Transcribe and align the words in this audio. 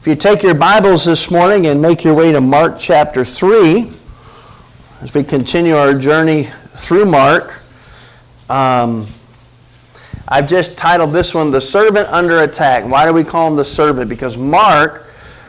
If 0.00 0.06
you 0.06 0.16
take 0.16 0.42
your 0.42 0.54
Bibles 0.54 1.04
this 1.04 1.30
morning 1.30 1.66
and 1.66 1.82
make 1.82 2.04
your 2.04 2.14
way 2.14 2.32
to 2.32 2.40
Mark 2.40 2.78
chapter 2.78 3.22
3, 3.22 3.92
as 5.02 5.12
we 5.12 5.22
continue 5.22 5.76
our 5.76 5.92
journey 5.92 6.44
through 6.44 7.04
Mark, 7.04 7.62
um, 8.48 9.06
I've 10.26 10.48
just 10.48 10.78
titled 10.78 11.12
this 11.12 11.34
one 11.34 11.50
The 11.50 11.60
Servant 11.60 12.08
Under 12.08 12.38
Attack. 12.38 12.90
Why 12.90 13.04
do 13.04 13.12
we 13.12 13.22
call 13.22 13.48
him 13.48 13.56
the 13.56 13.64
servant? 13.66 14.08
Because 14.08 14.38
Mark 14.38 15.06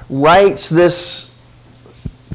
writes 0.10 0.70
this 0.70 1.42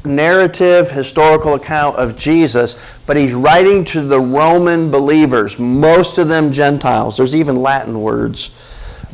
narrative, 0.03 0.89
historical 0.89 1.53
account 1.53 1.97
of 1.97 2.17
Jesus, 2.17 2.83
but 3.05 3.15
he's 3.15 3.35
writing 3.35 3.85
to 3.85 4.01
the 4.01 4.19
Roman 4.19 4.89
believers, 4.89 5.59
most 5.59 6.17
of 6.17 6.29
them 6.29 6.51
Gentiles. 6.51 7.17
There's 7.17 7.35
even 7.35 7.57
Latin 7.57 8.01
words 8.01 8.49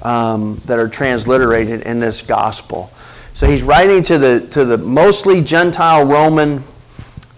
um, 0.03 0.61
that 0.65 0.79
are 0.79 0.87
transliterated 0.87 1.81
in 1.81 1.99
this 1.99 2.21
gospel. 2.21 2.91
So 3.33 3.47
he's 3.47 3.63
writing 3.63 4.03
to 4.03 4.19
the, 4.19 4.47
to 4.51 4.63
the 4.63 4.77
mostly 4.77 5.41
Gentile 5.41 6.05
Roman 6.05 6.63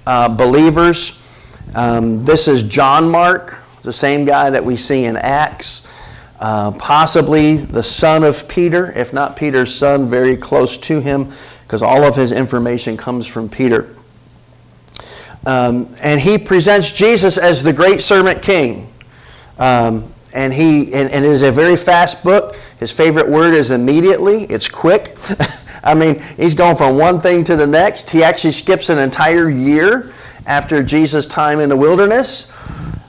uh, 0.05 0.27
believers. 0.27 1.21
Um, 1.73 2.25
this 2.25 2.49
is 2.49 2.63
John 2.63 3.09
Mark, 3.09 3.63
the 3.81 3.93
same 3.93 4.25
guy 4.25 4.49
that 4.49 4.63
we 4.63 4.75
see 4.75 5.05
in 5.05 5.15
Acts, 5.15 6.17
uh, 6.41 6.71
possibly 6.71 7.55
the 7.55 7.81
son 7.81 8.25
of 8.25 8.45
Peter, 8.49 8.91
if 8.91 9.13
not 9.13 9.37
Peter's 9.37 9.73
son, 9.73 10.09
very 10.09 10.35
close 10.35 10.77
to 10.79 10.99
him, 10.99 11.31
because 11.63 11.81
all 11.81 12.03
of 12.03 12.13
his 12.13 12.33
information 12.33 12.97
comes 12.97 13.25
from 13.25 13.47
Peter. 13.47 13.95
Um, 15.45 15.95
and 16.01 16.19
he 16.19 16.37
presents 16.37 16.91
Jesus 16.91 17.37
as 17.37 17.63
the 17.63 17.71
great 17.71 18.01
servant 18.01 18.41
king. 18.41 18.91
Um, 19.57 20.11
and 20.33 20.53
he 20.53 20.93
and, 20.93 21.09
and, 21.09 21.23
it 21.23 21.31
is 21.31 21.43
a 21.43 21.51
very 21.51 21.77
fast 21.77 22.21
book. 22.21 22.57
His 22.77 22.91
favorite 22.91 23.29
word 23.29 23.53
is 23.53 23.71
immediately. 23.71 24.43
It's 24.43 24.67
quick. 24.67 25.07
I 25.85 25.93
mean, 25.93 26.19
he's 26.35 26.55
going 26.55 26.75
from 26.75 26.97
one 26.97 27.19
thing 27.19 27.43
to 27.45 27.55
the 27.55 27.67
next. 27.67 28.09
He 28.09 28.23
actually 28.23 28.51
skips 28.51 28.89
an 28.89 28.97
entire 28.97 29.49
year 29.49 30.11
after 30.47 30.83
Jesus' 30.83 31.27
time 31.27 31.59
in 31.59 31.69
the 31.69 31.77
wilderness. 31.77 32.51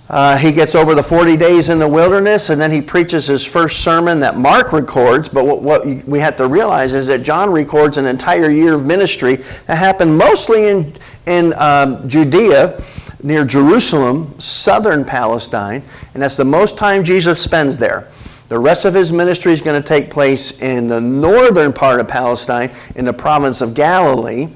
Uh, 0.09 0.37
he 0.37 0.53
gets 0.53 0.77
over 0.77 0.95
the 0.95 1.03
40 1.03 1.37
days 1.37 1.69
in 1.69 1.81
the 1.81 1.89
wilderness 1.89 2.51
and 2.51 2.61
then 2.61 2.71
he 2.71 2.81
preaches 2.81 3.27
his 3.27 3.45
first 3.45 3.83
sermon 3.83 4.21
that 4.21 4.37
Mark 4.37 4.73
records. 4.73 5.29
But 5.29 5.47
what, 5.47 5.63
what, 5.63 5.85
we 6.07 6.21
have 6.21 6.37
to 6.37 6.47
realize 6.47 6.93
is 6.93 7.09
that 7.09 7.23
John 7.23 7.51
records 7.51 7.99
an 7.99 8.07
entire 8.07 8.49
year 8.49 8.75
of 8.75 8.87
ministry 8.87 9.37
that 9.67 9.77
happened 9.77 10.17
mostly 10.17 10.69
in, 10.69 10.95
in 11.27 11.53
um, 11.55 12.09
Judea 12.09 12.81
near 13.23 13.45
Jerusalem, 13.45 14.39
southern 14.39 15.05
Palestine, 15.05 15.83
and 16.15 16.23
that's 16.23 16.37
the 16.37 16.45
most 16.45 16.79
time 16.79 17.03
Jesus 17.03 17.43
spends 17.43 17.77
there. 17.77 18.09
The 18.49 18.59
rest 18.59 18.85
of 18.85 18.95
his 18.95 19.13
ministry 19.13 19.53
is 19.53 19.61
going 19.61 19.81
to 19.81 19.87
take 19.87 20.09
place 20.09 20.63
in 20.63 20.87
the 20.87 21.01
northern 21.01 21.73
part 21.73 21.99
of 21.99 22.07
Palestine, 22.07 22.71
in 22.95 23.05
the 23.05 23.13
province 23.13 23.61
of 23.61 23.75
Galilee, 23.75 24.49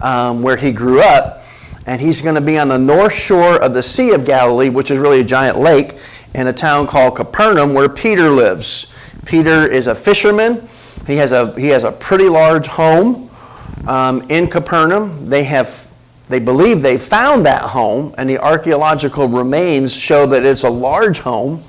um, 0.00 0.42
where 0.42 0.56
he 0.56 0.72
grew 0.72 1.02
up. 1.02 1.42
And 1.86 2.00
he's 2.00 2.22
going 2.22 2.34
to 2.34 2.40
be 2.40 2.58
on 2.58 2.68
the 2.68 2.78
north 2.78 3.12
shore 3.12 3.62
of 3.62 3.74
the 3.74 3.82
Sea 3.82 4.12
of 4.12 4.24
Galilee, 4.24 4.70
which 4.70 4.90
is 4.90 4.98
really 4.98 5.20
a 5.20 5.24
giant 5.24 5.58
lake, 5.58 5.98
in 6.34 6.46
a 6.46 6.52
town 6.52 6.86
called 6.86 7.16
Capernaum, 7.16 7.74
where 7.74 7.88
Peter 7.88 8.30
lives. 8.30 8.92
Peter 9.26 9.70
is 9.70 9.86
a 9.86 9.94
fisherman. 9.94 10.66
He 11.06 11.16
has 11.16 11.32
a, 11.32 11.52
he 11.60 11.68
has 11.68 11.84
a 11.84 11.92
pretty 11.92 12.28
large 12.28 12.66
home 12.66 13.30
um, 13.86 14.24
in 14.30 14.48
Capernaum. 14.48 15.26
They 15.26 15.44
have 15.44 15.86
they 16.28 16.40
believe 16.40 16.82
they 16.82 16.98
found 16.98 17.46
that 17.46 17.62
home, 17.62 18.12
and 18.18 18.28
the 18.28 18.38
archaeological 18.38 19.28
remains 19.28 19.94
show 19.94 20.26
that 20.26 20.44
it's 20.44 20.64
a 20.64 20.70
large 20.70 21.20
home 21.20 21.62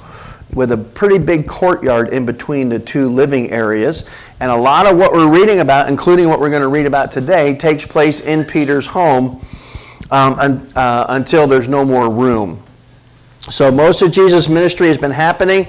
with 0.53 0.71
a 0.71 0.77
pretty 0.77 1.17
big 1.17 1.47
courtyard 1.47 2.09
in 2.09 2.25
between 2.25 2.69
the 2.69 2.79
two 2.79 3.09
living 3.09 3.51
areas. 3.51 4.09
And 4.39 4.51
a 4.51 4.55
lot 4.55 4.87
of 4.87 4.97
what 4.97 5.11
we're 5.11 5.29
reading 5.29 5.59
about, 5.59 5.89
including 5.89 6.29
what 6.29 6.39
we're 6.39 6.49
going 6.49 6.61
to 6.61 6.67
read 6.67 6.85
about 6.85 7.11
today, 7.11 7.55
takes 7.55 7.85
place 7.85 8.25
in 8.25 8.45
Peter's 8.45 8.87
home 8.87 9.41
um, 10.09 10.33
un, 10.39 10.67
uh, 10.75 11.05
until 11.09 11.47
there's 11.47 11.67
no 11.67 11.83
more 11.83 12.09
room. 12.09 12.63
So 13.49 13.71
most 13.71 14.01
of 14.01 14.11
Jesus' 14.11 14.49
ministry 14.49 14.87
has 14.87 14.97
been 14.97 15.11
happening 15.11 15.67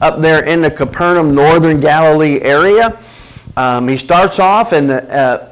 up 0.00 0.20
there 0.20 0.44
in 0.44 0.62
the 0.62 0.70
Capernaum, 0.70 1.34
northern 1.34 1.80
Galilee 1.80 2.40
area. 2.40 2.98
Um, 3.56 3.88
he 3.88 3.96
starts 3.96 4.38
off 4.38 4.72
in 4.72 4.86
the 4.86 5.12
uh, 5.12 5.50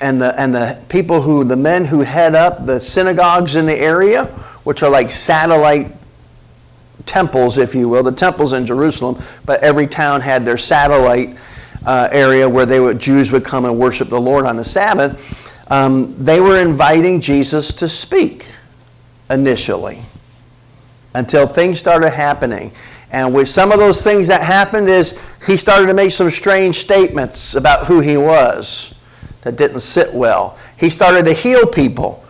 and 0.00 0.20
the, 0.20 0.38
and 0.40 0.54
the 0.54 0.78
people 0.88 1.20
who, 1.20 1.44
the 1.44 1.56
men 1.56 1.84
who 1.84 2.00
head 2.00 2.34
up 2.34 2.64
the 2.64 2.80
synagogues 2.80 3.54
in 3.54 3.66
the 3.66 3.76
area, 3.76 4.24
which 4.64 4.82
are 4.82 4.90
like 4.90 5.10
satellite 5.10 5.92
temples, 7.10 7.58
if 7.58 7.74
you 7.74 7.88
will, 7.88 8.04
the 8.04 8.12
temples 8.12 8.52
in 8.52 8.64
Jerusalem, 8.64 9.20
but 9.44 9.60
every 9.62 9.88
town 9.88 10.20
had 10.20 10.44
their 10.44 10.56
satellite 10.56 11.36
uh, 11.84 12.08
area 12.12 12.48
where 12.48 12.64
they 12.64 12.78
would, 12.78 13.00
Jews 13.00 13.32
would 13.32 13.44
come 13.44 13.64
and 13.64 13.78
worship 13.78 14.08
the 14.08 14.20
Lord 14.20 14.46
on 14.46 14.56
the 14.56 14.64
Sabbath. 14.64 15.70
Um, 15.70 16.14
they 16.22 16.40
were 16.40 16.60
inviting 16.60 17.20
Jesus 17.20 17.72
to 17.74 17.88
speak 17.88 18.46
initially 19.28 20.02
until 21.14 21.46
things 21.48 21.80
started 21.80 22.10
happening. 22.10 22.70
And 23.10 23.34
with 23.34 23.48
some 23.48 23.72
of 23.72 23.80
those 23.80 24.04
things 24.04 24.28
that 24.28 24.42
happened 24.42 24.88
is 24.88 25.28
he 25.44 25.56
started 25.56 25.86
to 25.86 25.94
make 25.94 26.12
some 26.12 26.30
strange 26.30 26.76
statements 26.76 27.56
about 27.56 27.88
who 27.88 27.98
he 27.98 28.16
was 28.16 28.94
that 29.42 29.56
didn't 29.56 29.80
sit 29.80 30.14
well. 30.14 30.56
He 30.76 30.90
started 30.90 31.24
to 31.24 31.32
heal 31.32 31.66
people. 31.66 32.24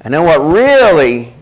And 0.00 0.12
then 0.12 0.24
what 0.24 0.40
really 0.40 1.33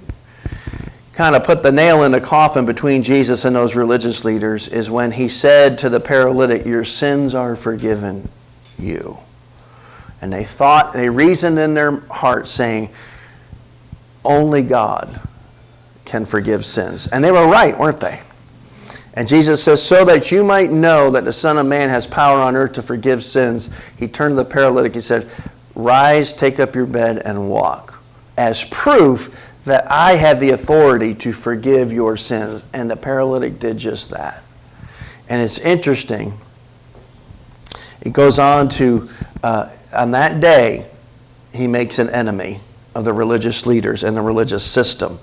kind 1.12 1.36
of 1.36 1.44
put 1.44 1.62
the 1.62 1.72
nail 1.72 2.02
in 2.04 2.12
the 2.12 2.20
coffin 2.20 2.64
between 2.64 3.02
Jesus 3.02 3.44
and 3.44 3.54
those 3.54 3.76
religious 3.76 4.24
leaders 4.24 4.68
is 4.68 4.90
when 4.90 5.12
he 5.12 5.28
said 5.28 5.78
to 5.78 5.88
the 5.88 6.00
paralytic, 6.00 6.64
Your 6.64 6.84
sins 6.84 7.34
are 7.34 7.54
forgiven 7.54 8.28
you. 8.78 9.18
And 10.20 10.32
they 10.32 10.44
thought, 10.44 10.92
they 10.92 11.10
reasoned 11.10 11.58
in 11.58 11.74
their 11.74 12.00
heart, 12.08 12.48
saying, 12.48 12.90
Only 14.24 14.62
God 14.62 15.20
can 16.04 16.24
forgive 16.24 16.64
sins. 16.64 17.08
And 17.08 17.22
they 17.22 17.32
were 17.32 17.46
right, 17.46 17.78
weren't 17.78 18.00
they? 18.00 18.20
And 19.14 19.28
Jesus 19.28 19.62
says, 19.62 19.82
So 19.82 20.04
that 20.06 20.32
you 20.32 20.42
might 20.42 20.70
know 20.70 21.10
that 21.10 21.24
the 21.24 21.32
Son 21.32 21.58
of 21.58 21.66
Man 21.66 21.90
has 21.90 22.06
power 22.06 22.40
on 22.40 22.56
earth 22.56 22.72
to 22.74 22.82
forgive 22.82 23.22
sins, 23.22 23.68
he 23.98 24.08
turned 24.08 24.32
to 24.32 24.36
the 24.36 24.44
paralytic. 24.44 24.94
He 24.94 25.00
said, 25.00 25.28
Rise, 25.74 26.32
take 26.32 26.60
up 26.60 26.74
your 26.74 26.86
bed, 26.86 27.18
and 27.24 27.50
walk. 27.50 28.02
As 28.36 28.64
proof 28.64 29.51
that 29.64 29.90
I 29.90 30.14
have 30.14 30.40
the 30.40 30.50
authority 30.50 31.14
to 31.16 31.32
forgive 31.32 31.92
your 31.92 32.16
sins. 32.16 32.64
And 32.72 32.90
the 32.90 32.96
paralytic 32.96 33.58
did 33.58 33.78
just 33.78 34.10
that. 34.10 34.42
And 35.28 35.40
it's 35.40 35.58
interesting. 35.58 36.32
It 38.00 38.12
goes 38.12 38.38
on 38.38 38.68
to, 38.70 39.08
uh, 39.42 39.74
on 39.94 40.10
that 40.12 40.40
day, 40.40 40.86
he 41.54 41.66
makes 41.66 41.98
an 41.98 42.10
enemy 42.10 42.60
of 42.94 43.04
the 43.04 43.12
religious 43.12 43.66
leaders 43.66 44.04
and 44.04 44.16
the 44.16 44.20
religious 44.20 44.64
system. 44.64 45.18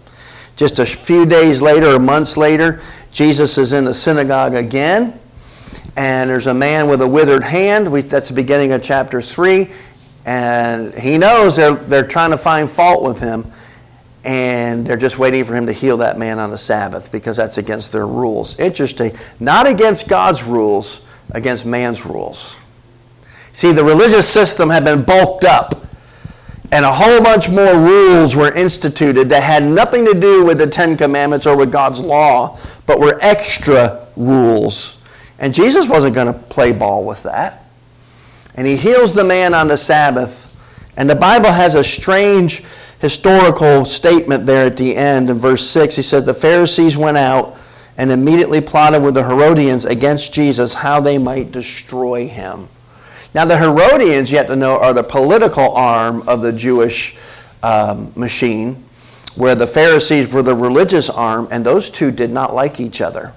Just 0.55 0.79
a 0.79 0.85
few 0.85 1.25
days 1.25 1.61
later 1.61 1.95
or 1.95 1.99
months 1.99 2.37
later, 2.37 2.81
Jesus 3.11 3.57
is 3.57 3.73
in 3.73 3.85
the 3.85 3.93
synagogue 3.93 4.55
again, 4.55 5.19
and 5.95 6.29
there's 6.29 6.47
a 6.47 6.53
man 6.53 6.87
with 6.87 7.01
a 7.01 7.07
withered 7.07 7.43
hand. 7.43 7.91
We, 7.91 8.01
that's 8.01 8.29
the 8.29 8.35
beginning 8.35 8.71
of 8.71 8.81
chapter 8.81 9.21
3. 9.21 9.69
And 10.25 10.93
he 10.95 11.17
knows 11.17 11.55
they're, 11.55 11.75
they're 11.75 12.07
trying 12.07 12.31
to 12.31 12.37
find 12.37 12.69
fault 12.69 13.03
with 13.03 13.19
him, 13.19 13.51
and 14.23 14.85
they're 14.85 14.97
just 14.97 15.17
waiting 15.17 15.43
for 15.43 15.55
him 15.55 15.65
to 15.65 15.71
heal 15.71 15.97
that 15.97 16.17
man 16.17 16.39
on 16.39 16.51
the 16.51 16.57
Sabbath 16.57 17.11
because 17.11 17.37
that's 17.37 17.57
against 17.57 17.91
their 17.91 18.07
rules. 18.07 18.59
Interesting. 18.59 19.15
Not 19.39 19.67
against 19.67 20.09
God's 20.09 20.43
rules, 20.43 21.05
against 21.31 21.65
man's 21.65 22.05
rules. 22.05 22.57
See, 23.51 23.71
the 23.71 23.83
religious 23.83 24.31
system 24.31 24.69
had 24.69 24.83
been 24.83 25.03
bulked 25.03 25.45
up 25.45 25.89
and 26.71 26.85
a 26.85 26.93
whole 26.93 27.21
bunch 27.21 27.49
more 27.49 27.79
rules 27.79 28.35
were 28.35 28.53
instituted 28.53 29.29
that 29.29 29.41
had 29.41 29.63
nothing 29.63 30.05
to 30.05 30.13
do 30.13 30.45
with 30.45 30.59
the 30.59 30.67
Ten 30.67 30.95
Commandments 30.95 31.47
or 31.47 31.57
with 31.57 31.71
God's 31.71 31.99
law, 31.99 32.59
but 32.85 32.99
were 32.99 33.17
extra 33.21 34.07
rules. 34.15 35.01
And 35.39 35.53
Jesus 35.53 35.89
wasn't 35.89 36.13
going 36.13 36.27
to 36.27 36.37
play 36.37 36.71
ball 36.71 37.05
with 37.05 37.23
that. 37.23 37.65
And 38.55 38.67
he 38.67 38.75
heals 38.75 39.13
the 39.13 39.23
man 39.23 39.53
on 39.53 39.67
the 39.67 39.77
Sabbath. 39.77 40.45
And 40.95 41.09
the 41.09 41.15
Bible 41.15 41.51
has 41.51 41.73
a 41.75 41.83
strange 41.83 42.63
historical 42.99 43.85
statement 43.85 44.45
there 44.45 44.65
at 44.65 44.77
the 44.77 44.95
end 44.95 45.29
in 45.29 45.37
verse 45.37 45.69
6. 45.69 45.95
He 45.95 46.01
said, 46.01 46.25
The 46.25 46.33
Pharisees 46.33 46.97
went 46.97 47.17
out 47.17 47.57
and 47.97 48.11
immediately 48.11 48.61
plotted 48.61 49.03
with 49.03 49.15
the 49.15 49.23
Herodians 49.23 49.85
against 49.85 50.33
Jesus 50.33 50.75
how 50.75 51.01
they 51.01 51.17
might 51.17 51.51
destroy 51.51 52.27
him. 52.27 52.69
Now, 53.33 53.45
the 53.45 53.57
Herodians, 53.57 54.31
you 54.31 54.37
have 54.37 54.47
to 54.47 54.55
know, 54.55 54.79
are 54.79 54.93
the 54.93 55.03
political 55.03 55.73
arm 55.73 56.27
of 56.27 56.41
the 56.41 56.51
Jewish 56.51 57.17
um, 57.61 58.11
machine, 58.15 58.83
where 59.35 59.53
the 59.53 59.67
Pharisees 59.67 60.31
were 60.31 60.41
the 60.41 60.55
religious 60.55 61.09
arm, 61.09 61.47
and 61.51 61.65
those 61.65 61.89
two 61.89 62.11
did 62.11 62.31
not 62.31 62.55
like 62.55 62.79
each 62.79 63.01
other. 63.01 63.33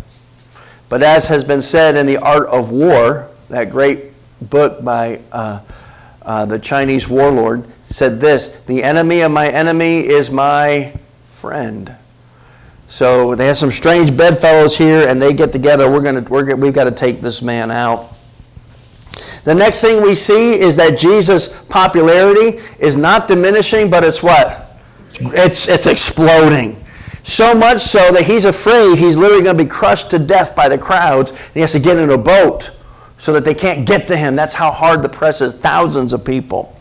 But 0.89 1.03
as 1.03 1.29
has 1.29 1.45
been 1.45 1.63
said 1.63 1.97
in 1.97 2.07
The 2.07 2.19
Art 2.19 2.47
of 2.49 2.71
War, 2.71 3.29
that 3.49 3.71
great 3.71 4.13
book 4.41 4.83
by 4.83 5.21
uh, 5.31 5.61
uh, 6.23 6.47
the 6.47 6.59
Chinese 6.59 7.09
warlord, 7.09 7.65
said 7.93 8.21
this 8.21 8.63
The 8.63 8.83
enemy 8.83 9.21
of 9.21 9.33
my 9.33 9.49
enemy 9.49 9.99
is 9.99 10.31
my 10.31 10.93
friend. 11.31 11.95
So 12.89 13.35
they 13.35 13.47
have 13.47 13.57
some 13.57 13.71
strange 13.71 14.15
bedfellows 14.15 14.77
here, 14.77 15.09
and 15.09 15.21
they 15.21 15.33
get 15.33 15.53
together. 15.53 15.91
We're 15.91 16.03
gonna, 16.03 16.21
we're, 16.23 16.55
we've 16.57 16.75
got 16.75 16.85
to 16.85 16.91
take 16.91 17.21
this 17.21 17.41
man 17.41 17.71
out. 17.71 18.13
The 19.45 19.55
next 19.55 19.81
thing 19.81 20.03
we 20.03 20.15
see 20.15 20.61
is 20.61 20.77
that 20.77 20.99
Jesus' 20.99 21.65
popularity 21.65 22.61
is 22.79 22.97
not 22.97 23.29
diminishing, 23.29 23.91
but 23.91 24.05
it's 24.05 24.23
what? 24.23 24.79
It's, 25.21 25.69
it's 25.69 25.87
exploding. 25.87 26.83
So 27.25 27.55
much 27.55 27.79
so 27.79 28.13
that 28.13 28.25
he's 28.25 28.45
afraid 28.45 28.99
he's 28.99 29.17
literally 29.17 29.43
going 29.43 29.57
to 29.57 29.65
be 29.65 29.69
crushed 29.69 30.11
to 30.11 30.19
death 30.19 30.55
by 30.55 30.69
the 30.69 30.79
crowds. 30.79 31.31
And 31.31 31.55
he 31.55 31.61
has 31.61 31.73
to 31.73 31.81
get 31.81 31.97
in 31.97 32.11
a 32.11 32.19
boat 32.19 32.77
so 33.17 33.33
that 33.33 33.45
they 33.45 33.55
can't 33.55 33.87
get 33.87 34.09
to 34.09 34.17
him. 34.17 34.37
That's 34.37 34.55
how 34.55 34.71
hard 34.71 35.03
the 35.03 35.09
press 35.09 35.41
is. 35.41 35.53
Thousands 35.53 36.13
of 36.13 36.25
people. 36.25 36.77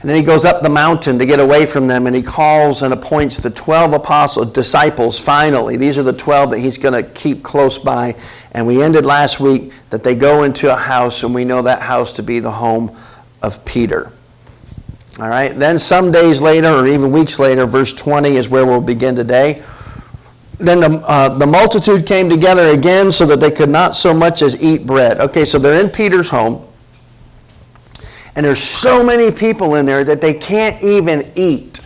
And 0.00 0.08
then 0.08 0.16
he 0.16 0.22
goes 0.22 0.44
up 0.44 0.62
the 0.62 0.68
mountain 0.68 1.18
to 1.18 1.26
get 1.26 1.40
away 1.40 1.66
from 1.66 1.88
them, 1.88 2.06
and 2.06 2.14
he 2.14 2.22
calls 2.22 2.82
and 2.82 2.94
appoints 2.94 3.38
the 3.38 3.50
12 3.50 3.94
apostles, 3.94 4.52
disciples, 4.52 5.18
finally. 5.18 5.76
These 5.76 5.98
are 5.98 6.04
the 6.04 6.12
12 6.12 6.52
that 6.52 6.60
he's 6.60 6.78
going 6.78 6.94
to 6.94 7.10
keep 7.10 7.42
close 7.42 7.78
by. 7.78 8.14
And 8.52 8.64
we 8.64 8.80
ended 8.80 9.04
last 9.04 9.40
week 9.40 9.72
that 9.90 10.04
they 10.04 10.14
go 10.14 10.44
into 10.44 10.72
a 10.72 10.76
house, 10.76 11.24
and 11.24 11.34
we 11.34 11.44
know 11.44 11.62
that 11.62 11.82
house 11.82 12.12
to 12.14 12.22
be 12.22 12.38
the 12.38 12.52
home 12.52 12.96
of 13.42 13.64
Peter. 13.64 14.12
All 15.18 15.28
right, 15.28 15.52
then 15.52 15.80
some 15.80 16.12
days 16.12 16.40
later, 16.40 16.68
or 16.68 16.86
even 16.86 17.10
weeks 17.10 17.40
later, 17.40 17.66
verse 17.66 17.92
20 17.92 18.36
is 18.36 18.48
where 18.48 18.64
we'll 18.64 18.80
begin 18.80 19.16
today. 19.16 19.64
Then 20.58 20.78
the, 20.78 21.02
uh, 21.08 21.36
the 21.38 21.46
multitude 21.46 22.06
came 22.06 22.30
together 22.30 22.68
again 22.68 23.10
so 23.10 23.26
that 23.26 23.40
they 23.40 23.50
could 23.50 23.68
not 23.68 23.96
so 23.96 24.14
much 24.14 24.42
as 24.42 24.62
eat 24.62 24.86
bread. 24.86 25.18
Okay, 25.18 25.44
so 25.44 25.58
they're 25.58 25.80
in 25.80 25.90
Peter's 25.90 26.30
home. 26.30 26.67
And 28.38 28.46
there's 28.46 28.62
so 28.62 29.02
many 29.02 29.32
people 29.32 29.74
in 29.74 29.84
there 29.84 30.04
that 30.04 30.20
they 30.20 30.32
can't 30.32 30.80
even 30.80 31.28
eat. 31.34 31.80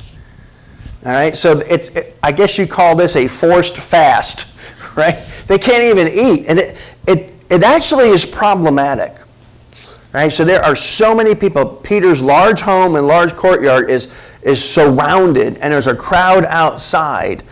All 1.02 1.10
right, 1.10 1.34
so 1.34 1.60
it's, 1.60 1.88
it, 1.88 2.14
I 2.22 2.30
guess 2.30 2.58
you 2.58 2.66
call 2.66 2.94
this 2.94 3.16
a 3.16 3.26
forced 3.26 3.78
fast, 3.78 4.60
right? 4.94 5.24
They 5.46 5.56
can't 5.56 5.82
even 5.82 6.08
eat. 6.08 6.44
And 6.48 6.58
it, 6.58 6.94
it, 7.08 7.34
it 7.48 7.62
actually 7.62 8.10
is 8.10 8.26
problematic. 8.26 9.16
Right? 10.12 10.28
So 10.28 10.44
there 10.44 10.62
are 10.62 10.76
so 10.76 11.14
many 11.14 11.34
people. 11.34 11.64
Peter's 11.64 12.20
large 12.20 12.60
home 12.60 12.96
and 12.96 13.06
large 13.06 13.34
courtyard 13.34 13.88
is, 13.88 14.14
is 14.42 14.62
surrounded, 14.62 15.56
and 15.56 15.72
there's 15.72 15.86
a 15.86 15.96
crowd 15.96 16.44
outside. 16.44 17.44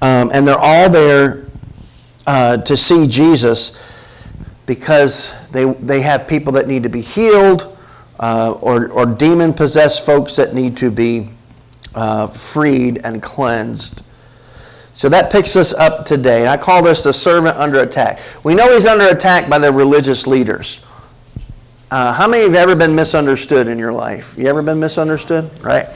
Um, 0.00 0.30
and 0.32 0.48
they're 0.48 0.58
all 0.58 0.88
there 0.88 1.44
uh, 2.26 2.56
to 2.56 2.78
see 2.78 3.08
Jesus 3.08 4.26
because 4.64 5.50
they, 5.50 5.66
they 5.66 6.00
have 6.00 6.26
people 6.26 6.54
that 6.54 6.66
need 6.66 6.82
to 6.84 6.88
be 6.88 7.02
healed 7.02 7.74
uh, 8.20 8.52
or, 8.60 8.88
or 8.88 9.06
demon 9.06 9.54
possessed 9.54 10.04
folks 10.04 10.36
that 10.36 10.54
need 10.54 10.76
to 10.76 10.90
be 10.90 11.28
uh, 11.94 12.26
freed 12.26 13.00
and 13.04 13.22
cleansed. 13.22 14.04
So 14.92 15.08
that 15.08 15.30
picks 15.30 15.54
us 15.54 15.72
up 15.74 16.04
today. 16.04 16.48
I 16.48 16.56
call 16.56 16.82
this 16.82 17.04
the 17.04 17.12
servant 17.12 17.56
under 17.56 17.80
attack. 17.80 18.18
We 18.42 18.54
know 18.54 18.72
he's 18.72 18.86
under 18.86 19.06
attack 19.08 19.48
by 19.48 19.58
the 19.60 19.72
religious 19.72 20.26
leaders. 20.26 20.84
Uh, 21.90 22.12
how 22.12 22.28
many 22.28 22.42
have 22.42 22.54
ever 22.54 22.76
been 22.76 22.94
misunderstood 22.94 23.66
in 23.66 23.78
your 23.78 23.92
life? 23.92 24.34
You 24.36 24.46
ever 24.48 24.60
been 24.60 24.80
misunderstood? 24.80 25.50
Right? 25.62 25.86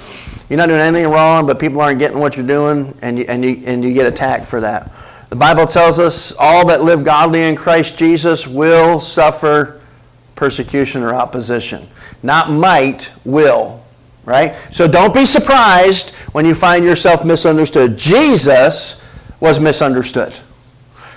You're 0.48 0.56
not 0.56 0.69
doing 0.69 0.80
anything 0.80 1.10
wrong, 1.10 1.46
but 1.46 1.58
people 1.58 1.80
aren't 1.80 1.98
getting 1.98 2.19
what 2.19 2.36
you're 2.36 2.46
doing, 2.46 2.96
and 3.02 3.19
you, 3.19 3.26
and 3.28 3.44
you, 3.44 3.62
and 3.66 3.84
you 3.84 3.92
get 3.92 4.06
attacked 4.06 4.46
for 4.46 4.60
that. 4.60 4.90
The 5.28 5.36
Bible 5.36 5.66
tells 5.66 5.98
us 5.98 6.34
all 6.38 6.66
that 6.69 6.82
live 6.82 7.04
godly 7.04 7.42
in 7.42 7.56
Christ 7.56 7.98
Jesus 7.98 8.46
will 8.46 9.00
suffer 9.00 9.81
persecution 10.34 11.02
or 11.02 11.14
opposition. 11.14 11.87
Not 12.23 12.50
might, 12.50 13.12
will. 13.25 13.82
Right? 14.25 14.55
So 14.70 14.87
don't 14.87 15.12
be 15.12 15.25
surprised 15.25 16.11
when 16.32 16.44
you 16.44 16.55
find 16.55 16.84
yourself 16.84 17.25
misunderstood. 17.25 17.99
Jesus 17.99 19.06
was 19.40 19.58
misunderstood. 19.58 20.32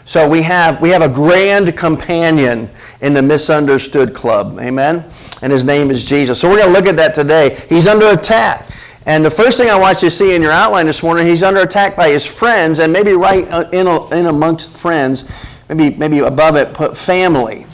So 0.05 0.29
we 0.29 0.43
have, 0.43 0.81
we 0.81 0.89
have 0.89 1.01
a 1.01 1.09
grand 1.09 1.75
companion 1.75 2.69
in 3.01 3.13
the 3.13 3.21
misunderstood 3.21 4.13
club. 4.13 4.59
Amen? 4.59 5.03
And 5.41 5.51
his 5.51 5.65
name 5.65 5.89
is 5.89 6.05
Jesus. 6.05 6.39
So 6.39 6.49
we're 6.49 6.57
going 6.57 6.73
to 6.73 6.79
look 6.79 6.87
at 6.87 6.95
that 6.97 7.15
today. 7.15 7.57
He's 7.69 7.87
under 7.87 8.07
attack. 8.09 8.69
And 9.07 9.23
the 9.23 9.29
first 9.29 9.59
thing 9.59 9.69
I 9.69 9.77
want 9.77 10.01
you 10.01 10.09
to 10.09 10.15
see 10.15 10.35
in 10.35 10.41
your 10.41 10.51
outline 10.51 10.87
this 10.87 11.03
morning, 11.03 11.27
he's 11.27 11.43
under 11.43 11.61
attack 11.61 11.95
by 11.95 12.09
his 12.09 12.25
friends, 12.25 12.79
and 12.79 12.91
maybe 12.91 13.13
right 13.13 13.47
uh, 13.51 13.69
in, 13.71 13.87
in 14.17 14.25
amongst 14.25 14.75
friends, 14.75 15.29
maybe, 15.69 15.95
maybe 15.95 16.19
above 16.19 16.55
it, 16.55 16.73
put 16.73 16.97
family. 16.97 17.67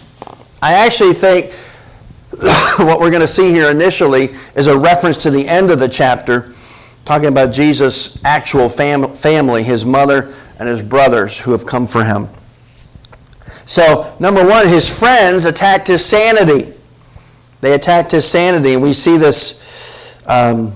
I 0.62 0.74
actually 0.74 1.14
think 1.14 1.54
what 2.80 3.00
we're 3.00 3.10
going 3.10 3.22
to 3.22 3.28
see 3.28 3.50
here 3.50 3.70
initially 3.70 4.30
is 4.56 4.68
a 4.68 4.78
reference 4.78 5.18
to 5.24 5.32
the 5.32 5.48
end 5.48 5.72
of 5.72 5.80
the 5.80 5.90
chapter, 5.90 6.54
talking 7.04 7.28
about 7.28 7.52
Jesus' 7.52 8.24
actual 8.24 8.70
fam- 8.70 9.14
family, 9.14 9.64
his 9.64 9.86
mother 9.86 10.34
and 10.60 10.70
his 10.70 10.84
brothers 10.84 11.40
who 11.40 11.52
have 11.52 11.66
come 11.66 11.88
for 11.88 12.04
him. 12.04 12.28
So, 13.66 14.16
number 14.20 14.46
one, 14.46 14.68
his 14.68 14.88
friends 15.00 15.46
attacked 15.46 15.88
his 15.88 16.06
sanity. 16.06 16.74
They 17.62 17.74
attacked 17.74 18.12
his 18.12 18.28
sanity, 18.28 18.74
and 18.74 18.82
we 18.82 18.94
see 18.94 19.18
this 19.18 20.22
um, 20.28 20.74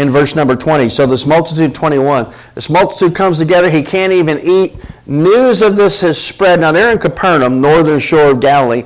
in 0.00 0.10
verse 0.10 0.34
number 0.34 0.56
20. 0.56 0.88
So, 0.88 1.06
this 1.06 1.26
multitude, 1.26 1.74
21, 1.74 2.32
this 2.54 2.70
multitude 2.70 3.14
comes 3.14 3.38
together. 3.38 3.70
He 3.70 3.82
can't 3.82 4.12
even 4.12 4.38
eat. 4.42 4.84
News 5.06 5.62
of 5.62 5.76
this 5.76 6.00
has 6.00 6.22
spread. 6.22 6.60
Now, 6.60 6.72
they're 6.72 6.92
in 6.92 6.98
Capernaum, 6.98 7.60
northern 7.60 7.98
shore 7.98 8.32
of 8.32 8.40
Galilee 8.40 8.84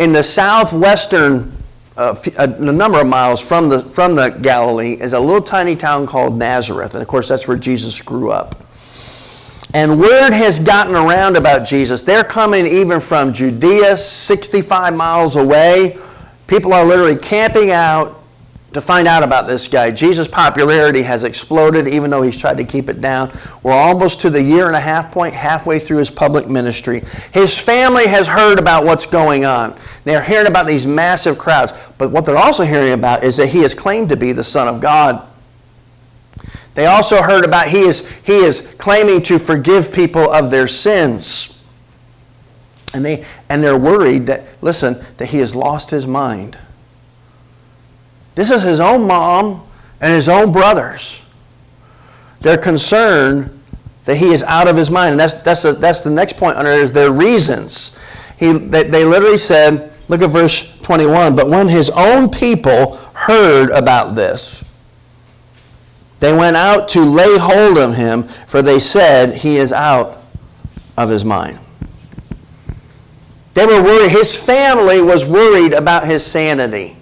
in 0.00 0.12
the 0.12 0.22
southwestern, 0.22 1.52
uh, 1.96 2.14
a, 2.38 2.46
number 2.46 3.00
of 3.00 3.06
miles 3.06 3.46
from 3.46 3.68
the, 3.68 3.82
from 3.82 4.14
the 4.14 4.30
Galilee, 4.30 4.94
is 4.94 5.12
a 5.12 5.20
little 5.20 5.42
tiny 5.42 5.76
town 5.76 6.06
called 6.06 6.38
Nazareth. 6.38 6.94
And 6.94 7.02
of 7.02 7.08
course, 7.08 7.28
that's 7.28 7.46
where 7.46 7.58
Jesus 7.58 8.00
grew 8.00 8.30
up. 8.30 8.64
And 9.74 10.00
word 10.00 10.32
has 10.32 10.58
gotten 10.58 10.94
around 10.94 11.36
about 11.36 11.66
Jesus. 11.66 12.00
They're 12.00 12.24
coming 12.24 12.66
even 12.66 12.98
from 12.98 13.34
Judea, 13.34 13.96
65 13.96 14.94
miles 14.94 15.36
away. 15.36 15.98
People 16.46 16.72
are 16.72 16.84
literally 16.84 17.16
camping 17.16 17.70
out 17.70 18.19
to 18.72 18.80
find 18.80 19.08
out 19.08 19.24
about 19.24 19.48
this 19.48 19.66
guy. 19.66 19.90
Jesus' 19.90 20.28
popularity 20.28 21.02
has 21.02 21.24
exploded, 21.24 21.88
even 21.88 22.10
though 22.10 22.22
he's 22.22 22.38
tried 22.38 22.58
to 22.58 22.64
keep 22.64 22.88
it 22.88 23.00
down. 23.00 23.32
We're 23.62 23.72
almost 23.72 24.20
to 24.20 24.30
the 24.30 24.42
year 24.42 24.68
and 24.68 24.76
a 24.76 24.80
half 24.80 25.10
point, 25.10 25.34
halfway 25.34 25.80
through 25.80 25.98
his 25.98 26.10
public 26.10 26.48
ministry. 26.48 27.02
His 27.32 27.58
family 27.58 28.06
has 28.06 28.28
heard 28.28 28.58
about 28.60 28.84
what's 28.84 29.06
going 29.06 29.44
on. 29.44 29.76
They're 30.04 30.22
hearing 30.22 30.46
about 30.46 30.68
these 30.68 30.86
massive 30.86 31.36
crowds. 31.36 31.72
But 31.98 32.12
what 32.12 32.24
they're 32.24 32.36
also 32.36 32.64
hearing 32.64 32.92
about 32.92 33.24
is 33.24 33.38
that 33.38 33.48
he 33.48 33.60
is 33.60 33.74
claimed 33.74 34.08
to 34.10 34.16
be 34.16 34.32
the 34.32 34.44
Son 34.44 34.68
of 34.68 34.80
God. 34.80 35.26
They 36.74 36.86
also 36.86 37.20
heard 37.22 37.44
about 37.44 37.68
he 37.68 37.80
is, 37.80 38.08
he 38.20 38.36
is 38.36 38.72
claiming 38.78 39.22
to 39.24 39.38
forgive 39.40 39.92
people 39.92 40.30
of 40.30 40.52
their 40.52 40.68
sins. 40.68 41.60
And, 42.94 43.04
they, 43.04 43.24
and 43.48 43.62
they're 43.62 43.78
worried 43.78 44.26
that, 44.26 44.44
listen, 44.62 45.04
that 45.16 45.26
he 45.26 45.38
has 45.38 45.56
lost 45.56 45.90
his 45.90 46.06
mind. 46.06 46.56
This 48.40 48.50
is 48.50 48.62
his 48.62 48.80
own 48.80 49.06
mom 49.06 49.66
and 50.00 50.14
his 50.14 50.26
own 50.26 50.50
brothers. 50.50 51.22
They're 52.40 52.56
concerned 52.56 53.50
that 54.04 54.16
he 54.16 54.32
is 54.32 54.42
out 54.44 54.66
of 54.66 54.78
his 54.78 54.90
mind. 54.90 55.10
And 55.10 55.20
that's, 55.20 55.34
that's, 55.42 55.62
a, 55.66 55.74
that's 55.74 56.00
the 56.00 56.08
next 56.08 56.38
point 56.38 56.56
under 56.56 56.70
it 56.70 56.78
is 56.78 56.90
their 56.90 57.12
reasons. 57.12 58.00
He, 58.38 58.54
they, 58.54 58.84
they 58.84 59.04
literally 59.04 59.36
said, 59.36 59.92
look 60.08 60.22
at 60.22 60.30
verse 60.30 60.74
21, 60.80 61.36
but 61.36 61.50
when 61.50 61.68
his 61.68 61.90
own 61.90 62.30
people 62.30 62.96
heard 63.12 63.68
about 63.72 64.14
this, 64.14 64.64
they 66.20 66.34
went 66.34 66.56
out 66.56 66.88
to 66.88 67.02
lay 67.02 67.36
hold 67.36 67.76
of 67.76 67.94
him, 67.94 68.26
for 68.46 68.62
they 68.62 68.80
said, 68.80 69.34
he 69.34 69.56
is 69.56 69.70
out 69.70 70.24
of 70.96 71.10
his 71.10 71.26
mind. 71.26 71.58
They 73.52 73.66
were 73.66 73.82
worried. 73.82 74.12
His 74.12 74.42
family 74.42 75.02
was 75.02 75.26
worried 75.26 75.74
about 75.74 76.06
his 76.06 76.24
sanity. 76.24 76.96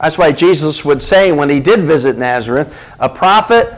That's 0.00 0.16
why 0.16 0.32
Jesus 0.32 0.84
would 0.84 1.02
say 1.02 1.30
when 1.30 1.50
he 1.50 1.60
did 1.60 1.80
visit 1.80 2.16
Nazareth, 2.16 2.94
a 2.98 3.08
prophet 3.08 3.74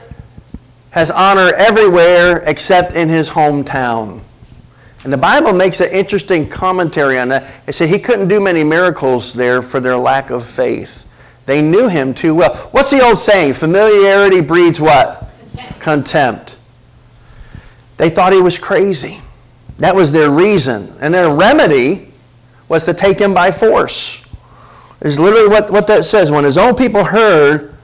has 0.91 1.11
honor 1.11 1.53
everywhere 1.57 2.43
except 2.47 2.95
in 2.95 3.09
his 3.09 3.31
hometown. 3.31 4.21
And 5.03 5.13
the 5.13 5.19
Bible 5.19 5.53
makes 5.53 5.81
an 5.81 5.91
interesting 5.91 6.49
commentary 6.49 7.19
on 7.19 7.29
that. 7.29 7.51
It 7.67 7.73
said 7.73 7.89
he 7.89 7.99
couldn't 7.99 8.29
do 8.29 8.41
many 8.41 8.63
miracles 8.63 9.33
there 9.33 9.63
for 9.63 9.81
their 9.81 9.97
lack 9.97 10.31
of 10.31 10.47
faith. 10.47 11.09
They 11.45 11.61
knew 11.61 11.89
him 11.89 12.15
too 12.15 12.37
well. 12.37 12.55
What's 12.71 12.93
the 12.93 13.03
old 13.03 13.19
saying? 13.19 13.55
Familiarity 13.55 14.43
breeds 14.43 14.81
what? 14.81 15.29
Contempt. 15.49 15.81
Contempt. 15.81 16.59
They 17.97 18.11
thought 18.11 18.33
he 18.33 18.41
was 18.41 18.61
crazy. 18.61 19.19
That 19.79 19.97
was 19.97 20.13
their 20.13 20.31
reason. 20.31 20.89
And 21.01 21.13
their 21.13 21.35
remedy 21.35 22.13
was 22.69 22.85
to 22.85 22.95
take 22.95 23.19
him 23.19 23.35
by 23.35 23.51
force 23.51 24.22
is 25.03 25.19
literally 25.19 25.49
what, 25.49 25.71
what 25.71 25.87
that 25.89 26.05
says. 26.05 26.31
When 26.31 26.45
his 26.45 26.57
own 26.57 26.75
people 26.75 27.05
heard 27.05 27.75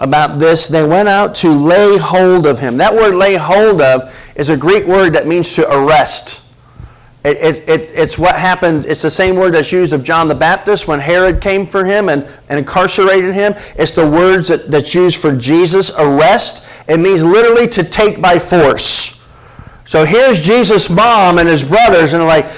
about 0.00 0.38
this, 0.38 0.68
they 0.68 0.86
went 0.86 1.08
out 1.08 1.34
to 1.36 1.50
lay 1.50 1.96
hold 1.96 2.46
of 2.46 2.58
him. 2.58 2.76
That 2.76 2.94
word 2.94 3.14
lay 3.14 3.36
hold 3.36 3.80
of 3.80 4.14
is 4.36 4.48
a 4.48 4.56
Greek 4.56 4.86
word 4.86 5.14
that 5.14 5.26
means 5.26 5.54
to 5.54 5.68
arrest. 5.70 6.44
It, 7.24 7.36
it, 7.38 7.68
it, 7.68 7.90
it's 7.94 8.18
what 8.18 8.36
happened, 8.36 8.86
it's 8.86 9.02
the 9.02 9.10
same 9.10 9.34
word 9.36 9.52
that's 9.52 9.72
used 9.72 9.92
of 9.92 10.04
John 10.04 10.28
the 10.28 10.34
Baptist 10.34 10.86
when 10.86 11.00
Herod 11.00 11.40
came 11.40 11.66
for 11.66 11.84
him 11.84 12.08
and, 12.08 12.22
and 12.48 12.60
incarcerated 12.60 13.34
him. 13.34 13.54
It's 13.76 13.92
the 13.92 14.08
words 14.08 14.48
that, 14.48 14.70
that's 14.70 14.94
used 14.94 15.20
for 15.20 15.36
Jesus, 15.36 15.90
arrest. 15.98 16.84
It 16.88 16.98
means 16.98 17.24
literally 17.24 17.66
to 17.68 17.82
take 17.82 18.22
by 18.22 18.38
force. 18.38 19.28
So 19.84 20.04
here's 20.04 20.40
Jesus' 20.44 20.88
mom 20.88 21.38
and 21.38 21.48
his 21.48 21.64
brothers, 21.64 22.12
and 22.12 22.20
they're 22.20 22.28
like, 22.28 22.50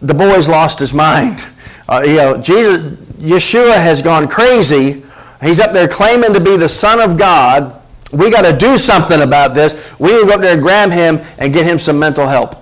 the 0.00 0.14
boy's 0.14 0.48
lost 0.48 0.78
his 0.78 0.92
mind. 0.94 1.44
Uh, 1.88 2.02
you 2.06 2.16
know, 2.16 2.40
Jesus, 2.40 3.03
Yeshua 3.18 3.74
has 3.74 4.02
gone 4.02 4.28
crazy. 4.28 5.04
He's 5.40 5.60
up 5.60 5.72
there 5.72 5.88
claiming 5.88 6.32
to 6.32 6.40
be 6.40 6.56
the 6.56 6.68
Son 6.68 7.00
of 7.00 7.16
God. 7.16 7.80
We 8.12 8.30
got 8.30 8.42
to 8.42 8.56
do 8.56 8.78
something 8.78 9.22
about 9.22 9.54
this. 9.54 9.94
We 9.98 10.12
need 10.12 10.20
to 10.20 10.26
go 10.26 10.32
up 10.34 10.40
there 10.40 10.54
and 10.54 10.62
grab 10.62 10.90
him 10.90 11.20
and 11.38 11.52
get 11.52 11.66
him 11.66 11.78
some 11.78 11.98
mental 11.98 12.26
help. 12.26 12.56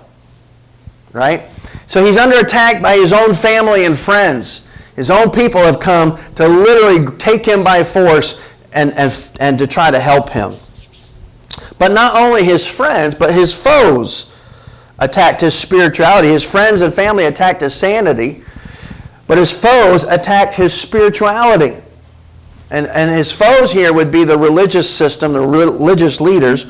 Right? 1.11 1.49
So 1.87 2.03
he's 2.03 2.17
under 2.17 2.37
attack 2.37 2.81
by 2.81 2.95
his 2.95 3.13
own 3.13 3.33
family 3.33 3.85
and 3.85 3.97
friends. 3.97 4.67
His 4.95 5.09
own 5.09 5.31
people 5.31 5.61
have 5.61 5.79
come 5.79 6.17
to 6.35 6.47
literally 6.47 7.15
take 7.17 7.45
him 7.45 7.63
by 7.63 7.83
force 7.83 8.41
and, 8.73 8.91
and, 8.93 9.31
and 9.39 9.57
to 9.59 9.67
try 9.67 9.91
to 9.91 9.99
help 9.99 10.29
him. 10.29 10.53
But 11.79 11.91
not 11.91 12.15
only 12.15 12.43
his 12.43 12.65
friends, 12.65 13.15
but 13.15 13.33
his 13.33 13.53
foes 13.53 14.29
attacked 14.99 15.41
his 15.41 15.57
spirituality. 15.57 16.29
His 16.29 16.49
friends 16.49 16.81
and 16.81 16.93
family 16.93 17.25
attacked 17.25 17.61
his 17.61 17.73
sanity, 17.75 18.42
but 19.33 19.39
his 19.39 19.51
foes 19.51 20.03
attacked 20.03 20.53
his 20.53 20.79
spirituality. 20.79 21.75
And, 22.69 22.85
and 22.85 23.09
his 23.09 23.31
foes 23.31 23.71
here 23.71 23.91
would 23.91 24.11
be 24.11 24.25
the 24.25 24.37
religious 24.37 24.87
system, 24.87 25.33
the 25.33 25.41
religious 25.41 26.21
leaders, 26.21 26.65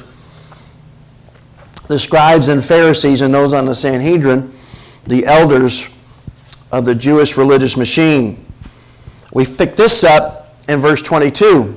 the 1.89 1.99
scribes 1.99 2.47
and 2.47 2.63
Pharisees, 2.63 3.19
and 3.19 3.33
those 3.33 3.53
on 3.53 3.65
the 3.65 3.75
Sanhedrin, 3.75 4.49
the 5.03 5.25
elders 5.25 5.93
of 6.71 6.85
the 6.85 6.95
Jewish 6.95 7.35
religious 7.35 7.75
machine. 7.75 8.45
We've 9.33 9.57
picked 9.57 9.75
this 9.75 10.05
up 10.05 10.55
in 10.69 10.79
verse 10.79 11.01
22. 11.01 11.75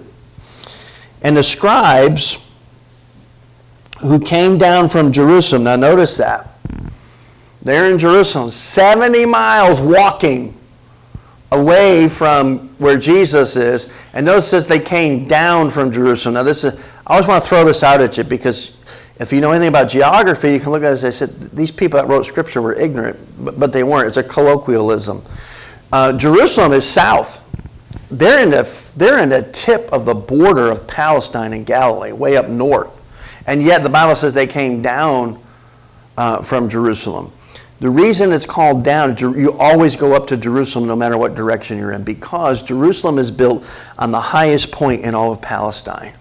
And 1.22 1.36
the 1.36 1.42
scribes 1.42 2.56
who 4.02 4.20
came 4.20 4.56
down 4.56 4.88
from 4.88 5.10
Jerusalem. 5.10 5.64
Now, 5.64 5.74
notice 5.74 6.16
that. 6.18 6.48
They're 7.60 7.90
in 7.90 7.98
Jerusalem, 7.98 8.50
70 8.50 9.24
miles 9.24 9.80
walking 9.80 10.55
away 11.52 12.08
from 12.08 12.68
where 12.78 12.98
Jesus 12.98 13.56
is. 13.56 13.92
And 14.12 14.26
notice 14.26 14.50
says 14.50 14.66
they 14.66 14.80
came 14.80 15.28
down 15.28 15.70
from 15.70 15.92
Jerusalem. 15.92 16.34
Now, 16.34 16.42
this 16.42 16.64
is, 16.64 16.78
I 17.06 17.14
always 17.14 17.26
want 17.26 17.42
to 17.42 17.48
throw 17.48 17.64
this 17.64 17.82
out 17.82 18.00
at 18.00 18.18
you 18.18 18.24
because 18.24 18.82
if 19.18 19.32
you 19.32 19.40
know 19.40 19.52
anything 19.52 19.68
about 19.68 19.88
geography, 19.88 20.52
you 20.52 20.60
can 20.60 20.70
look 20.70 20.82
at 20.82 20.88
it 20.88 20.92
as 20.92 21.04
I 21.04 21.10
said, 21.10 21.30
these 21.52 21.70
people 21.70 22.00
that 22.00 22.08
wrote 22.08 22.26
scripture 22.26 22.60
were 22.60 22.74
ignorant, 22.74 23.18
but, 23.38 23.58
but 23.58 23.72
they 23.72 23.82
weren't. 23.82 24.08
It's 24.08 24.16
a 24.16 24.22
colloquialism. 24.22 25.22
Uh, 25.92 26.12
Jerusalem 26.16 26.72
is 26.72 26.86
south. 26.86 27.42
They're 28.08 28.42
in, 28.42 28.50
the, 28.50 28.92
they're 28.96 29.22
in 29.22 29.30
the 29.30 29.42
tip 29.42 29.92
of 29.92 30.04
the 30.04 30.14
border 30.14 30.70
of 30.70 30.86
Palestine 30.86 31.52
and 31.52 31.64
Galilee, 31.64 32.12
way 32.12 32.36
up 32.36 32.48
north. 32.48 33.02
And 33.46 33.62
yet 33.62 33.82
the 33.82 33.88
Bible 33.88 34.16
says 34.16 34.32
they 34.32 34.46
came 34.46 34.82
down 34.82 35.42
uh, 36.16 36.42
from 36.42 36.68
Jerusalem. 36.68 37.32
The 37.80 37.90
reason 37.90 38.32
it's 38.32 38.46
called 38.46 38.84
down, 38.84 39.16
you 39.18 39.52
always 39.58 39.96
go 39.96 40.14
up 40.14 40.26
to 40.28 40.36
Jerusalem 40.36 40.88
no 40.88 40.96
matter 40.96 41.18
what 41.18 41.34
direction 41.34 41.76
you're 41.78 41.92
in, 41.92 42.04
because 42.04 42.62
Jerusalem 42.62 43.18
is 43.18 43.30
built 43.30 43.68
on 43.98 44.10
the 44.12 44.20
highest 44.20 44.72
point 44.72 45.02
in 45.02 45.14
all 45.14 45.30
of 45.30 45.42
Palestine. 45.42 46.14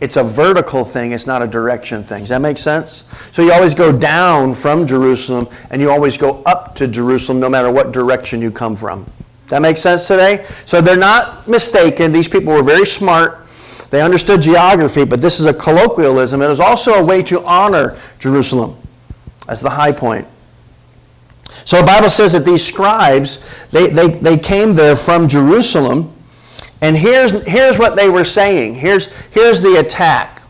It's 0.00 0.16
a 0.16 0.24
vertical 0.24 0.84
thing, 0.84 1.12
it's 1.12 1.26
not 1.26 1.42
a 1.42 1.46
direction 1.46 2.02
thing. 2.02 2.20
Does 2.20 2.28
that 2.30 2.40
make 2.40 2.58
sense? 2.58 3.04
So 3.32 3.42
you 3.42 3.52
always 3.52 3.74
go 3.74 3.96
down 3.96 4.54
from 4.54 4.86
Jerusalem 4.86 5.48
and 5.70 5.80
you 5.80 5.90
always 5.90 6.16
go 6.16 6.42
up 6.44 6.74
to 6.76 6.88
Jerusalem 6.88 7.40
no 7.40 7.48
matter 7.48 7.70
what 7.70 7.92
direction 7.92 8.40
you 8.40 8.50
come 8.50 8.76
from. 8.76 9.10
That 9.48 9.62
makes 9.62 9.80
sense 9.80 10.06
today? 10.06 10.44
So 10.64 10.80
they're 10.80 10.96
not 10.96 11.46
mistaken. 11.48 12.12
These 12.12 12.28
people 12.28 12.52
were 12.52 12.62
very 12.62 12.84
smart 12.84 13.46
they 13.90 14.02
understood 14.02 14.42
geography, 14.42 15.04
but 15.04 15.20
this 15.20 15.38
is 15.40 15.46
a 15.46 15.54
colloquialism. 15.54 16.42
It 16.42 16.48
was 16.48 16.60
also 16.60 16.94
a 16.94 17.04
way 17.04 17.22
to 17.24 17.44
honor 17.44 17.96
Jerusalem 18.18 18.76
as 19.48 19.60
the 19.60 19.70
high 19.70 19.92
point. 19.92 20.26
So 21.64 21.80
the 21.80 21.86
Bible 21.86 22.10
says 22.10 22.32
that 22.32 22.44
these 22.44 22.64
scribes, 22.64 23.66
they, 23.68 23.88
they, 23.88 24.08
they 24.08 24.38
came 24.38 24.74
there 24.74 24.96
from 24.96 25.28
Jerusalem, 25.28 26.12
and 26.80 26.96
here's, 26.96 27.32
here's 27.46 27.78
what 27.78 27.96
they 27.96 28.08
were 28.08 28.24
saying. 28.24 28.76
Here's, 28.76 29.06
here's 29.26 29.62
the 29.62 29.76
attack 29.80 30.42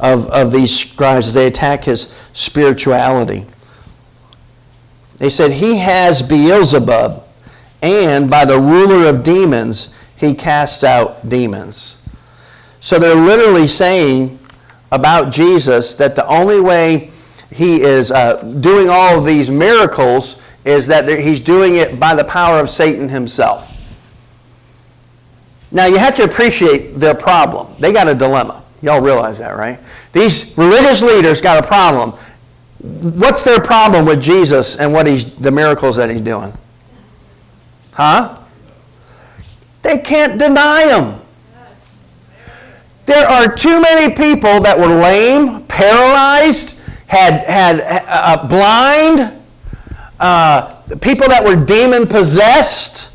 of, 0.00 0.28
of 0.28 0.52
these 0.52 0.76
scribes 0.76 1.28
as 1.28 1.34
they 1.34 1.46
attack 1.46 1.84
his 1.84 2.02
spirituality. 2.32 3.46
They 5.16 5.30
said, 5.30 5.52
He 5.52 5.78
has 5.78 6.22
Beelzebub, 6.22 7.26
and 7.82 8.28
by 8.28 8.44
the 8.44 8.58
ruler 8.58 9.08
of 9.08 9.24
demons, 9.24 9.98
he 10.16 10.34
casts 10.34 10.84
out 10.84 11.28
demons. 11.28 12.00
So 12.80 12.98
they're 12.98 13.14
literally 13.14 13.66
saying 13.66 14.38
about 14.92 15.32
Jesus 15.32 15.94
that 15.94 16.14
the 16.16 16.26
only 16.26 16.60
way 16.60 17.10
he 17.54 17.82
is 17.82 18.10
uh, 18.10 18.42
doing 18.60 18.88
all 18.88 19.16
of 19.16 19.24
these 19.24 19.48
miracles 19.48 20.42
is 20.64 20.88
that 20.88 21.08
he's 21.08 21.38
doing 21.38 21.76
it 21.76 22.00
by 22.00 22.12
the 22.12 22.24
power 22.24 22.58
of 22.58 22.68
Satan 22.68 23.08
himself. 23.08 23.70
Now, 25.70 25.86
you 25.86 25.98
have 25.98 26.16
to 26.16 26.24
appreciate 26.24 26.96
their 26.96 27.14
problem. 27.14 27.68
They 27.78 27.92
got 27.92 28.08
a 28.08 28.14
dilemma. 28.14 28.64
Y'all 28.82 29.00
realize 29.00 29.38
that, 29.38 29.56
right? 29.56 29.78
These 30.12 30.58
religious 30.58 31.00
leaders 31.00 31.40
got 31.40 31.62
a 31.62 31.66
problem. 31.66 32.18
What's 32.80 33.44
their 33.44 33.60
problem 33.60 34.04
with 34.04 34.20
Jesus 34.20 34.76
and 34.76 34.92
what 34.92 35.06
he's, 35.06 35.32
the 35.36 35.52
miracles 35.52 35.94
that 35.94 36.10
he's 36.10 36.22
doing? 36.22 36.52
Huh? 37.94 38.36
They 39.82 39.98
can't 39.98 40.40
deny 40.40 40.88
him. 40.88 41.20
There 43.06 43.28
are 43.28 43.54
too 43.54 43.80
many 43.80 44.12
people 44.12 44.60
that 44.62 44.76
were 44.76 44.88
lame, 44.88 45.62
paralyzed, 45.66 46.73
had, 47.14 47.44
had 47.44 47.80
uh, 47.80 48.04
uh, 48.08 48.48
blind, 48.48 49.42
uh, 50.18 50.80
people 51.00 51.28
that 51.28 51.44
were 51.44 51.64
demon 51.64 52.06
possessed, 52.06 53.12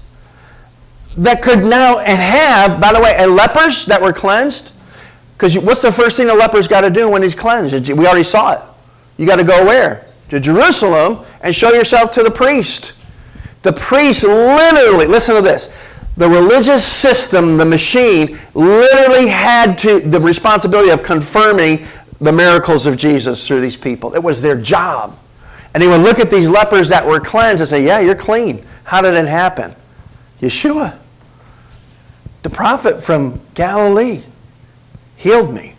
that 1.17 1.41
could 1.41 1.59
now 1.59 1.99
and 1.99 2.19
have, 2.19 2.79
by 2.79 2.93
the 2.93 3.01
way, 3.01 3.13
and 3.17 3.35
lepers 3.35 3.85
that 3.87 4.01
were 4.01 4.13
cleansed. 4.13 4.71
Because 5.33 5.57
what's 5.57 5.81
the 5.81 5.91
first 5.91 6.17
thing 6.17 6.29
a 6.29 6.33
leper's 6.33 6.67
got 6.67 6.81
to 6.81 6.89
do 6.89 7.09
when 7.09 7.21
he's 7.21 7.35
cleansed? 7.35 7.89
We 7.89 8.05
already 8.05 8.23
saw 8.23 8.53
it. 8.53 8.61
You 9.17 9.25
got 9.25 9.37
to 9.37 9.43
go 9.43 9.65
where? 9.65 10.05
To 10.29 10.39
Jerusalem 10.39 11.25
and 11.41 11.53
show 11.53 11.73
yourself 11.73 12.11
to 12.13 12.23
the 12.23 12.31
priest. 12.31 12.93
The 13.63 13.73
priest 13.73 14.23
literally, 14.23 15.07
listen 15.07 15.35
to 15.35 15.41
this 15.41 15.75
the 16.19 16.29
religious 16.29 16.85
system, 16.85 17.55
the 17.55 17.65
machine, 17.65 18.37
literally 18.53 19.29
had 19.29 19.77
to 19.77 20.01
the 20.01 20.19
responsibility 20.19 20.89
of 20.89 21.01
confirming 21.01 21.85
the 22.19 22.31
miracles 22.31 22.85
of 22.85 22.97
Jesus 22.97 23.47
through 23.47 23.61
these 23.61 23.77
people. 23.77 24.13
It 24.13 24.23
was 24.23 24.41
their 24.41 24.59
job. 24.59 25.17
And 25.73 25.83
they 25.83 25.87
would 25.87 26.01
look 26.01 26.19
at 26.19 26.29
these 26.29 26.49
lepers 26.49 26.89
that 26.89 27.05
were 27.05 27.19
cleansed 27.19 27.61
and 27.61 27.67
say, 27.67 27.85
Yeah, 27.85 27.99
you're 27.99 28.15
clean. 28.15 28.65
How 28.83 29.01
did 29.01 29.13
it 29.13 29.27
happen? 29.27 29.75
Yeshua, 30.41 30.97
the 32.43 32.49
prophet 32.49 33.03
from 33.03 33.39
Galilee, 33.53 34.21
healed 35.15 35.53
me. 35.53 35.75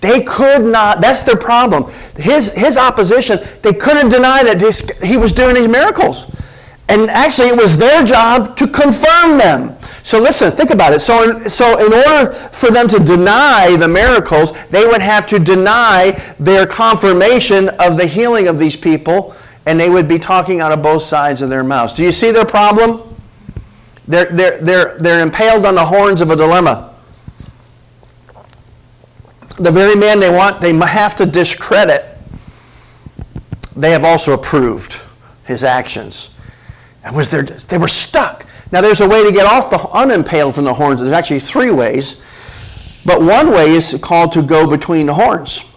They 0.00 0.22
could 0.22 0.64
not, 0.64 1.00
that's 1.00 1.22
their 1.22 1.36
problem. 1.36 1.90
His, 2.16 2.52
his 2.52 2.76
opposition, 2.76 3.38
they 3.62 3.72
couldn't 3.72 4.10
deny 4.10 4.44
that 4.44 4.58
this, 4.58 4.90
he 5.02 5.16
was 5.16 5.32
doing 5.32 5.54
these 5.54 5.68
miracles. 5.68 6.26
And 6.88 7.08
actually, 7.10 7.48
it 7.48 7.56
was 7.56 7.78
their 7.78 8.04
job 8.04 8.56
to 8.58 8.66
confirm 8.66 9.38
them. 9.38 9.74
So 10.04 10.20
listen, 10.20 10.50
think 10.50 10.68
about 10.68 10.92
it. 10.92 11.00
So 11.00 11.30
in, 11.30 11.48
so 11.48 11.78
in 11.78 11.90
order 11.90 12.30
for 12.30 12.70
them 12.70 12.86
to 12.88 12.98
deny 12.98 13.74
the 13.78 13.88
miracles, 13.88 14.52
they 14.66 14.86
would 14.86 15.00
have 15.00 15.26
to 15.28 15.38
deny 15.38 16.10
their 16.38 16.66
confirmation 16.66 17.70
of 17.80 17.96
the 17.96 18.06
healing 18.06 18.46
of 18.46 18.58
these 18.58 18.76
people, 18.76 19.34
and 19.64 19.80
they 19.80 19.88
would 19.88 20.06
be 20.06 20.18
talking 20.18 20.60
out 20.60 20.72
of 20.72 20.82
both 20.82 21.04
sides 21.04 21.40
of 21.40 21.48
their 21.48 21.64
mouths. 21.64 21.94
Do 21.94 22.04
you 22.04 22.12
see 22.12 22.30
their 22.32 22.44
problem? 22.44 23.00
They're, 24.06 24.26
they're, 24.26 24.60
they're, 24.60 24.98
they're 24.98 25.22
impaled 25.22 25.64
on 25.64 25.74
the 25.74 25.86
horns 25.86 26.20
of 26.20 26.30
a 26.30 26.36
dilemma. 26.36 26.94
The 29.56 29.72
very 29.72 29.96
man 29.96 30.20
they 30.20 30.30
want, 30.30 30.60
they 30.60 30.74
have 30.74 31.16
to 31.16 31.24
discredit. 31.24 32.04
They 33.74 33.92
have 33.92 34.04
also 34.04 34.34
approved 34.34 35.00
his 35.46 35.64
actions. 35.64 36.34
And 37.02 37.16
was 37.16 37.30
there, 37.30 37.42
they 37.42 37.78
were 37.78 37.88
stuck. 37.88 38.44
Now, 38.74 38.80
there's 38.80 39.00
a 39.00 39.08
way 39.08 39.24
to 39.24 39.30
get 39.30 39.46
off 39.46 39.70
the 39.70 39.78
unimpaled 39.78 40.56
from 40.56 40.64
the 40.64 40.74
horns. 40.74 40.98
There's 40.98 41.12
actually 41.12 41.38
three 41.38 41.70
ways. 41.70 42.20
But 43.06 43.22
one 43.22 43.52
way 43.52 43.70
is 43.70 43.96
called 44.02 44.32
to 44.32 44.42
go 44.42 44.68
between 44.68 45.06
the 45.06 45.14
horns. 45.14 45.72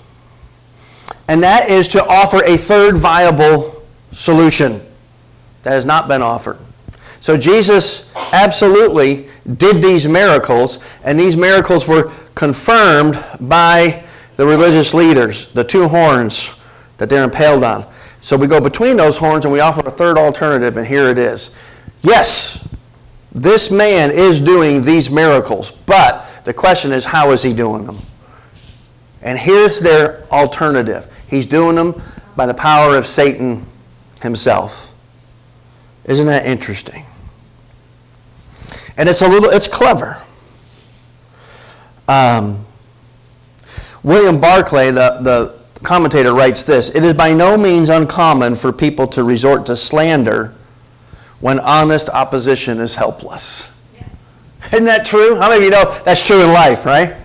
And 1.28 1.44
that 1.44 1.70
is 1.70 1.88
to 1.90 2.04
offer 2.04 2.44
a 2.44 2.58
third 2.58 2.98
viable 2.98 3.84
solution 4.12 4.82
that 5.62 5.74
has 5.74 5.86
not 5.86 6.08
been 6.08 6.24
offered. 6.24 6.58
So 7.20 7.38
Jesus 7.38 8.12
absolutely 8.34 9.30
did 9.58 9.84
these 9.84 10.08
miracles, 10.08 10.80
and 11.04 11.20
these 11.20 11.38
miracles 11.38 11.88
were 11.88 12.12
confirmed 12.34 13.24
by 13.40 14.06
the 14.38 14.46
religious 14.48 14.96
leaders, 14.96 15.50
the 15.50 15.64
two 15.64 15.88
horns 15.88 16.60
that 16.98 17.12
they're 17.12 17.24
impaled 17.24 17.64
on. 17.64 17.86
So 18.22 18.36
we 18.36 18.48
go 18.48 18.60
between 18.60 18.98
those 18.98 19.20
horns 19.20 19.46
and 19.46 19.54
we 19.54 19.60
offer 19.60 19.88
a 19.88 19.92
third 19.92 20.18
alternative, 20.18 20.78
and 20.78 20.88
here 20.88 21.10
it 21.10 21.20
is. 21.20 21.56
Yes, 22.02 22.67
this 23.38 23.70
man 23.70 24.10
is 24.12 24.42
doing 24.42 24.82
these 24.82 25.12
miracles, 25.12 25.72
but 25.72 26.28
the 26.44 26.54
question 26.54 26.92
is, 26.92 27.06
how 27.06 27.32
is 27.32 27.44
he 27.44 27.54
doing 27.54 27.86
them? 27.86 28.00
And 29.22 29.38
here's 29.38 29.80
their 29.80 30.26
alternative 30.32 31.08
he's 31.28 31.46
doing 31.46 31.76
them 31.76 32.02
by 32.36 32.48
the 32.48 32.54
power 32.54 32.98
of 32.98 33.06
Satan 33.06 33.66
himself. 34.22 34.94
Isn't 36.06 36.26
that 36.28 36.48
interesting? 36.48 37.06
And 38.98 39.08
it's 39.08 39.22
a 39.22 39.28
little, 39.28 39.50
it's 39.50 39.68
clever. 39.68 40.18
Um, 42.08 42.66
William 44.02 44.42
Barclay, 44.42 44.90
the, 44.90 45.20
the 45.22 45.60
commentator, 45.84 46.34
writes 46.34 46.64
this 46.64 46.90
It 46.90 47.04
is 47.04 47.14
by 47.14 47.34
no 47.34 47.56
means 47.56 47.90
uncommon 47.90 48.56
for 48.56 48.74
people 48.74 49.06
to 49.10 49.24
resort 49.24 49.68
to 49.68 49.76
slander 49.76 50.56
when 51.40 51.60
honest 51.60 52.10
opposition 52.10 52.80
is 52.80 52.96
helpless. 52.96 53.72
Isn't 54.68 54.86
that 54.86 55.06
true? 55.06 55.36
How 55.36 55.50
many 55.50 55.58
of 55.58 55.64
you 55.64 55.70
know 55.70 55.92
that's 56.04 56.26
true 56.26 56.42
in 56.42 56.52
life, 56.52 56.86
right? 56.86 57.16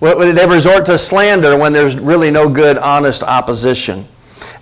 They 0.00 0.46
resort 0.46 0.86
to 0.86 0.98
slander 0.98 1.56
when 1.56 1.72
there's 1.72 1.98
really 1.98 2.30
no 2.30 2.48
good, 2.48 2.78
honest 2.78 3.22
opposition. 3.22 4.06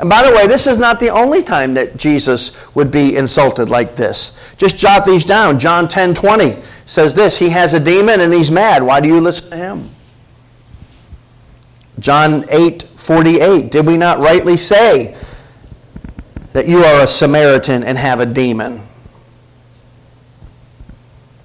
And 0.01 0.09
by 0.09 0.29
the 0.29 0.35
way, 0.35 0.47
this 0.47 0.67
is 0.67 0.79
not 0.79 1.01
the 1.01 1.11
only 1.11 1.43
time 1.43 1.75
that 1.75 1.97
Jesus 1.97 2.75
would 2.75 2.91
be 2.91 3.17
insulted 3.17 3.71
like 3.71 3.97
this. 3.97 4.55
Just 4.57 4.77
jot 4.77 5.05
these 5.05 5.25
down. 5.25 5.59
John 5.59 5.89
10 5.89 6.15
20 6.15 6.63
says 6.87 7.15
this 7.15 7.39
He 7.39 7.51
has 7.51 7.75
a 7.75 7.81
demon 7.81 8.21
and 8.21 8.33
he's 8.33 8.51
mad. 8.51 8.83
Why 8.83 9.01
do 9.01 9.09
you 9.09 9.21
listen 9.21 9.51
to 9.51 9.57
him? 9.57 9.91
John 11.99 12.45
8 12.51 12.83
48 12.83 13.71
Did 13.71 13.87
we 13.87 13.97
not 13.97 14.19
rightly 14.19 14.57
say 14.57 15.17
that 16.53 16.67
you 16.67 16.85
are 16.85 17.03
a 17.03 17.07
Samaritan 17.07 17.85
and 17.85 17.99
have 17.99 18.21
a 18.21 18.27
demon? 18.27 18.88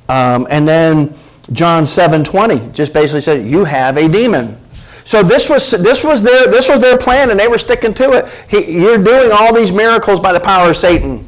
Um, 0.10 0.48
and 0.50 0.68
then 0.68 1.14
John 1.52 1.86
7 1.86 2.24
20 2.24 2.72
just 2.72 2.94
basically 2.94 3.22
says, 3.22 3.50
You 3.50 3.66
have 3.66 3.98
a 3.98 4.08
demon. 4.08 4.58
So 5.06 5.22
this 5.22 5.50
was 5.50 5.72
this 5.72 6.04
was 6.04 6.24
their 6.24 6.48
this 6.48 6.70
was 6.70 6.80
their 6.82 6.98
plan, 6.98 7.30
and 7.30 7.40
they 7.40 7.48
were 7.48 7.58
sticking 7.58 7.94
to 7.96 8.14
it. 8.14 8.46
He, 8.48 8.82
you're 8.82 9.04
doing 9.04 9.32
all 9.34 9.54
these 9.54 9.72
miracles 9.72 10.20
by 10.20 10.32
the 10.32 10.40
power 10.40 10.70
of 10.70 10.78
Satan, 10.78 11.28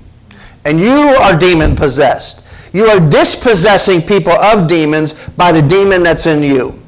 and 0.64 0.80
you 0.80 0.88
are 0.88 1.38
demon 1.38 1.76
possessed. 1.76 2.74
You 2.74 2.86
are 2.88 3.00
dispossessing 3.00 4.02
people 4.02 4.34
of 4.34 4.68
demons 4.68 5.14
by 5.30 5.52
the 5.52 5.62
demon 5.62 6.04
that's 6.04 6.26
in 6.26 6.44
you. 6.44 6.80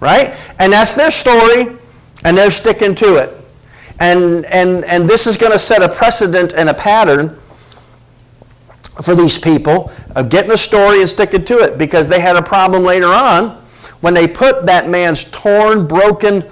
Right? 0.00 0.34
And 0.58 0.72
that's 0.72 0.94
their 0.94 1.10
story, 1.10 1.76
and 2.24 2.36
they're 2.36 2.50
sticking 2.50 2.94
to 2.96 3.16
it. 3.16 3.34
And 4.00 4.46
and 4.46 4.84
and 4.86 5.08
this 5.08 5.26
is 5.26 5.36
going 5.36 5.52
to 5.52 5.58
set 5.58 5.82
a 5.82 5.88
precedent 5.88 6.54
and 6.54 6.70
a 6.70 6.74
pattern 6.74 7.38
for 9.02 9.14
these 9.14 9.38
people 9.38 9.92
of 10.14 10.28
getting 10.28 10.52
a 10.52 10.56
story 10.56 11.00
and 11.00 11.08
sticking 11.08 11.44
to 11.44 11.58
it 11.58 11.78
because 11.78 12.08
they 12.08 12.20
had 12.20 12.36
a 12.36 12.42
problem 12.42 12.82
later 12.82 13.06
on 13.06 13.50
when 14.00 14.14
they 14.14 14.26
put 14.26 14.66
that 14.66 14.88
man's 14.88 15.24
torn, 15.30 15.86
broken 15.86 16.44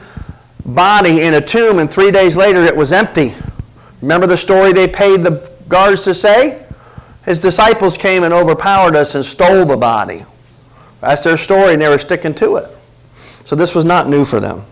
body 0.65 1.23
in 1.23 1.35
a 1.35 1.41
tomb, 1.41 1.79
and 1.79 1.91
three 1.91 2.11
days 2.11 2.37
later 2.37 2.63
it 2.63 2.77
was 2.77 2.93
empty. 2.93 3.35
Remember 4.03 4.27
the 4.27 4.37
story 4.37 4.73
they 4.73 4.89
paid 4.89 5.23
the 5.23 5.51
guards 5.69 6.03
to 6.03 6.15
say? 6.15 6.65
His 7.25 7.39
disciples 7.39 7.97
came 7.99 8.25
and 8.25 8.33
overpowered 8.33 8.97
us 8.97 9.15
and 9.15 9.25
stole 9.25 9.65
the 9.65 9.77
body. 9.77 10.25
That's 11.01 11.23
their 11.23 11.37
story, 11.37 11.75
and 11.75 11.83
they 11.83 11.89
were 11.89 11.99
sticking 11.99 12.35
to 12.35 12.57
it. 12.57 12.69
So 13.13 13.57
this 13.57 13.75
was 13.75 13.85
not 13.85 14.09
new 14.09 14.25
for 14.25 14.41
them. 14.41 14.65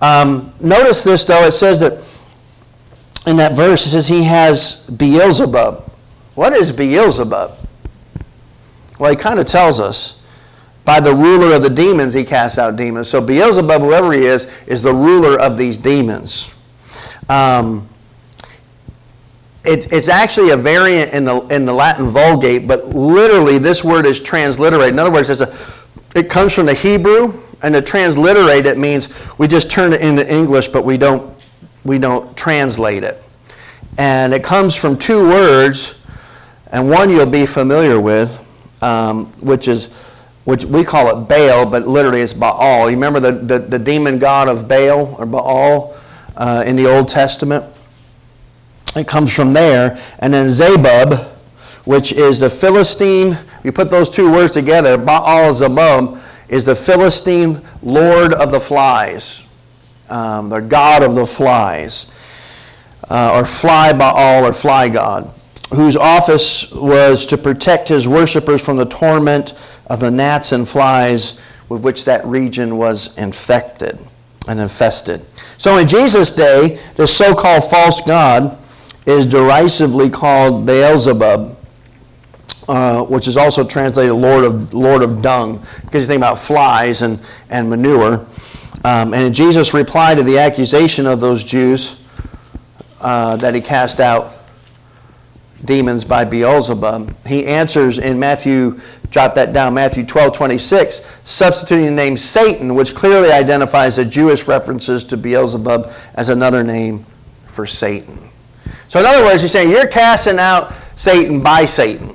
Um, 0.00 0.52
notice 0.60 1.04
this, 1.04 1.24
though, 1.24 1.44
it 1.44 1.52
says 1.52 1.80
that 1.80 1.92
in 3.26 3.36
that 3.36 3.54
verse, 3.54 3.86
it 3.86 3.90
says 3.90 4.08
he 4.08 4.24
has 4.24 4.88
Beelzebub. 4.90 5.91
What 6.34 6.52
is 6.52 6.72
Beelzebub? 6.72 7.56
Well, 8.98 9.10
he 9.10 9.16
kind 9.16 9.38
of 9.38 9.46
tells 9.46 9.80
us 9.80 10.22
by 10.84 10.98
the 11.00 11.14
ruler 11.14 11.54
of 11.54 11.62
the 11.62 11.70
demons, 11.70 12.12
he 12.12 12.24
casts 12.24 12.58
out 12.58 12.76
demons. 12.76 13.08
So 13.08 13.20
Beelzebub, 13.20 13.80
whoever 13.80 14.12
he 14.12 14.24
is, 14.24 14.62
is 14.64 14.82
the 14.82 14.92
ruler 14.92 15.38
of 15.38 15.56
these 15.56 15.78
demons. 15.78 16.52
Um, 17.28 17.88
it, 19.64 19.92
it's 19.92 20.08
actually 20.08 20.50
a 20.50 20.56
variant 20.56 21.12
in 21.12 21.24
the, 21.24 21.40
in 21.48 21.64
the 21.64 21.72
Latin 21.72 22.08
Vulgate, 22.08 22.66
but 22.66 22.86
literally 22.86 23.58
this 23.58 23.84
word 23.84 24.06
is 24.06 24.20
transliterated. 24.20 24.94
In 24.94 24.98
other 24.98 25.12
words, 25.12 25.40
a, 25.40 25.54
it 26.18 26.28
comes 26.28 26.52
from 26.52 26.66
the 26.66 26.74
Hebrew, 26.74 27.32
and 27.62 27.74
to 27.74 27.80
transliterate 27.80 28.66
it 28.66 28.76
means 28.76 29.38
we 29.38 29.46
just 29.46 29.70
turn 29.70 29.92
it 29.92 30.00
into 30.00 30.28
English, 30.28 30.68
but 30.68 30.84
we 30.84 30.96
don't, 30.96 31.32
we 31.84 31.98
don't 31.98 32.36
translate 32.36 33.04
it. 33.04 33.22
And 33.98 34.34
it 34.34 34.42
comes 34.42 34.74
from 34.74 34.98
two 34.98 35.28
words, 35.28 36.01
and 36.72 36.88
one 36.90 37.10
you'll 37.10 37.26
be 37.26 37.46
familiar 37.46 38.00
with, 38.00 38.38
um, 38.82 39.26
which 39.40 39.68
is 39.68 39.90
which 40.44 40.64
we 40.64 40.82
call 40.82 41.08
it 41.16 41.28
Baal, 41.28 41.66
but 41.66 41.86
literally 41.86 42.20
it's 42.20 42.34
Baal. 42.34 42.90
You 42.90 42.96
remember 42.96 43.20
the, 43.20 43.32
the, 43.32 43.58
the 43.60 43.78
demon 43.78 44.18
god 44.18 44.48
of 44.48 44.66
Baal 44.66 45.14
or 45.18 45.26
Baal 45.26 45.96
uh, 46.36 46.64
in 46.66 46.74
the 46.74 46.86
Old 46.86 47.08
Testament? 47.08 47.64
It 48.96 49.06
comes 49.06 49.34
from 49.34 49.52
there. 49.52 49.98
And 50.18 50.34
then 50.34 50.50
Zebub, 50.50 51.14
which 51.84 52.12
is 52.12 52.40
the 52.40 52.50
Philistine, 52.50 53.38
you 53.62 53.70
put 53.70 53.88
those 53.88 54.10
two 54.10 54.32
words 54.32 54.52
together, 54.52 54.98
Baal 54.98 55.52
Zebub 55.52 56.20
is 56.48 56.64
the 56.64 56.74
Philistine 56.74 57.60
lord 57.82 58.32
of 58.32 58.50
the 58.50 58.60
flies, 58.60 59.44
um, 60.10 60.48
the 60.48 60.60
god 60.60 61.02
of 61.02 61.14
the 61.14 61.24
flies, 61.24 62.10
uh, 63.08 63.32
or 63.34 63.44
fly 63.44 63.92
Baal 63.92 64.44
or 64.44 64.52
fly 64.52 64.88
god, 64.88 65.32
whose 65.74 65.96
office 65.96 66.72
was 66.72 67.26
to 67.26 67.38
protect 67.38 67.88
his 67.88 68.06
worshippers 68.06 68.64
from 68.64 68.76
the 68.76 68.84
torment 68.84 69.54
of 69.86 70.00
the 70.00 70.10
gnats 70.10 70.52
and 70.52 70.68
flies 70.68 71.40
with 71.68 71.82
which 71.82 72.04
that 72.04 72.24
region 72.26 72.76
was 72.76 73.16
infected 73.16 73.98
and 74.48 74.60
infested. 74.60 75.24
So 75.58 75.78
in 75.78 75.88
Jesus' 75.88 76.32
day, 76.32 76.78
the 76.96 77.06
so 77.06 77.34
called 77.34 77.64
false 77.64 78.00
God 78.02 78.58
is 79.06 79.26
derisively 79.26 80.10
called 80.10 80.66
Beelzebub. 80.66 81.58
Uh, 82.68 83.02
which 83.02 83.26
is 83.26 83.36
also 83.36 83.66
translated 83.66 84.14
Lord 84.14 84.44
of, 84.44 84.72
Lord 84.72 85.02
of 85.02 85.20
Dung, 85.20 85.58
because 85.80 86.04
you 86.04 86.06
think 86.06 86.18
about 86.18 86.38
flies 86.38 87.02
and, 87.02 87.20
and 87.50 87.68
manure. 87.68 88.24
Um, 88.84 89.12
and 89.12 89.34
Jesus 89.34 89.74
replied 89.74 90.18
to 90.18 90.22
the 90.22 90.38
accusation 90.38 91.08
of 91.08 91.18
those 91.18 91.42
Jews 91.42 92.00
uh, 93.00 93.34
that 93.38 93.56
he 93.56 93.60
cast 93.60 94.00
out 94.00 94.41
demons 95.64 96.04
by 96.04 96.24
Beelzebub. 96.24 97.26
He 97.26 97.46
answers 97.46 97.98
in 97.98 98.18
Matthew, 98.18 98.80
jot 99.10 99.34
that 99.36 99.52
down, 99.52 99.74
Matthew 99.74 100.04
12, 100.04 100.32
26, 100.34 101.20
substituting 101.24 101.86
the 101.86 101.92
name 101.92 102.16
Satan, 102.16 102.74
which 102.74 102.94
clearly 102.94 103.30
identifies 103.30 103.96
the 103.96 104.04
Jewish 104.04 104.48
references 104.48 105.04
to 105.04 105.16
Beelzebub 105.16 105.92
as 106.14 106.28
another 106.28 106.64
name 106.64 107.04
for 107.46 107.66
Satan. 107.66 108.28
So, 108.88 109.00
in 109.00 109.06
other 109.06 109.24
words, 109.24 109.42
he's 109.42 109.52
saying 109.52 109.70
you're 109.70 109.86
casting 109.86 110.38
out 110.38 110.72
Satan 110.96 111.42
by 111.42 111.64
Satan. 111.64 112.14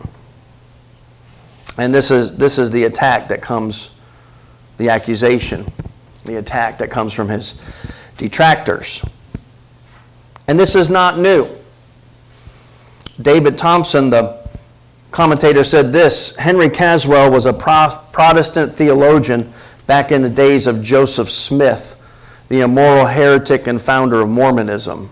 And 1.78 1.94
this 1.94 2.12
is, 2.12 2.36
this 2.36 2.58
is 2.58 2.72
the 2.72 2.84
attack 2.86 3.28
that 3.30 3.42
comes, 3.42 3.96
the 4.78 4.90
accusation, 4.90 5.66
the 6.26 6.38
attack 6.38 6.80
that 6.80 6.90
comes 6.90 7.14
from 7.14 7.30
his 7.30 7.62
detractors. 8.18 9.06
And 10.48 10.60
this 10.60 10.76
is 10.76 10.90
not 10.90 11.20
new. 11.20 11.48
David 13.22 13.58
Thompson, 13.58 14.10
the 14.10 14.48
commentator, 15.12 15.64
said 15.64 15.92
this 15.92 16.36
Henry 16.36 16.70
Caswall 16.70 17.32
was 17.32 17.46
a 17.46 17.54
Protestant 17.54 18.74
theologian 18.74 19.52
back 19.88 20.12
in 20.12 20.22
the 20.22 20.30
days 20.30 20.68
of 20.68 20.82
Joseph 20.82 21.30
Smith, 21.30 21.96
the 22.48 22.62
immoral 22.62 23.06
heretic 23.08 23.68
and 23.68 23.82
founder 23.82 24.22
of 24.22 24.30
Mormonism. 24.30 25.10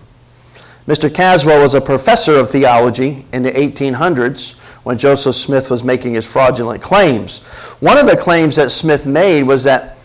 Mr. 0.86 1.10
Caswall 1.10 1.60
was 1.60 1.74
a 1.74 1.80
professor 1.80 2.36
of 2.36 2.48
theology 2.48 3.26
in 3.32 3.42
the 3.42 3.50
1800s 3.50 4.56
when 4.84 4.96
Joseph 4.96 5.34
Smith 5.34 5.68
was 5.68 5.82
making 5.82 6.14
his 6.14 6.30
fraudulent 6.30 6.80
claims. 6.80 7.44
One 7.80 7.98
of 7.98 8.06
the 8.06 8.16
claims 8.16 8.54
that 8.54 8.70
Smith 8.70 9.04
made 9.04 9.42
was 9.42 9.64
that 9.64 9.98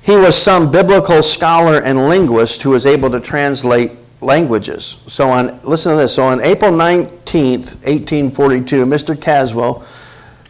he 0.00 0.16
was 0.16 0.34
some 0.34 0.70
biblical 0.70 1.22
scholar 1.22 1.82
and 1.82 2.08
linguist 2.08 2.62
who 2.62 2.70
was 2.70 2.86
able 2.86 3.10
to 3.10 3.20
translate 3.20 3.92
languages. 4.20 4.96
So 5.06 5.30
on 5.30 5.60
listen 5.62 5.92
to 5.92 5.98
this. 5.98 6.14
So 6.14 6.24
on 6.24 6.42
April 6.42 6.72
19th, 6.72 7.76
1842, 7.84 8.84
Mr. 8.84 9.14
Caswall 9.14 9.84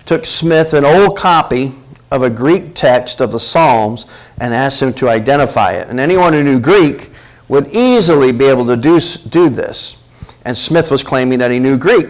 took 0.06 0.24
Smith 0.24 0.72
an 0.72 0.84
old 0.84 1.16
copy 1.16 1.72
of 2.10 2.22
a 2.22 2.30
Greek 2.30 2.74
text 2.74 3.20
of 3.20 3.32
the 3.32 3.40
Psalms 3.40 4.06
and 4.40 4.54
asked 4.54 4.82
him 4.82 4.92
to 4.94 5.08
identify 5.08 5.72
it. 5.72 5.88
And 5.88 6.00
anyone 6.00 6.32
who 6.32 6.42
knew 6.42 6.60
Greek 6.60 7.10
would 7.48 7.68
easily 7.68 8.32
be 8.32 8.46
able 8.46 8.66
to 8.66 8.76
do, 8.76 8.98
do 9.28 9.48
this. 9.48 10.06
And 10.44 10.56
Smith 10.56 10.90
was 10.90 11.02
claiming 11.02 11.38
that 11.40 11.50
he 11.50 11.58
knew 11.58 11.76
Greek. 11.76 12.06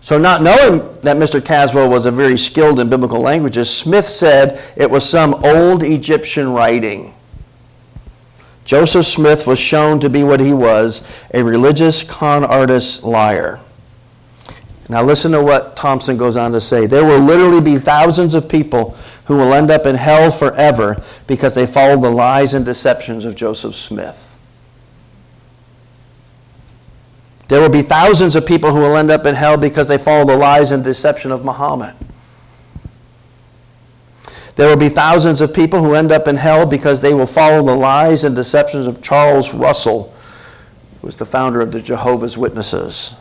So, 0.00 0.18
not 0.18 0.42
knowing 0.42 0.78
that 1.02 1.16
Mr. 1.16 1.40
Caswall 1.40 1.88
was 1.88 2.06
a 2.06 2.10
very 2.10 2.36
skilled 2.36 2.80
in 2.80 2.90
biblical 2.90 3.20
languages, 3.20 3.70
Smith 3.70 4.04
said 4.04 4.60
it 4.76 4.90
was 4.90 5.08
some 5.08 5.34
old 5.44 5.84
Egyptian 5.84 6.52
writing. 6.52 7.14
Joseph 8.64 9.06
Smith 9.06 9.46
was 9.46 9.58
shown 9.58 10.00
to 10.00 10.08
be 10.08 10.22
what 10.22 10.40
he 10.40 10.52
was 10.52 11.24
a 11.34 11.42
religious 11.42 12.02
con 12.02 12.44
artist 12.44 13.02
liar. 13.02 13.60
Now, 14.88 15.02
listen 15.02 15.32
to 15.32 15.42
what 15.42 15.76
Thompson 15.76 16.16
goes 16.16 16.36
on 16.36 16.52
to 16.52 16.60
say. 16.60 16.86
There 16.86 17.04
will 17.04 17.20
literally 17.20 17.60
be 17.60 17.78
thousands 17.78 18.34
of 18.34 18.48
people 18.48 18.96
who 19.26 19.36
will 19.36 19.54
end 19.54 19.70
up 19.70 19.86
in 19.86 19.94
hell 19.94 20.30
forever 20.30 21.02
because 21.26 21.54
they 21.54 21.66
followed 21.66 22.02
the 22.02 22.10
lies 22.10 22.54
and 22.54 22.64
deceptions 22.64 23.24
of 23.24 23.34
Joseph 23.34 23.74
Smith. 23.74 24.36
There 27.48 27.60
will 27.60 27.68
be 27.68 27.82
thousands 27.82 28.34
of 28.34 28.46
people 28.46 28.72
who 28.72 28.80
will 28.80 28.96
end 28.96 29.10
up 29.10 29.26
in 29.26 29.34
hell 29.34 29.56
because 29.56 29.88
they 29.88 29.98
follow 29.98 30.24
the 30.24 30.36
lies 30.36 30.72
and 30.72 30.82
deception 30.82 31.30
of 31.30 31.44
Muhammad. 31.44 31.94
There 34.56 34.68
will 34.68 34.76
be 34.76 34.88
thousands 34.88 35.40
of 35.40 35.54
people 35.54 35.82
who 35.82 35.94
end 35.94 36.12
up 36.12 36.28
in 36.28 36.36
hell 36.36 36.66
because 36.66 37.00
they 37.00 37.14
will 37.14 37.26
follow 37.26 37.64
the 37.64 37.74
lies 37.74 38.24
and 38.24 38.36
deceptions 38.36 38.86
of 38.86 39.00
Charles 39.00 39.54
Russell, 39.54 40.14
who 41.00 41.06
was 41.06 41.16
the 41.16 41.24
founder 41.24 41.60
of 41.60 41.72
the 41.72 41.80
Jehovah's 41.80 42.36
Witnesses. 42.36 43.14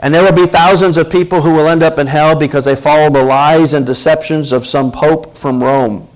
And 0.00 0.14
there 0.14 0.22
will 0.22 0.32
be 0.32 0.46
thousands 0.46 0.96
of 0.96 1.10
people 1.10 1.42
who 1.42 1.52
will 1.52 1.68
end 1.68 1.82
up 1.82 1.98
in 1.98 2.06
hell 2.06 2.34
because 2.34 2.64
they 2.64 2.74
follow 2.74 3.10
the 3.10 3.22
lies 3.22 3.74
and 3.74 3.86
deceptions 3.86 4.52
of 4.52 4.66
some 4.66 4.90
pope 4.90 5.36
from 5.36 5.62
Rome. 5.62 6.08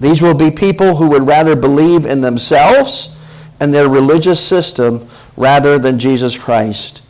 These 0.00 0.20
will 0.20 0.34
be 0.34 0.50
people 0.50 0.96
who 0.96 1.08
would 1.10 1.26
rather 1.26 1.54
believe 1.54 2.04
in 2.04 2.20
themselves 2.20 3.16
and 3.60 3.72
their 3.72 3.88
religious 3.88 4.44
system 4.44 5.06
rather 5.36 5.78
than 5.78 5.98
Jesus 5.98 6.36
Christ. 6.36 7.01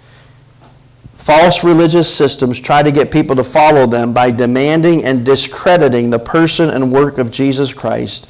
False 1.23 1.63
religious 1.63 2.13
systems 2.13 2.59
try 2.59 2.83
to 2.83 2.91
get 2.91 3.13
people 3.13 3.37
to 3.37 3.45
follow 3.45 3.87
them 3.87 4.13
by 4.13 4.33
demanding 4.33 5.05
and 5.05 5.25
discrediting 5.25 6.11
the 6.11 6.19
person 6.19 6.69
and 6.69 6.91
work 6.91 7.17
of 7.17 7.31
Jesus 7.31 7.73
Christ, 7.73 8.29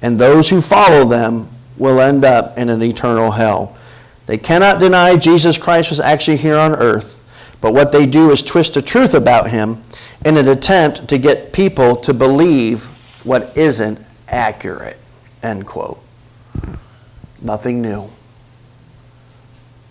and 0.00 0.18
those 0.18 0.48
who 0.48 0.62
follow 0.62 1.06
them 1.06 1.50
will 1.76 2.00
end 2.00 2.24
up 2.24 2.56
in 2.56 2.70
an 2.70 2.82
eternal 2.82 3.32
hell. 3.32 3.76
They 4.24 4.38
cannot 4.38 4.80
deny 4.80 5.18
Jesus 5.18 5.58
Christ 5.58 5.90
was 5.90 6.00
actually 6.00 6.38
here 6.38 6.56
on 6.56 6.74
earth, 6.74 7.22
but 7.60 7.74
what 7.74 7.92
they 7.92 8.06
do 8.06 8.30
is 8.30 8.42
twist 8.42 8.72
the 8.72 8.80
truth 8.80 9.12
about 9.12 9.50
him 9.50 9.84
in 10.24 10.38
an 10.38 10.48
attempt 10.48 11.08
to 11.08 11.18
get 11.18 11.52
people 11.52 11.94
to 11.96 12.14
believe 12.14 12.84
what 13.22 13.54
isn't 13.54 14.00
accurate. 14.28 14.96
End 15.42 15.66
quote. 15.66 16.02
Nothing 17.42 17.82
new. 17.82 18.10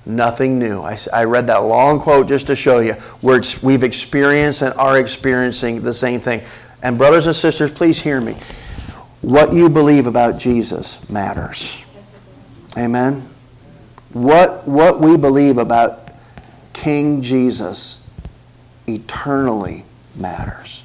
Nothing 0.06 0.58
new. 0.58 0.82
I, 0.82 0.98
I 1.14 1.26
read 1.26 1.48
that 1.48 1.58
long 1.58 2.00
quote 2.00 2.28
just 2.28 2.48
to 2.48 2.56
show 2.56 2.80
you 2.80 2.94
where 3.22 3.42
we've 3.62 3.84
experienced 3.84 4.62
and 4.62 4.74
are 4.76 5.00
experiencing 5.00 5.82
the 5.82 5.94
same 5.94 6.20
thing. 6.20 6.42
And, 6.82 6.98
brothers 6.98 7.26
and 7.26 7.36
sisters, 7.36 7.72
please 7.72 8.02
hear 8.02 8.22
me. 8.22 8.38
What 9.22 9.54
you 9.54 9.70
believe 9.70 10.08
about 10.08 10.40
Jesus 10.40 11.08
matters. 11.10 11.86
Amen. 12.78 13.28
What, 14.14 14.68
what 14.68 15.00
we 15.00 15.18
believe 15.18 15.58
about 15.58 16.14
King 16.74 17.22
Jesus 17.22 18.04
eternally 18.88 19.84
matters. 20.16 20.84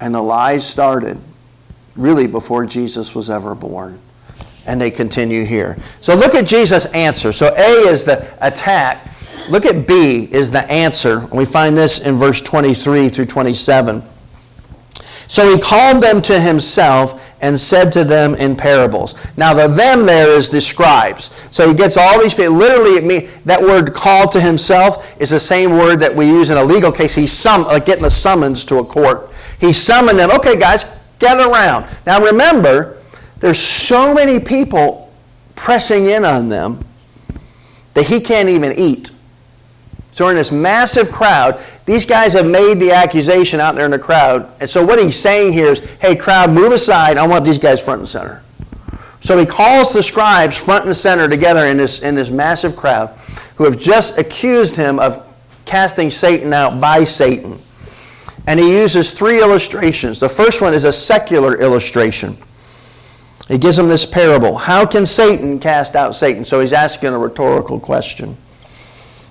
And 0.00 0.14
the 0.14 0.22
lies 0.22 0.66
started 0.66 1.18
really 1.94 2.26
before 2.26 2.66
Jesus 2.66 3.14
was 3.14 3.30
ever 3.30 3.54
born 3.54 4.00
and 4.66 4.80
they 4.80 4.90
continue 4.90 5.44
here. 5.44 5.76
So 6.00 6.14
look 6.14 6.34
at 6.34 6.46
Jesus' 6.46 6.86
answer. 6.86 7.32
So 7.32 7.54
A 7.56 7.88
is 7.88 8.04
the 8.04 8.32
attack. 8.40 9.06
Look 9.48 9.64
at 9.64 9.86
B 9.86 10.28
is 10.30 10.50
the 10.50 10.70
answer. 10.70 11.20
And 11.20 11.32
we 11.32 11.44
find 11.44 11.76
this 11.76 12.06
in 12.06 12.16
verse 12.16 12.40
23 12.40 13.08
through 13.08 13.26
27. 13.26 14.02
So 15.30 15.48
he 15.48 15.60
called 15.60 16.02
them 16.02 16.20
to 16.22 16.40
himself 16.40 17.24
and 17.40 17.58
said 17.58 17.90
to 17.92 18.04
them 18.04 18.34
in 18.34 18.56
parables. 18.56 19.14
Now 19.36 19.54
the 19.54 19.68
them 19.68 20.04
there 20.04 20.30
is 20.30 20.50
the 20.50 20.60
scribes. 20.60 21.30
So 21.50 21.68
he 21.68 21.74
gets 21.74 21.96
all 21.96 22.20
these 22.20 22.34
people. 22.34 22.54
Literally, 22.54 22.96
it 22.96 23.04
mean, 23.04 23.30
that 23.44 23.60
word 23.62 23.94
called 23.94 24.32
to 24.32 24.40
himself 24.40 25.20
is 25.20 25.30
the 25.30 25.40
same 25.40 25.70
word 25.72 26.00
that 26.00 26.14
we 26.14 26.26
use 26.26 26.50
in 26.50 26.58
a 26.58 26.64
legal 26.64 26.92
case. 26.92 27.14
He's 27.14 27.32
sum, 27.32 27.62
like 27.62 27.86
getting 27.86 28.04
a 28.04 28.10
summons 28.10 28.64
to 28.66 28.78
a 28.78 28.84
court. 28.84 29.30
He 29.60 29.72
summoned 29.72 30.18
them. 30.18 30.30
Okay, 30.32 30.58
guys, 30.58 30.84
gather 31.18 31.48
around. 31.48 31.86
Now 32.06 32.20
remember, 32.24 32.99
there's 33.40 33.58
so 33.58 34.14
many 34.14 34.38
people 34.38 35.12
pressing 35.56 36.06
in 36.06 36.24
on 36.24 36.48
them 36.48 36.84
that 37.94 38.06
he 38.06 38.20
can't 38.20 38.48
even 38.48 38.72
eat. 38.78 39.10
So, 40.10 40.28
in 40.28 40.36
this 40.36 40.52
massive 40.52 41.10
crowd, 41.10 41.62
these 41.86 42.04
guys 42.04 42.34
have 42.34 42.46
made 42.46 42.80
the 42.80 42.92
accusation 42.92 43.60
out 43.60 43.74
there 43.74 43.84
in 43.84 43.90
the 43.90 43.98
crowd. 43.98 44.50
And 44.60 44.68
so, 44.68 44.84
what 44.84 44.98
he's 44.98 45.18
saying 45.18 45.52
here 45.52 45.72
is 45.72 45.80
hey, 46.00 46.16
crowd, 46.16 46.50
move 46.50 46.72
aside. 46.72 47.16
I 47.16 47.26
want 47.26 47.44
these 47.44 47.58
guys 47.58 47.82
front 47.82 48.00
and 48.00 48.08
center. 48.08 48.42
So, 49.20 49.38
he 49.38 49.46
calls 49.46 49.92
the 49.92 50.02
scribes 50.02 50.56
front 50.56 50.84
and 50.84 50.96
center 50.96 51.28
together 51.28 51.66
in 51.66 51.76
this, 51.76 52.02
in 52.02 52.14
this 52.14 52.30
massive 52.30 52.76
crowd 52.76 53.16
who 53.56 53.64
have 53.64 53.78
just 53.78 54.18
accused 54.18 54.76
him 54.76 54.98
of 54.98 55.26
casting 55.64 56.10
Satan 56.10 56.52
out 56.52 56.80
by 56.80 57.04
Satan. 57.04 57.60
And 58.46 58.58
he 58.58 58.78
uses 58.78 59.12
three 59.12 59.40
illustrations. 59.40 60.18
The 60.18 60.28
first 60.28 60.60
one 60.60 60.74
is 60.74 60.84
a 60.84 60.92
secular 60.92 61.60
illustration. 61.60 62.36
He 63.50 63.58
gives 63.58 63.76
them 63.76 63.88
this 63.88 64.06
parable 64.06 64.56
How 64.56 64.86
can 64.86 65.04
Satan 65.04 65.58
cast 65.58 65.96
out 65.96 66.14
Satan? 66.14 66.44
So 66.44 66.60
he's 66.60 66.72
asking 66.72 67.12
a 67.12 67.18
rhetorical 67.18 67.80
question. 67.80 68.36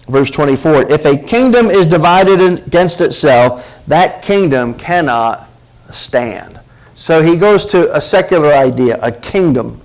Verse 0.07 0.29
24 0.29 0.91
If 0.91 1.05
a 1.05 1.17
kingdom 1.17 1.67
is 1.67 1.87
divided 1.87 2.41
against 2.41 2.99
itself, 2.99 3.81
that 3.87 4.21
kingdom 4.21 4.73
cannot 4.73 5.49
stand. 5.89 6.59
So 6.93 7.21
he 7.21 7.37
goes 7.37 7.65
to 7.67 7.95
a 7.95 8.01
secular 8.01 8.51
idea, 8.53 8.99
a 9.01 9.11
kingdom. 9.11 9.81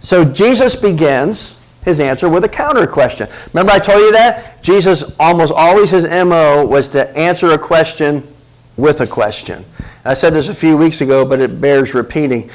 So 0.00 0.24
Jesus 0.24 0.76
begins 0.76 1.58
his 1.82 2.00
answer 2.00 2.28
with 2.28 2.44
a 2.44 2.48
counter 2.48 2.86
question. 2.86 3.28
Remember, 3.54 3.72
I 3.72 3.78
told 3.78 4.00
you 4.00 4.12
that? 4.12 4.62
Jesus 4.62 5.16
almost 5.18 5.54
always, 5.54 5.90
his 5.90 6.04
MO 6.04 6.66
was 6.66 6.90
to 6.90 7.16
answer 7.16 7.52
a 7.52 7.58
question 7.58 8.22
with 8.76 9.00
a 9.00 9.06
question. 9.06 9.64
I 10.04 10.12
said 10.12 10.34
this 10.34 10.50
a 10.50 10.54
few 10.54 10.76
weeks 10.76 11.00
ago, 11.00 11.24
but 11.24 11.40
it 11.40 11.60
bears 11.62 11.94
repeating 11.94 12.50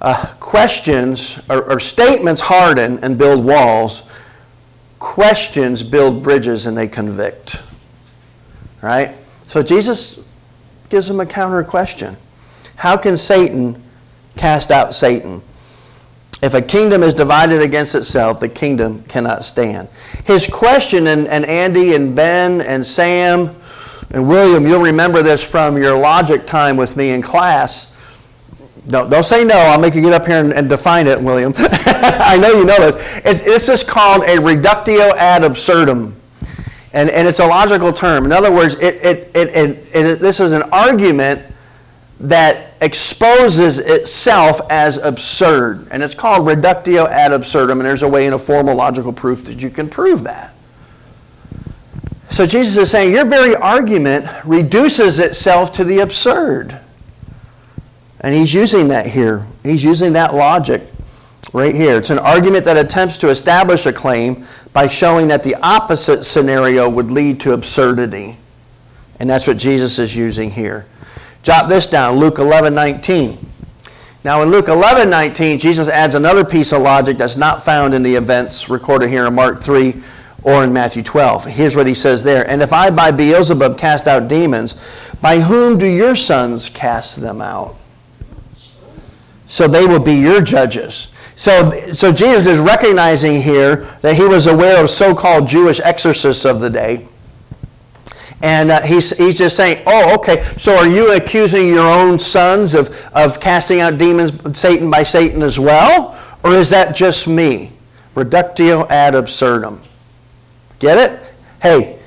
uh, 0.00 0.34
questions 0.40 1.40
or, 1.50 1.62
or 1.70 1.80
statements 1.80 2.40
harden 2.40 2.98
and 3.02 3.18
build 3.18 3.44
walls. 3.44 4.02
Questions 4.98 5.82
build 5.82 6.22
bridges 6.22 6.66
and 6.66 6.76
they 6.76 6.88
convict. 6.88 7.62
Right? 8.82 9.14
So 9.46 9.62
Jesus 9.62 10.24
gives 10.88 11.06
them 11.06 11.20
a 11.20 11.26
counter 11.26 11.62
question 11.62 12.16
How 12.76 12.96
can 12.96 13.16
Satan 13.16 13.82
cast 14.36 14.70
out 14.70 14.94
Satan? 14.94 15.42
If 16.42 16.54
a 16.54 16.62
kingdom 16.62 17.02
is 17.02 17.12
divided 17.12 17.60
against 17.60 17.94
itself, 17.94 18.40
the 18.40 18.48
kingdom 18.48 19.02
cannot 19.04 19.44
stand. 19.44 19.88
His 20.24 20.46
question, 20.46 21.06
and, 21.08 21.28
and 21.28 21.44
Andy 21.44 21.94
and 21.94 22.16
Ben 22.16 22.62
and 22.62 22.84
Sam 22.84 23.54
and 24.10 24.26
William, 24.26 24.66
you'll 24.66 24.80
remember 24.80 25.22
this 25.22 25.48
from 25.48 25.76
your 25.76 25.98
logic 25.98 26.46
time 26.46 26.78
with 26.78 26.96
me 26.96 27.10
in 27.10 27.20
class 27.20 27.94
don't, 28.90 29.10
don't 29.10 29.24
say 29.24 29.44
no. 29.44 29.54
I'll 29.54 29.80
make 29.80 29.94
you 29.94 30.02
get 30.02 30.12
up 30.12 30.26
here 30.26 30.38
and, 30.38 30.52
and 30.52 30.68
define 30.68 31.06
it, 31.06 31.20
William. 31.20 31.52
I 31.58 32.38
know 32.40 32.50
you 32.50 32.64
know 32.64 32.76
this. 32.78 33.20
It's, 33.24 33.42
this 33.42 33.68
is 33.68 33.82
called 33.82 34.24
a 34.24 34.40
reductio 34.40 35.14
ad 35.16 35.44
absurdum. 35.44 36.16
And, 36.92 37.08
and 37.10 37.28
it's 37.28 37.38
a 37.38 37.46
logical 37.46 37.92
term. 37.92 38.24
In 38.24 38.32
other 38.32 38.50
words, 38.50 38.74
it, 38.74 38.96
it, 38.96 39.36
it, 39.36 39.48
it, 39.94 40.18
this 40.18 40.40
is 40.40 40.52
an 40.52 40.62
argument 40.72 41.40
that 42.18 42.74
exposes 42.82 43.78
itself 43.78 44.60
as 44.70 44.98
absurd. 44.98 45.86
And 45.90 46.02
it's 46.02 46.14
called 46.14 46.46
reductio 46.46 47.06
ad 47.06 47.32
absurdum. 47.32 47.78
And 47.78 47.86
there's 47.86 48.02
a 48.02 48.08
way 48.08 48.26
in 48.26 48.32
a 48.32 48.38
formal 48.38 48.74
logical 48.74 49.12
proof 49.12 49.44
that 49.44 49.62
you 49.62 49.70
can 49.70 49.88
prove 49.88 50.24
that. 50.24 50.54
So 52.28 52.46
Jesus 52.46 52.76
is 52.76 52.90
saying 52.90 53.12
your 53.12 53.24
very 53.24 53.54
argument 53.54 54.26
reduces 54.44 55.18
itself 55.18 55.72
to 55.72 55.84
the 55.84 55.98
absurd. 55.98 56.80
And 58.20 58.34
he's 58.34 58.52
using 58.52 58.88
that 58.88 59.06
here. 59.06 59.46
He's 59.62 59.82
using 59.82 60.12
that 60.12 60.34
logic 60.34 60.82
right 61.52 61.74
here. 61.74 61.96
It's 61.96 62.10
an 62.10 62.18
argument 62.18 62.64
that 62.66 62.76
attempts 62.76 63.16
to 63.18 63.28
establish 63.28 63.86
a 63.86 63.92
claim 63.92 64.44
by 64.72 64.86
showing 64.86 65.28
that 65.28 65.42
the 65.42 65.56
opposite 65.62 66.24
scenario 66.24 66.88
would 66.88 67.10
lead 67.10 67.40
to 67.40 67.52
absurdity. 67.52 68.36
And 69.18 69.28
that's 69.28 69.46
what 69.46 69.56
Jesus 69.56 69.98
is 69.98 70.14
using 70.14 70.50
here. 70.50 70.86
Jot 71.42 71.68
this 71.68 71.86
down 71.86 72.18
Luke 72.18 72.38
11 72.38 72.74
19. 72.74 73.38
Now, 74.22 74.42
in 74.42 74.50
Luke 74.50 74.68
11 74.68 75.08
19, 75.08 75.58
Jesus 75.58 75.88
adds 75.88 76.14
another 76.14 76.44
piece 76.44 76.72
of 76.72 76.82
logic 76.82 77.16
that's 77.16 77.38
not 77.38 77.62
found 77.62 77.94
in 77.94 78.02
the 78.02 78.14
events 78.14 78.68
recorded 78.68 79.08
here 79.08 79.26
in 79.26 79.34
Mark 79.34 79.58
3 79.58 79.94
or 80.42 80.64
in 80.64 80.72
Matthew 80.72 81.02
12. 81.02 81.46
Here's 81.46 81.76
what 81.76 81.86
he 81.86 81.94
says 81.94 82.22
there 82.22 82.48
And 82.48 82.60
if 82.62 82.72
I 82.72 82.90
by 82.90 83.10
Beelzebub 83.10 83.78
cast 83.78 84.06
out 84.06 84.28
demons, 84.28 84.74
by 85.22 85.40
whom 85.40 85.78
do 85.78 85.86
your 85.86 86.14
sons 86.14 86.68
cast 86.68 87.20
them 87.20 87.40
out? 87.40 87.79
So 89.50 89.66
they 89.66 89.84
will 89.84 90.00
be 90.00 90.14
your 90.14 90.40
judges. 90.40 91.10
So, 91.34 91.72
so 91.92 92.12
Jesus 92.12 92.46
is 92.46 92.60
recognizing 92.60 93.42
here 93.42 93.76
that 94.00 94.14
he 94.14 94.22
was 94.22 94.46
aware 94.46 94.82
of 94.82 94.88
so 94.88 95.12
called 95.12 95.48
Jewish 95.48 95.80
exorcists 95.80 96.44
of 96.44 96.60
the 96.60 96.70
day. 96.70 97.08
And 98.42 98.70
uh, 98.70 98.80
he's, 98.82 99.16
he's 99.18 99.36
just 99.36 99.56
saying, 99.56 99.82
oh, 99.86 100.14
okay, 100.14 100.44
so 100.56 100.76
are 100.76 100.86
you 100.86 101.14
accusing 101.14 101.66
your 101.66 101.86
own 101.86 102.20
sons 102.20 102.74
of, 102.74 103.10
of 103.12 103.40
casting 103.40 103.80
out 103.80 103.98
demons, 103.98 104.56
Satan 104.56 104.88
by 104.88 105.02
Satan 105.02 105.42
as 105.42 105.58
well? 105.58 106.16
Or 106.44 106.52
is 106.52 106.70
that 106.70 106.94
just 106.94 107.26
me? 107.26 107.72
Reductio 108.14 108.86
ad 108.88 109.16
absurdum. 109.16 109.82
Get 110.78 110.96
it? 110.96 111.34
Hey, 111.60 111.98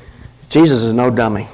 Jesus 0.49 0.81
is 0.81 0.93
no 0.93 1.11
dummy 1.11 1.47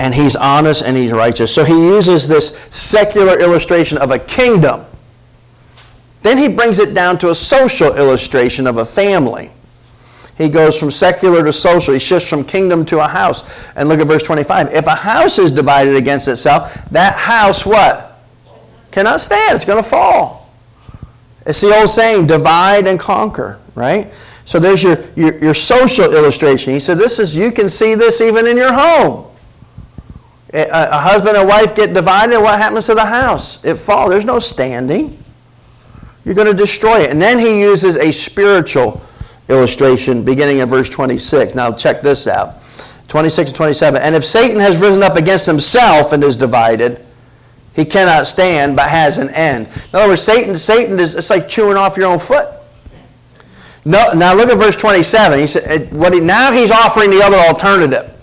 and 0.00 0.14
he's 0.14 0.36
honest 0.36 0.82
and 0.84 0.96
he's 0.96 1.12
righteous. 1.12 1.54
So 1.54 1.64
he 1.64 1.74
uses 1.74 2.28
this 2.28 2.56
secular 2.70 3.40
illustration 3.40 3.98
of 3.98 4.10
a 4.10 4.18
kingdom 4.18 4.84
Then 6.22 6.38
he 6.38 6.48
brings 6.48 6.78
it 6.78 6.94
down 6.94 7.18
to 7.18 7.30
a 7.30 7.34
social 7.34 7.96
illustration 7.96 8.66
of 8.66 8.78
a 8.78 8.84
family. 8.84 9.50
He 10.36 10.48
goes 10.48 10.78
from 10.78 10.90
secular 10.90 11.44
to 11.44 11.52
social. 11.52 11.94
He 11.94 12.00
shifts 12.00 12.28
from 12.28 12.44
kingdom 12.44 12.84
to 12.86 13.00
a 13.00 13.08
house. 13.08 13.68
And 13.74 13.88
look 13.88 14.00
at 14.00 14.06
verse 14.06 14.22
25. 14.22 14.72
If 14.74 14.86
a 14.86 14.94
house 14.94 15.38
is 15.38 15.52
divided 15.52 15.96
against 15.96 16.28
itself, 16.28 16.74
that 16.90 17.16
house 17.16 17.66
what? 17.66 18.20
Cannot 18.92 19.20
stand. 19.20 19.56
It's 19.56 19.64
going 19.64 19.82
to 19.82 19.88
fall. 19.88 20.52
It's 21.46 21.60
the 21.60 21.74
old 21.74 21.88
saying, 21.88 22.26
divide 22.26 22.86
and 22.86 23.00
conquer, 23.00 23.58
right? 23.74 24.12
So 24.44 24.58
there's 24.58 24.82
your, 24.82 24.98
your, 25.16 25.38
your 25.38 25.54
social 25.54 26.12
illustration. 26.12 26.72
He 26.72 26.80
said, 26.80 26.98
this 26.98 27.18
is, 27.18 27.34
you 27.34 27.50
can 27.50 27.68
see 27.68 27.94
this 27.94 28.20
even 28.20 28.46
in 28.46 28.56
your 28.56 28.72
home. 28.72 29.27
A, 30.52 30.98
husband 30.98 31.36
and 31.36 31.46
wife 31.46 31.76
get 31.76 31.92
divided, 31.92 32.40
what 32.40 32.58
happens 32.58 32.86
to 32.86 32.94
the 32.94 33.04
house? 33.04 33.62
It 33.64 33.74
falls. 33.76 34.10
There's 34.10 34.24
no 34.24 34.38
standing. 34.38 35.22
You're 36.24 36.34
going 36.34 36.46
to 36.46 36.54
destroy 36.54 37.00
it. 37.00 37.10
And 37.10 37.20
then 37.20 37.38
he 37.38 37.60
uses 37.60 37.96
a 37.96 38.12
spiritual 38.12 39.00
illustration 39.48 40.24
beginning 40.24 40.58
in 40.58 40.68
verse 40.68 40.88
26. 40.88 41.54
Now 41.54 41.72
check 41.72 42.02
this 42.02 42.26
out. 42.26 42.62
26 43.08 43.50
and 43.50 43.56
27. 43.56 44.02
And 44.02 44.14
if 44.14 44.24
Satan 44.24 44.60
has 44.60 44.80
risen 44.80 45.02
up 45.02 45.16
against 45.16 45.46
himself 45.46 46.12
and 46.12 46.22
is 46.22 46.36
divided, 46.36 47.04
he 47.74 47.84
cannot 47.84 48.26
stand, 48.26 48.76
but 48.76 48.88
has 48.88 49.18
an 49.18 49.30
end. 49.30 49.66
In 49.66 49.98
other 49.98 50.08
words, 50.08 50.22
Satan, 50.22 50.56
Satan 50.56 50.98
is 50.98 51.14
it's 51.14 51.30
like 51.30 51.48
chewing 51.48 51.76
off 51.76 51.96
your 51.96 52.06
own 52.06 52.18
foot. 52.18 52.46
No, 53.84 54.12
now 54.12 54.34
look 54.34 54.50
at 54.50 54.58
verse 54.58 54.76
27. 54.76 55.38
He 55.38 55.46
said, 55.46 55.62
eh, 55.66 55.86
what 55.96 56.12
he, 56.12 56.20
now 56.20 56.52
he's 56.52 56.70
offering 56.70 57.10
the 57.10 57.22
other 57.22 57.38
alternative. 57.38 58.17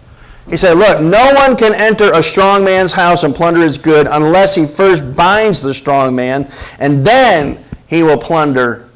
He 0.49 0.57
said, 0.57 0.77
Look, 0.77 1.01
no 1.01 1.33
one 1.33 1.55
can 1.55 1.73
enter 1.73 2.13
a 2.13 2.21
strong 2.21 2.63
man's 2.63 2.91
house 2.91 3.23
and 3.23 3.33
plunder 3.33 3.61
his 3.61 3.77
good 3.77 4.07
unless 4.09 4.55
he 4.55 4.65
first 4.65 5.15
binds 5.15 5.61
the 5.61 5.73
strong 5.73 6.15
man, 6.15 6.49
and 6.79 7.05
then 7.05 7.63
he 7.87 8.03
will 8.03 8.17
plunder 8.17 8.89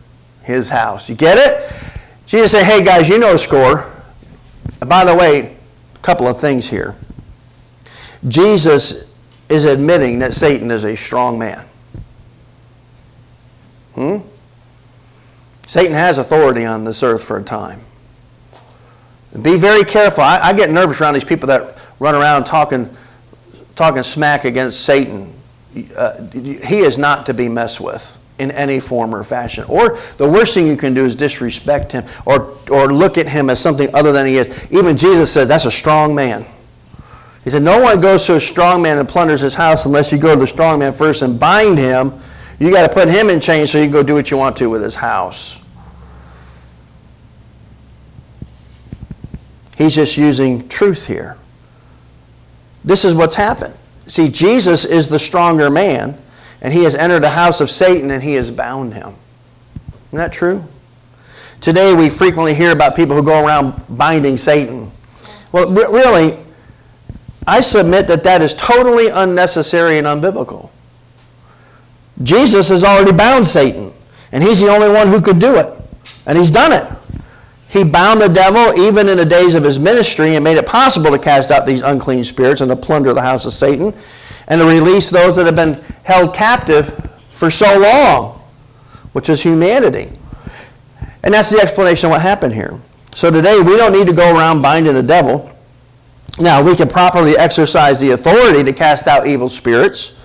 his 0.43 0.69
house. 0.69 1.09
You 1.09 1.15
get 1.15 1.37
it? 1.37 1.71
Jesus 2.25 2.51
said, 2.51 2.63
Hey 2.63 2.83
guys, 2.83 3.09
you 3.09 3.17
know 3.17 3.31
the 3.31 3.39
score. 3.39 3.91
by 4.87 5.03
the 5.03 5.15
way, 5.15 5.57
a 5.95 5.99
couple 5.99 6.27
of 6.27 6.39
things 6.39 6.69
here. 6.69 6.95
Jesus 8.27 9.15
is 9.49 9.65
admitting 9.65 10.19
that 10.19 10.33
Satan 10.33 10.69
is 10.69 10.83
a 10.83 10.95
strong 10.95 11.39
man. 11.39 11.65
Hmm? 13.95 14.17
Satan 15.65 15.93
has 15.93 16.17
authority 16.17 16.65
on 16.65 16.83
this 16.83 17.01
earth 17.03 17.23
for 17.23 17.37
a 17.37 17.43
time. 17.43 17.81
Be 19.33 19.57
very 19.57 19.83
careful. 19.83 20.23
I, 20.23 20.39
I, 20.39 20.53
get 20.53 20.71
nervous 20.71 20.99
around 20.99 21.13
these 21.13 21.23
people 21.23 21.47
that 21.47 21.77
run 21.99 22.15
around 22.15 22.45
talking, 22.45 22.89
talking 23.75 24.01
smack 24.01 24.43
against 24.43 24.81
Satan. 24.81 25.33
Uh, 25.95 26.23
he 26.31 26.79
is 26.79 26.97
not 26.97 27.27
to 27.27 27.33
be 27.33 27.47
messed 27.47 27.79
with 27.79 28.17
in 28.39 28.49
any 28.51 28.79
form 28.79 29.13
or 29.13 29.23
fashion. 29.23 29.65
Or 29.65 29.97
the 30.17 30.27
worst 30.27 30.55
thing 30.55 30.65
you 30.65 30.77
can 30.77 30.93
do 30.93 31.05
is 31.05 31.15
disrespect 31.15 31.91
him 31.91 32.05
or, 32.25 32.57
or 32.71 32.91
look 32.91 33.17
at 33.17 33.27
him 33.27 33.49
as 33.49 33.59
something 33.59 33.93
other 33.93 34.11
than 34.11 34.25
he 34.25 34.37
is. 34.37 34.65
Even 34.71 34.97
Jesus 34.97 35.31
said, 35.31 35.47
that's 35.47 35.65
a 35.65 35.71
strong 35.71 36.15
man. 36.15 36.43
He 37.43 37.49
said, 37.49 37.61
no 37.61 37.79
one 37.79 37.99
goes 37.99 38.25
to 38.25 38.35
a 38.35 38.39
strong 38.39 38.81
man 38.81 38.97
and 38.97 39.07
plunders 39.07 39.41
his 39.41 39.55
house 39.55 39.85
unless 39.85 40.11
you 40.11 40.17
go 40.17 40.33
to 40.33 40.39
the 40.39 40.47
strong 40.47 40.79
man 40.79 40.93
first 40.93 41.21
and 41.21 41.39
bind 41.39 41.77
him. 41.77 42.13
You 42.59 42.71
got 42.71 42.87
to 42.87 42.93
put 42.93 43.09
him 43.09 43.29
in 43.29 43.39
chains 43.39 43.71
so 43.71 43.77
you 43.77 43.85
can 43.85 43.93
go 43.93 44.03
do 44.03 44.15
what 44.15 44.31
you 44.31 44.37
want 44.37 44.57
to 44.57 44.69
with 44.69 44.81
his 44.81 44.95
house. 44.95 45.63
He's 49.79 49.95
just 49.95 50.17
using 50.17 50.67
truth 50.67 51.07
here. 51.07 51.37
This 52.83 53.05
is 53.05 53.13
what's 53.15 53.35
happened. 53.35 53.73
See, 54.07 54.27
Jesus 54.27 54.83
is 54.83 55.07
the 55.07 55.17
stronger 55.17 55.69
man, 55.69 56.17
and 56.61 56.73
he 56.73 56.83
has 56.83 56.95
entered 56.95 57.21
the 57.21 57.29
house 57.29 57.61
of 57.61 57.69
Satan 57.69 58.11
and 58.11 58.21
he 58.21 58.33
has 58.33 58.51
bound 58.51 58.93
him. 58.93 59.15
Isn't 60.07 60.17
that 60.17 60.33
true? 60.33 60.65
Today, 61.61 61.95
we 61.95 62.09
frequently 62.09 62.53
hear 62.53 62.71
about 62.71 62.93
people 62.93 63.15
who 63.15 63.23
go 63.23 63.41
around 63.41 63.81
binding 63.87 64.35
Satan. 64.35 64.91
Well, 65.53 65.71
really, 65.71 66.37
I 67.47 67.61
submit 67.61 68.07
that 68.07 68.25
that 68.25 68.41
is 68.41 68.53
totally 68.55 69.07
unnecessary 69.07 69.97
and 69.97 70.05
unbiblical. 70.05 70.71
Jesus 72.21 72.67
has 72.67 72.83
already 72.83 73.13
bound 73.13 73.47
Satan, 73.47 73.93
and 74.33 74.43
he's 74.43 74.59
the 74.59 74.67
only 74.67 74.89
one 74.89 75.07
who 75.07 75.21
could 75.21 75.39
do 75.39 75.55
it. 75.55 75.73
And 76.25 76.37
he's 76.37 76.51
done 76.51 76.73
it. 76.73 76.98
He 77.69 77.83
bound 77.83 78.19
the 78.19 78.27
devil 78.27 78.73
even 78.81 79.07
in 79.07 79.17
the 79.17 79.25
days 79.25 79.53
of 79.53 79.63
his 79.63 79.77
ministry 79.77 80.35
and 80.35 80.43
made 80.43 80.57
it 80.57 80.65
possible 80.65 81.11
to 81.11 81.19
cast 81.19 81.51
out 81.51 81.67
these 81.67 81.83
unclean 81.83 82.23
spirits 82.23 82.61
and 82.61 82.69
to 82.69 82.75
plunder 82.75 83.13
the 83.13 83.21
house 83.21 83.45
of 83.45 83.53
Satan 83.53 83.93
and 84.47 84.59
to 84.59 84.65
release 84.65 85.11
those 85.11 85.35
that 85.35 85.45
have 85.45 85.55
been 85.55 85.75
held 86.03 86.33
captive 86.33 86.87
for 87.29 87.51
so 87.51 87.79
long, 87.79 88.41
which 89.13 89.29
is 89.29 89.43
humanity. 89.43 90.09
And 91.23 91.31
that's 91.31 91.51
the 91.51 91.59
explanation 91.59 92.07
of 92.07 92.11
what 92.11 92.21
happened 92.21 92.55
here. 92.55 92.79
So 93.13 93.29
today 93.29 93.59
we 93.59 93.77
don't 93.77 93.93
need 93.93 94.07
to 94.07 94.13
go 94.13 94.35
around 94.35 94.63
binding 94.63 94.95
the 94.95 95.03
devil. 95.03 95.51
Now, 96.39 96.63
we 96.63 96.75
can 96.75 96.87
properly 96.87 97.37
exercise 97.37 97.99
the 97.99 98.11
authority 98.11 98.63
to 98.63 98.73
cast 98.73 99.07
out 99.07 99.27
evil 99.27 99.49
spirits, 99.49 100.17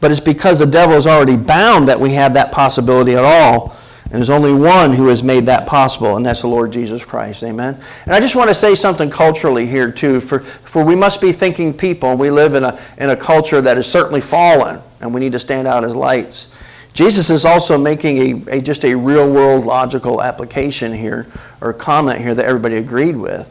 but 0.00 0.10
it's 0.10 0.20
because 0.20 0.60
the 0.60 0.66
devil 0.66 0.94
is 0.94 1.06
already 1.06 1.36
bound 1.36 1.88
that 1.88 1.98
we 1.98 2.10
have 2.12 2.34
that 2.34 2.52
possibility 2.52 3.12
at 3.12 3.24
all 3.24 3.74
and 4.10 4.18
there's 4.18 4.30
only 4.30 4.52
one 4.52 4.92
who 4.92 5.06
has 5.06 5.22
made 5.22 5.46
that 5.46 5.68
possible, 5.68 6.16
and 6.16 6.26
that's 6.26 6.40
the 6.40 6.48
Lord 6.48 6.72
Jesus 6.72 7.04
Christ. 7.04 7.44
Amen. 7.44 7.80
And 8.06 8.12
I 8.12 8.18
just 8.18 8.34
want 8.34 8.48
to 8.48 8.54
say 8.54 8.74
something 8.74 9.08
culturally 9.08 9.66
here, 9.66 9.92
too, 9.92 10.18
for, 10.18 10.40
for 10.40 10.84
we 10.84 10.96
must 10.96 11.20
be 11.20 11.30
thinking 11.30 11.72
people, 11.72 12.10
and 12.10 12.18
we 12.18 12.28
live 12.28 12.54
in 12.54 12.64
a, 12.64 12.80
in 12.98 13.10
a 13.10 13.16
culture 13.16 13.60
that 13.60 13.78
is 13.78 13.86
certainly 13.86 14.20
fallen, 14.20 14.80
and 15.00 15.14
we 15.14 15.20
need 15.20 15.30
to 15.30 15.38
stand 15.38 15.68
out 15.68 15.84
as 15.84 15.94
lights. 15.94 16.48
Jesus 16.92 17.30
is 17.30 17.44
also 17.44 17.78
making 17.78 18.48
a, 18.48 18.56
a 18.56 18.60
just 18.60 18.84
a 18.84 18.96
real 18.96 19.30
world 19.30 19.64
logical 19.64 20.20
application 20.20 20.92
here, 20.92 21.28
or 21.60 21.72
comment 21.72 22.18
here 22.18 22.34
that 22.34 22.44
everybody 22.44 22.78
agreed 22.78 23.16
with. 23.16 23.48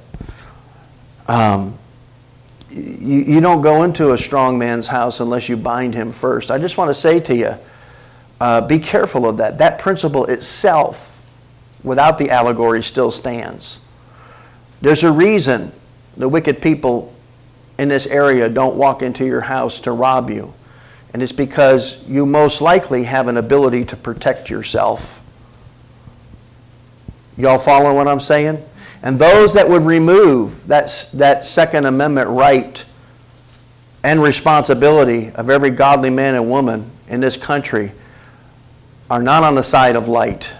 Um, 1.29 1.77
you, 2.69 3.19
you 3.21 3.39
don't 3.39 3.61
go 3.61 3.83
into 3.83 4.11
a 4.11 4.17
strong 4.17 4.59
man's 4.59 4.87
house 4.87 5.21
unless 5.21 5.47
you 5.47 5.55
bind 5.55 5.93
him 5.93 6.11
first. 6.11 6.51
I 6.51 6.57
just 6.57 6.77
want 6.77 6.89
to 6.89 6.95
say 6.95 7.21
to 7.21 7.33
you, 7.33 7.51
uh, 8.39 8.61
be 8.61 8.79
careful 8.79 9.27
of 9.27 9.37
that. 9.37 9.57
That 9.57 9.79
principle 9.79 10.25
itself, 10.25 11.21
without 11.83 12.17
the 12.17 12.29
allegory, 12.29 12.81
still 12.81 13.11
stands. 13.11 13.81
There's 14.81 15.03
a 15.03 15.11
reason 15.11 15.71
the 16.15 16.29
wicked 16.29 16.61
people 16.61 17.13
in 17.77 17.89
this 17.89 18.05
area 18.07 18.49
don't 18.49 18.75
walk 18.75 19.01
into 19.01 19.25
your 19.25 19.41
house 19.41 19.79
to 19.81 19.91
rob 19.91 20.29
you. 20.29 20.53
And 21.13 21.23
it's 21.23 21.31
because 21.31 22.07
you 22.07 22.25
most 22.25 22.61
likely 22.61 23.03
have 23.05 23.27
an 23.27 23.37
ability 23.37 23.85
to 23.85 23.95
protect 23.95 24.49
yourself. 24.49 25.25
Y'all 27.37 27.57
follow 27.57 27.93
what 27.95 28.07
I'm 28.07 28.19
saying? 28.19 28.63
And 29.01 29.17
those 29.17 29.53
that 29.53 29.67
would 29.69 29.83
remove 29.83 30.67
that, 30.67 31.09
that 31.13 31.45
Second 31.45 31.85
Amendment 31.85 32.29
right 32.29 32.83
and 34.03 34.21
responsibility 34.21 35.31
of 35.31 35.49
every 35.49 35.69
godly 35.69 36.09
man 36.09 36.35
and 36.35 36.49
woman 36.49 36.91
in 37.07 37.21
this 37.21 37.37
country 37.37 37.93
are 39.09 39.21
not 39.21 39.43
on 39.43 39.55
the 39.55 39.63
side 39.63 39.95
of 39.95 40.07
light, 40.07 40.53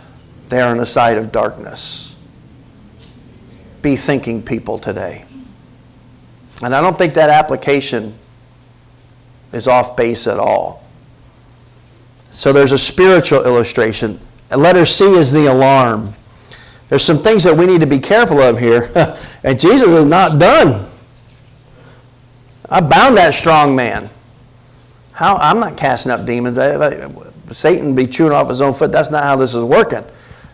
they 0.50 0.62
are 0.62 0.72
on 0.72 0.78
the 0.78 0.86
side 0.86 1.18
of 1.18 1.32
darkness. 1.32 2.16
Be 3.82 3.96
thinking 3.96 4.42
people 4.44 4.80
today. 4.80 5.26
And 6.62 6.76
I 6.76 6.82
don't 6.82 6.98
think 6.98 7.14
that 7.14 7.30
application 7.30 8.14
is 9.54 9.68
off 9.68 9.96
base 9.96 10.28
at 10.28 10.40
all. 10.40 10.84
So 12.32 12.52
there's 12.52 12.72
a 12.72 12.78
spiritual 12.78 13.46
illustration. 13.46 14.20
Letter 14.56 14.86
C 14.86 15.06
is 15.14 15.32
the 15.32 15.48
alarm. 15.48 16.14
There's 16.90 17.04
some 17.04 17.20
things 17.20 17.44
that 17.44 17.56
we 17.56 17.66
need 17.66 17.82
to 17.82 17.88
be 17.88 18.00
careful 18.00 18.40
of 18.40 18.58
here. 18.60 18.92
and 19.44 19.60
Jesus 19.60 19.90
is 19.90 20.06
not 20.06 20.40
done. 20.40 20.90
I 22.70 22.82
bound 22.82 23.18
that 23.18 23.34
strong 23.34 23.76
man. 23.76 24.10
How, 25.12 25.36
I'm 25.36 25.60
not 25.60 25.78
casting 25.78 26.12
up 26.12 26.26
demons. 26.26 26.58
Satan 27.52 27.96
be 27.96 28.06
chewing 28.06 28.32
off 28.32 28.50
his 28.50 28.62
own 28.62 28.74
foot. 28.74 28.92
That's 28.92 29.12
not 29.12 29.24
how 29.24 29.36
this 29.36 29.54
is 29.54 29.64
working. 29.64 30.04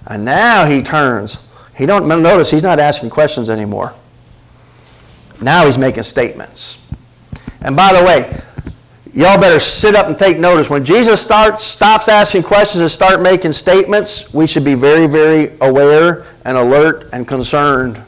And 0.08 0.24
now 0.24 0.66
he 0.66 0.82
turns. 0.82 1.46
He 1.76 1.86
don't 1.86 2.08
notice 2.08 2.52
he's 2.52 2.64
not 2.64 2.80
asking 2.80 3.10
questions 3.10 3.50
anymore. 3.50 3.94
Now 5.42 5.66
he's 5.66 5.78
making 5.78 6.04
statements. 6.04 6.82
And 7.62 7.76
by 7.76 7.94
the 7.94 8.06
way, 8.06 8.42
y'all 9.14 9.40
better 9.40 9.60
sit 9.60 9.96
up 9.96 10.08
and 10.08 10.18
take 10.18 10.38
notice. 10.38 10.70
When 10.70 10.86
Jesus 10.86 11.22
starts, 11.22 11.64
stops 11.64 12.08
asking 12.08 12.44
questions 12.44 12.82
and 12.82 12.92
start 12.92 13.22
making 13.22 13.52
statements, 13.52 14.34
we 14.34 14.48
should 14.48 14.64
be 14.64 14.76
very, 14.76 15.08
very 15.08 15.58
aware 15.60 16.26
and 16.46 16.58
alert 16.58 17.10
and 17.12 17.28
concerned. 17.28 18.02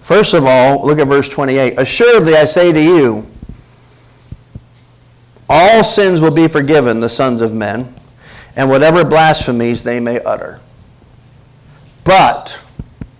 First 0.00 0.34
of 0.34 0.46
all, 0.46 0.86
look 0.86 0.98
at 0.98 1.06
verse 1.06 1.28
28. 1.28 1.78
Assuredly, 1.78 2.34
I 2.34 2.44
say 2.44 2.72
to 2.72 2.80
you, 2.80 3.26
all 5.48 5.84
sins 5.84 6.20
will 6.20 6.34
be 6.34 6.48
forgiven 6.48 7.00
the 7.00 7.08
sons 7.08 7.40
of 7.40 7.54
men, 7.54 7.94
and 8.56 8.68
whatever 8.68 9.04
blasphemies 9.04 9.84
they 9.84 10.00
may 10.00 10.20
utter. 10.20 10.60
But, 12.04 12.62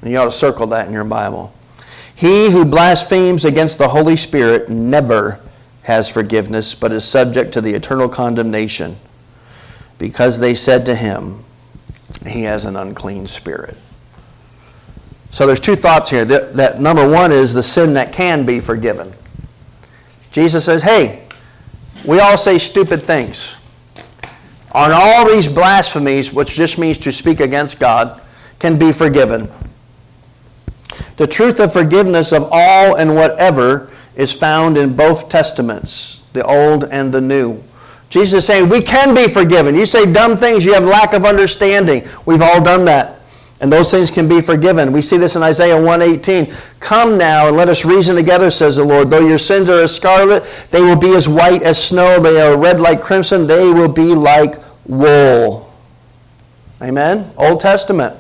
and 0.01 0.11
you 0.11 0.19
ought 0.19 0.27
to 0.27 0.33
circle 0.33 0.67
that 0.69 0.87
in 0.87 0.93
your 0.93 1.05
Bible, 1.05 1.53
he 2.15 2.51
who 2.51 2.65
blasphemes 2.65 3.45
against 3.45 3.79
the 3.79 3.89
Holy 3.89 4.17
Spirit 4.17 4.69
never 4.69 5.41
has 5.83 6.09
forgiveness, 6.09 6.75
but 6.75 6.91
is 6.91 7.05
subject 7.05 7.53
to 7.53 7.61
the 7.61 7.75
eternal 7.75 8.09
condemnation, 8.09 8.97
because 9.99 10.41
they 10.41 10.55
said 10.55 10.87
to 10.87 10.95
him, 10.95 11.45
He 12.27 12.43
has 12.43 12.65
an 12.65 12.77
unclean 12.77 13.27
spirit. 13.27 13.77
So 15.31 15.47
there's 15.47 15.61
two 15.61 15.75
thoughts 15.75 16.09
here. 16.09 16.25
That, 16.25 16.55
that 16.57 16.81
number 16.81 17.07
one 17.07 17.31
is 17.31 17.53
the 17.53 17.63
sin 17.63 17.93
that 17.95 18.13
can 18.13 18.47
be 18.47 18.59
forgiven. 18.59 19.13
Jesus 20.33 20.65
says, 20.65 20.83
Hey, 20.83 21.26
we 22.05 22.21
all 22.21 22.37
say 22.37 22.59
stupid 22.59 23.07
things. 23.07 23.57
On 24.73 24.91
all 24.93 25.29
these 25.29 25.49
blasphemies, 25.49 26.33
which 26.33 26.55
just 26.55 26.79
means 26.79 26.99
to 26.99 27.13
speak 27.13 27.41
against 27.41 27.81
God, 27.81 28.21
can 28.59 28.79
be 28.79 28.93
forgiven. 28.93 29.51
The 31.17 31.27
truth 31.27 31.61
of 31.61 31.73
forgiveness 31.73 32.33
of 32.33 32.49
all 32.51 32.97
and 32.97 33.15
whatever 33.15 33.91
is 34.17 34.33
found 34.33 34.77
in 34.77 34.95
both 34.95 35.29
testaments, 35.29 36.23
the 36.33 36.45
Old 36.45 36.85
and 36.85 37.13
the 37.13 37.21
New. 37.21 37.63
Jesus 38.09 38.39
is 38.39 38.47
saying, 38.47 38.69
We 38.69 38.83
can 38.83 39.15
be 39.15 39.29
forgiven. 39.29 39.75
You 39.75 39.87
say 39.87 40.11
dumb 40.13 40.37
things, 40.37 40.65
you 40.65 40.75
have 40.75 40.85
lack 40.85 41.13
of 41.13 41.25
understanding. 41.25 42.07
We've 42.25 42.43
all 42.43 42.63
done 42.63 42.85
that. 42.85 43.16
And 43.61 43.73
those 43.73 43.91
things 43.91 44.11
can 44.11 44.29
be 44.29 44.41
forgiven. 44.43 44.93
We 44.93 45.01
see 45.01 45.17
this 45.17 45.35
in 45.35 45.43
Isaiah 45.43 45.77
118. 45.77 46.53
Come 46.79 47.17
now 47.17 47.49
and 47.49 47.57
let 47.57 47.69
us 47.69 47.87
reason 47.87 48.15
together, 48.15 48.51
says 48.51 48.77
the 48.77 48.85
Lord. 48.85 49.11
Though 49.11 49.27
your 49.27 49.39
sins 49.39 49.71
are 49.71 49.81
as 49.81 49.97
scarlet, 49.97 50.45
they 50.71 50.83
will 50.83 50.99
be 50.99 51.15
as 51.15 51.27
white 51.27 51.63
as 51.63 51.83
snow. 51.83 52.21
They 52.21 52.41
are 52.41 52.57
red 52.59 52.81
like 52.81 53.01
crimson. 53.01 53.47
They 53.47 53.71
will 53.71 53.89
be 53.89 54.15
like 54.15 54.57
wool. 54.85 55.73
Amen? 56.83 57.33
Old 57.39 57.61
Testament. 57.61 58.15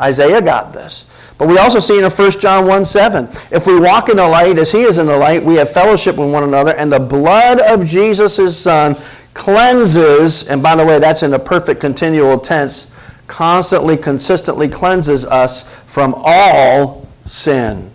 Isaiah 0.00 0.42
got 0.42 0.72
this. 0.72 1.10
But 1.38 1.48
we 1.48 1.58
also 1.58 1.78
see 1.78 1.98
in 1.98 2.04
1 2.08 2.30
John 2.32 2.66
1 2.66 2.84
7, 2.84 3.28
if 3.50 3.66
we 3.66 3.78
walk 3.78 4.08
in 4.08 4.16
the 4.16 4.26
light 4.26 4.58
as 4.58 4.72
he 4.72 4.82
is 4.82 4.98
in 4.98 5.06
the 5.06 5.16
light, 5.16 5.42
we 5.42 5.56
have 5.56 5.70
fellowship 5.70 6.16
with 6.16 6.32
one 6.32 6.44
another, 6.44 6.74
and 6.76 6.92
the 6.92 7.00
blood 7.00 7.60
of 7.60 7.86
Jesus, 7.86 8.36
his 8.36 8.58
son, 8.58 8.96
cleanses, 9.34 10.48
and 10.48 10.62
by 10.62 10.76
the 10.76 10.84
way, 10.84 10.98
that's 10.98 11.22
in 11.22 11.30
the 11.30 11.38
perfect 11.38 11.80
continual 11.80 12.38
tense, 12.38 12.93
constantly, 13.26 13.96
consistently 13.96 14.68
cleanses 14.68 15.24
us 15.24 15.78
from 15.80 16.14
all 16.16 17.08
sin. 17.24 17.90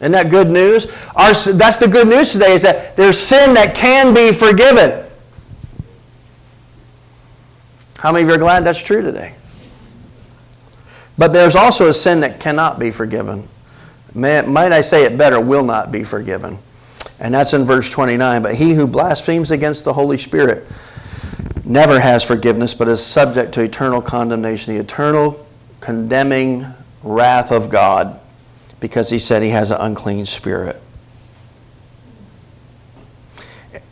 Isn't 0.00 0.12
that 0.12 0.30
good 0.30 0.48
news? 0.48 0.86
Our, 1.14 1.32
that's 1.32 1.78
the 1.78 1.88
good 1.90 2.08
news 2.08 2.32
today 2.32 2.52
is 2.52 2.62
that 2.62 2.96
there's 2.96 3.18
sin 3.18 3.54
that 3.54 3.74
can 3.74 4.12
be 4.12 4.32
forgiven. 4.32 5.04
How 7.98 8.10
many 8.10 8.24
of 8.24 8.28
you 8.28 8.34
are 8.34 8.38
glad 8.38 8.64
that's 8.64 8.82
true 8.82 9.00
today? 9.00 9.34
But 11.16 11.32
there's 11.32 11.54
also 11.54 11.88
a 11.88 11.94
sin 11.94 12.20
that 12.20 12.40
cannot 12.40 12.80
be 12.80 12.90
forgiven. 12.90 13.48
May, 14.12 14.42
might 14.42 14.72
I 14.72 14.80
say 14.80 15.04
it 15.04 15.16
better, 15.16 15.40
will 15.40 15.62
not 15.62 15.92
be 15.92 16.02
forgiven. 16.02 16.58
And 17.20 17.32
that's 17.32 17.54
in 17.54 17.64
verse 17.64 17.88
29. 17.90 18.42
But 18.42 18.56
he 18.56 18.74
who 18.74 18.88
blasphemes 18.88 19.52
against 19.52 19.84
the 19.84 19.92
Holy 19.92 20.18
Spirit 20.18 20.66
never 21.64 22.00
has 22.00 22.24
forgiveness, 22.24 22.74
but 22.74 22.88
is 22.88 23.04
subject 23.04 23.52
to 23.54 23.62
eternal 23.62 24.02
condemnation, 24.02 24.74
the 24.74 24.80
eternal 24.80 25.46
condemning 25.80 26.66
wrath 27.02 27.50
of 27.50 27.70
God, 27.70 28.20
because 28.80 29.10
he 29.10 29.18
said 29.18 29.42
he 29.42 29.50
has 29.50 29.70
an 29.70 29.80
unclean 29.80 30.26
spirit. 30.26 30.80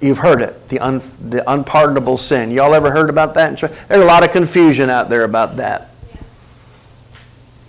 You've 0.00 0.18
heard 0.18 0.40
it, 0.40 0.68
the, 0.68 0.78
un, 0.80 1.02
the 1.20 1.48
unpardonable 1.50 2.16
sin. 2.16 2.50
Y'all 2.50 2.74
ever 2.74 2.90
heard 2.90 3.10
about 3.10 3.34
that? 3.34 3.58
There's 3.58 4.02
a 4.02 4.06
lot 4.06 4.24
of 4.24 4.32
confusion 4.32 4.88
out 4.88 5.10
there 5.10 5.24
about 5.24 5.56
that. 5.56 5.90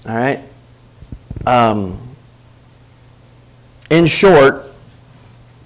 All 0.08 0.16
right? 0.16 0.44
Um, 1.46 2.00
in 3.90 4.06
short, 4.06 4.71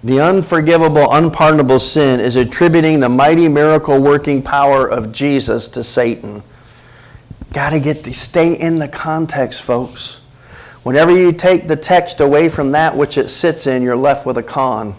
the 0.05 0.21
unforgivable, 0.21 1.11
unpardonable 1.11 1.79
sin 1.79 2.19
is 2.19 2.35
attributing 2.35 2.99
the 2.99 3.09
mighty 3.09 3.47
miracle 3.47 3.99
working 3.99 4.43
power 4.43 4.87
of 4.87 5.11
Jesus 5.11 5.67
to 5.69 5.81
Satan. 5.81 6.43
Got 7.53 7.71
to 7.71 7.79
get 7.79 8.03
the, 8.03 8.13
stay 8.13 8.53
in 8.53 8.75
the 8.75 8.87
context, 8.87 9.63
folks. 9.63 10.21
Whenever 10.83 11.09
you 11.09 11.31
take 11.31 11.67
the 11.67 11.75
text 11.75 12.19
away 12.19 12.49
from 12.49 12.73
that 12.73 12.95
which 12.95 13.17
it 13.17 13.29
sits 13.29 13.65
in, 13.65 13.81
you're 13.81 13.95
left 13.95 14.27
with 14.27 14.37
a 14.37 14.43
con. 14.43 14.93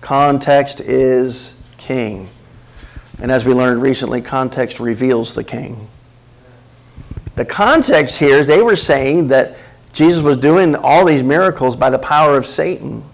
Context 0.00 0.80
is 0.80 1.60
king. 1.76 2.30
And 3.20 3.30
as 3.30 3.44
we 3.44 3.52
learned 3.52 3.82
recently, 3.82 4.22
context 4.22 4.80
reveals 4.80 5.34
the 5.34 5.44
king. 5.44 5.86
The 7.36 7.44
context 7.44 8.18
here 8.18 8.38
is 8.38 8.46
they 8.46 8.62
were 8.62 8.76
saying 8.76 9.28
that 9.28 9.58
Jesus 9.92 10.22
was 10.22 10.38
doing 10.38 10.74
all 10.76 11.04
these 11.04 11.22
miracles 11.22 11.76
by 11.76 11.90
the 11.90 11.98
power 11.98 12.38
of 12.38 12.46
Satan. 12.46 13.04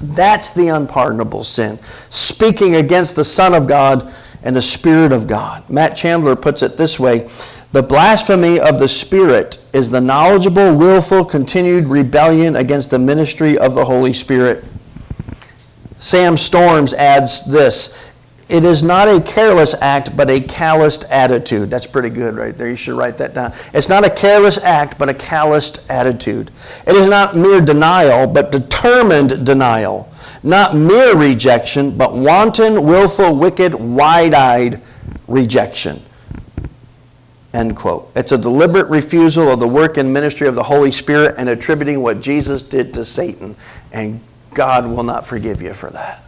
That's 0.00 0.52
the 0.52 0.68
unpardonable 0.68 1.44
sin. 1.44 1.78
Speaking 2.10 2.76
against 2.76 3.16
the 3.16 3.24
Son 3.24 3.54
of 3.54 3.66
God 3.66 4.12
and 4.42 4.54
the 4.54 4.62
Spirit 4.62 5.12
of 5.12 5.26
God. 5.26 5.68
Matt 5.68 5.96
Chandler 5.96 6.36
puts 6.36 6.62
it 6.62 6.76
this 6.76 7.00
way 7.00 7.28
The 7.72 7.82
blasphemy 7.82 8.60
of 8.60 8.78
the 8.78 8.88
Spirit 8.88 9.58
is 9.72 9.90
the 9.90 10.00
knowledgeable, 10.00 10.74
willful, 10.74 11.24
continued 11.24 11.86
rebellion 11.86 12.56
against 12.56 12.90
the 12.90 12.98
ministry 12.98 13.58
of 13.58 13.74
the 13.74 13.84
Holy 13.84 14.12
Spirit. 14.12 14.64
Sam 15.98 16.36
Storms 16.36 16.94
adds 16.94 17.44
this 17.44 18.12
it 18.48 18.64
is 18.64 18.82
not 18.82 19.08
a 19.08 19.20
careless 19.20 19.74
act, 19.74 20.16
but 20.16 20.30
a 20.30 20.40
calloused 20.40 21.04
attitude. 21.10 21.68
That's 21.68 21.86
pretty 21.86 22.08
good 22.08 22.34
right 22.34 22.56
there. 22.56 22.68
You 22.68 22.76
should 22.76 22.96
write 22.96 23.18
that 23.18 23.34
down. 23.34 23.52
It's 23.74 23.90
not 23.90 24.06
a 24.06 24.10
careless 24.10 24.58
act, 24.58 24.98
but 24.98 25.10
a 25.10 25.14
calloused 25.14 25.88
attitude. 25.90 26.50
It 26.86 26.94
is 26.94 27.08
not 27.08 27.36
mere 27.36 27.60
denial, 27.60 28.26
but 28.26 28.50
determined 28.50 29.44
denial. 29.44 30.10
Not 30.42 30.74
mere 30.74 31.14
rejection, 31.14 31.98
but 31.98 32.14
wanton, 32.14 32.84
willful, 32.84 33.36
wicked, 33.36 33.74
wide 33.74 34.32
eyed 34.32 34.80
rejection. 35.26 36.00
End 37.52 37.76
quote. 37.76 38.10
It's 38.14 38.32
a 38.32 38.38
deliberate 38.38 38.88
refusal 38.88 39.50
of 39.50 39.60
the 39.60 39.68
work 39.68 39.96
and 39.98 40.12
ministry 40.12 40.48
of 40.48 40.54
the 40.54 40.62
Holy 40.62 40.90
Spirit 40.90 41.34
and 41.38 41.48
attributing 41.48 42.02
what 42.02 42.20
Jesus 42.20 42.62
did 42.62 42.94
to 42.94 43.04
Satan. 43.04 43.56
And 43.92 44.20
God 44.54 44.86
will 44.86 45.02
not 45.02 45.26
forgive 45.26 45.60
you 45.60 45.74
for 45.74 45.90
that. 45.90 46.27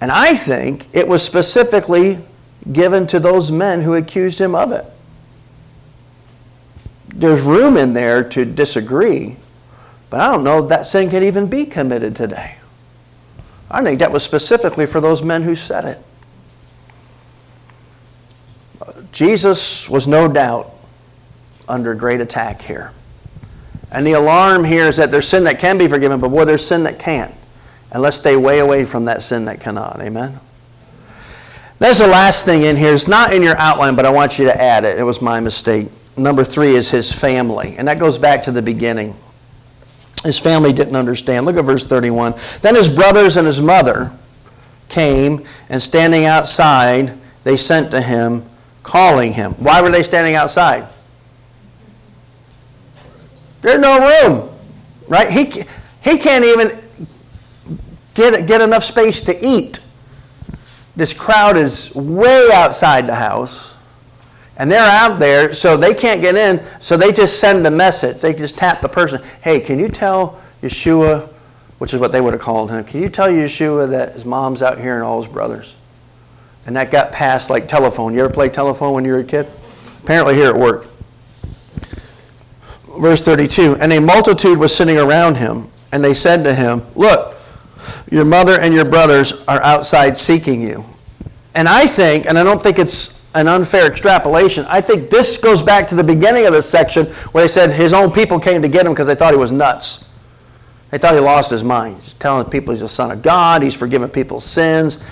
And 0.00 0.12
I 0.12 0.34
think 0.34 0.86
it 0.94 1.08
was 1.08 1.22
specifically 1.22 2.18
given 2.70 3.06
to 3.08 3.18
those 3.18 3.50
men 3.50 3.82
who 3.82 3.94
accused 3.94 4.40
him 4.40 4.54
of 4.54 4.72
it. 4.72 4.84
There's 7.08 7.42
room 7.42 7.76
in 7.76 7.94
there 7.94 8.22
to 8.30 8.44
disagree, 8.44 9.36
but 10.10 10.20
I 10.20 10.30
don't 10.30 10.44
know 10.44 10.62
that 10.68 10.86
sin 10.86 11.10
can 11.10 11.24
even 11.24 11.48
be 11.48 11.66
committed 11.66 12.14
today. 12.14 12.56
I 13.70 13.82
think 13.82 13.98
that 13.98 14.12
was 14.12 14.22
specifically 14.22 14.86
for 14.86 15.00
those 15.00 15.22
men 15.22 15.42
who 15.42 15.54
said 15.54 15.84
it. 15.84 15.98
Jesus 19.10 19.88
was 19.88 20.06
no 20.06 20.28
doubt 20.28 20.72
under 21.68 21.94
great 21.94 22.20
attack 22.20 22.62
here. 22.62 22.92
And 23.90 24.06
the 24.06 24.12
alarm 24.12 24.64
here 24.64 24.86
is 24.86 24.96
that 24.98 25.10
there's 25.10 25.26
sin 25.26 25.44
that 25.44 25.58
can 25.58 25.78
be 25.78 25.88
forgiven, 25.88 26.20
but 26.20 26.28
boy, 26.28 26.44
there's 26.44 26.66
sin 26.66 26.84
that 26.84 26.98
can't. 26.98 27.34
And 27.90 28.02
let's 28.02 28.16
stay 28.16 28.36
way 28.36 28.58
away 28.58 28.84
from 28.84 29.06
that 29.06 29.22
sin 29.22 29.46
that 29.46 29.60
cannot. 29.60 30.00
Amen? 30.00 30.38
There's 31.78 31.98
the 31.98 32.06
last 32.06 32.44
thing 32.44 32.62
in 32.62 32.76
here. 32.76 32.92
It's 32.92 33.08
not 33.08 33.32
in 33.32 33.42
your 33.42 33.56
outline, 33.56 33.94
but 33.94 34.04
I 34.04 34.10
want 34.10 34.38
you 34.38 34.46
to 34.46 34.60
add 34.60 34.84
it. 34.84 34.98
It 34.98 35.04
was 35.04 35.22
my 35.22 35.40
mistake. 35.40 35.88
Number 36.16 36.42
three 36.42 36.74
is 36.74 36.90
his 36.90 37.12
family. 37.12 37.76
And 37.78 37.86
that 37.86 37.98
goes 37.98 38.18
back 38.18 38.42
to 38.42 38.52
the 38.52 38.62
beginning. 38.62 39.14
His 40.24 40.40
family 40.40 40.72
didn't 40.72 40.96
understand. 40.96 41.46
Look 41.46 41.56
at 41.56 41.64
verse 41.64 41.86
31. 41.86 42.34
Then 42.62 42.74
his 42.74 42.90
brothers 42.90 43.36
and 43.36 43.46
his 43.46 43.60
mother 43.60 44.10
came, 44.88 45.44
and 45.68 45.80
standing 45.80 46.24
outside, 46.24 47.16
they 47.44 47.56
sent 47.56 47.90
to 47.92 48.00
him, 48.00 48.44
calling 48.82 49.32
him. 49.32 49.52
Why 49.52 49.80
were 49.80 49.90
they 49.90 50.02
standing 50.02 50.34
outside? 50.34 50.88
There's 53.60 53.80
no 53.80 53.98
room, 53.98 54.50
right? 55.06 55.30
He, 55.30 55.44
he 56.00 56.18
can't 56.18 56.44
even 56.44 56.87
get, 58.18 58.46
get 58.46 58.60
enough 58.60 58.84
space 58.84 59.22
to 59.22 59.38
eat. 59.40 59.80
This 60.96 61.14
crowd 61.14 61.56
is 61.56 61.94
way 61.94 62.48
outside 62.52 63.06
the 63.06 63.14
house. 63.14 63.76
And 64.56 64.70
they're 64.70 64.80
out 64.84 65.20
there, 65.20 65.54
so 65.54 65.76
they 65.76 65.94
can't 65.94 66.20
get 66.20 66.34
in, 66.34 66.60
so 66.80 66.96
they 66.96 67.12
just 67.12 67.38
send 67.38 67.64
a 67.64 67.70
message. 67.70 68.20
They 68.20 68.34
just 68.34 68.58
tap 68.58 68.80
the 68.80 68.88
person, 68.88 69.22
hey, 69.40 69.60
can 69.60 69.78
you 69.78 69.88
tell 69.88 70.42
Yeshua, 70.62 71.28
which 71.78 71.94
is 71.94 72.00
what 72.00 72.10
they 72.10 72.20
would 72.20 72.32
have 72.32 72.42
called 72.42 72.72
him, 72.72 72.82
can 72.82 73.00
you 73.00 73.08
tell 73.08 73.28
Yeshua 73.28 73.88
that 73.90 74.14
his 74.14 74.24
mom's 74.24 74.60
out 74.60 74.80
here 74.80 74.96
and 74.96 75.04
all 75.04 75.22
his 75.22 75.32
brothers? 75.32 75.76
And 76.66 76.74
that 76.74 76.90
got 76.90 77.12
passed 77.12 77.50
like 77.50 77.68
telephone. 77.68 78.12
You 78.12 78.24
ever 78.24 78.32
play 78.32 78.48
telephone 78.48 78.94
when 78.94 79.04
you 79.04 79.12
were 79.12 79.20
a 79.20 79.24
kid? 79.24 79.46
Apparently 80.02 80.34
here 80.34 80.48
it 80.48 80.56
worked. 80.56 80.88
Verse 83.00 83.24
32 83.24 83.76
And 83.76 83.92
a 83.92 84.00
multitude 84.00 84.58
was 84.58 84.74
sitting 84.74 84.98
around 84.98 85.36
him, 85.36 85.70
and 85.92 86.02
they 86.02 86.14
said 86.14 86.42
to 86.42 86.52
him, 86.52 86.82
Look, 86.96 87.37
your 88.10 88.24
mother 88.24 88.60
and 88.60 88.74
your 88.74 88.84
brothers 88.84 89.44
are 89.46 89.60
outside 89.62 90.16
seeking 90.16 90.60
you. 90.60 90.84
And 91.54 91.68
I 91.68 91.86
think, 91.86 92.26
and 92.26 92.38
I 92.38 92.44
don't 92.44 92.62
think 92.62 92.78
it's 92.78 93.26
an 93.34 93.48
unfair 93.48 93.86
extrapolation, 93.86 94.64
I 94.68 94.80
think 94.80 95.10
this 95.10 95.36
goes 95.36 95.62
back 95.62 95.88
to 95.88 95.94
the 95.94 96.04
beginning 96.04 96.46
of 96.46 96.52
this 96.52 96.68
section 96.68 97.06
where 97.32 97.44
they 97.44 97.48
said 97.48 97.70
his 97.70 97.92
own 97.92 98.10
people 98.10 98.38
came 98.38 98.62
to 98.62 98.68
get 98.68 98.86
him 98.86 98.92
because 98.92 99.06
they 99.06 99.14
thought 99.14 99.32
he 99.32 99.38
was 99.38 99.52
nuts. 99.52 100.08
They 100.90 100.98
thought 100.98 101.14
he 101.14 101.20
lost 101.20 101.50
his 101.50 101.62
mind. 101.62 102.00
He's 102.00 102.14
telling 102.14 102.48
people 102.48 102.72
he's 102.72 102.80
the 102.80 102.88
son 102.88 103.10
of 103.10 103.22
God, 103.22 103.62
he's 103.62 103.76
forgiven 103.76 104.08
people's 104.08 104.44
sins. 104.44 105.04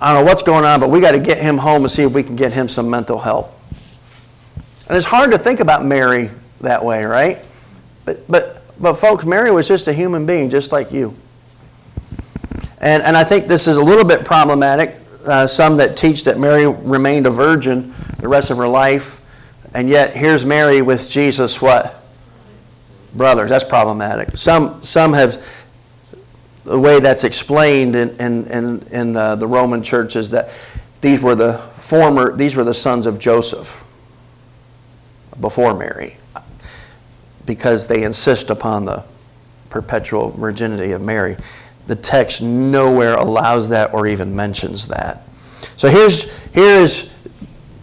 I 0.00 0.12
don't 0.12 0.24
know 0.24 0.30
what's 0.30 0.42
going 0.42 0.64
on, 0.64 0.80
but 0.80 0.90
we 0.90 1.00
got 1.00 1.12
to 1.12 1.20
get 1.20 1.38
him 1.38 1.56
home 1.56 1.82
and 1.82 1.90
see 1.90 2.02
if 2.02 2.12
we 2.12 2.22
can 2.22 2.36
get 2.36 2.52
him 2.52 2.68
some 2.68 2.90
mental 2.90 3.18
help. 3.18 3.58
And 4.88 4.96
it's 4.96 5.06
hard 5.06 5.30
to 5.30 5.38
think 5.38 5.60
about 5.60 5.84
Mary 5.84 6.30
that 6.60 6.84
way, 6.84 7.04
right? 7.04 7.38
But, 8.04 8.26
but, 8.28 8.62
but 8.78 8.94
folks, 8.94 9.24
Mary 9.24 9.50
was 9.50 9.68
just 9.68 9.88
a 9.88 9.92
human 9.92 10.26
being, 10.26 10.50
just 10.50 10.72
like 10.72 10.92
you. 10.92 11.16
And, 12.78 13.02
and 13.02 13.16
I 13.16 13.24
think 13.24 13.46
this 13.46 13.66
is 13.66 13.76
a 13.76 13.82
little 13.82 14.04
bit 14.04 14.24
problematic. 14.24 14.96
Uh, 15.26 15.46
some 15.46 15.76
that 15.78 15.96
teach 15.96 16.24
that 16.24 16.38
Mary 16.38 16.66
remained 16.66 17.26
a 17.26 17.30
virgin 17.30 17.94
the 18.18 18.28
rest 18.28 18.50
of 18.50 18.58
her 18.58 18.68
life, 18.68 19.20
and 19.74 19.88
yet 19.88 20.16
here's 20.16 20.44
Mary 20.44 20.82
with 20.82 21.08
Jesus, 21.10 21.60
what? 21.60 22.02
Brothers. 23.14 23.50
That's 23.50 23.64
problematic. 23.64 24.36
Some, 24.36 24.82
some 24.82 25.12
have, 25.12 25.66
the 26.64 26.78
way 26.78 27.00
that's 27.00 27.24
explained 27.24 27.96
in, 27.96 28.10
in, 28.16 28.46
in, 28.46 28.80
in 28.90 29.12
the, 29.12 29.36
the 29.36 29.46
Roman 29.46 29.82
church 29.82 30.16
is 30.16 30.30
that 30.30 30.50
these 31.00 31.22
were 31.22 31.34
the 31.34 31.58
former, 31.76 32.34
these 32.34 32.56
were 32.56 32.64
the 32.64 32.74
sons 32.74 33.06
of 33.06 33.18
Joseph 33.18 33.86
before 35.40 35.74
Mary 35.74 36.16
because 37.46 37.86
they 37.86 38.02
insist 38.04 38.50
upon 38.50 38.84
the 38.84 39.04
perpetual 39.68 40.30
virginity 40.30 40.92
of 40.92 41.02
Mary. 41.02 41.36
The 41.86 41.96
text 41.96 42.42
nowhere 42.42 43.14
allows 43.14 43.68
that 43.68 43.92
or 43.92 44.06
even 44.06 44.34
mentions 44.34 44.88
that. 44.88 45.22
So 45.76 45.88
here's, 45.88 46.44
here's 46.46 47.14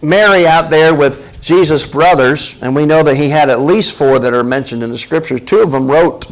Mary 0.02 0.46
out 0.46 0.70
there 0.70 0.94
with 0.94 1.40
Jesus' 1.40 1.86
brothers, 1.86 2.60
and 2.62 2.74
we 2.74 2.86
know 2.86 3.02
that 3.02 3.16
he 3.16 3.28
had 3.28 3.50
at 3.50 3.60
least 3.60 3.96
four 3.96 4.18
that 4.18 4.32
are 4.32 4.44
mentioned 4.44 4.82
in 4.82 4.90
the 4.90 4.98
scriptures. 4.98 5.40
Two 5.40 5.58
of 5.58 5.72
them 5.72 5.90
wrote 5.90 6.26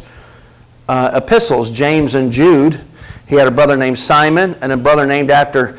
uh, 0.87 1.11
epistles, 1.13 1.69
James 1.69 2.15
and 2.15 2.31
Jude. 2.31 2.81
He 3.27 3.35
had 3.35 3.47
a 3.47 3.51
brother 3.51 3.77
named 3.77 3.99
Simon 3.99 4.55
and 4.61 4.71
a 4.71 4.77
brother 4.77 5.05
named 5.05 5.29
after 5.29 5.77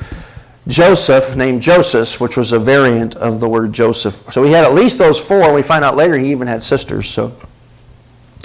Joseph, 0.69 1.35
named 1.37 1.61
Joseph, 1.61 2.21
which 2.21 2.37
was 2.37 2.53
a 2.53 2.59
variant 2.59 3.17
of 3.17 3.41
the 3.41 3.49
word 3.49 3.73
Joseph. 3.73 4.33
So 4.33 4.43
he 4.43 4.53
had 4.53 4.65
at 4.65 4.75
least 4.75 4.99
those 4.99 5.21
four, 5.21 5.43
and 5.43 5.55
we 5.55 5.63
find 5.63 5.85
out 5.85 5.97
later 5.97 6.17
he 6.17 6.31
even 6.31 6.47
had 6.47 6.63
sisters. 6.63 7.09
So 7.09 7.37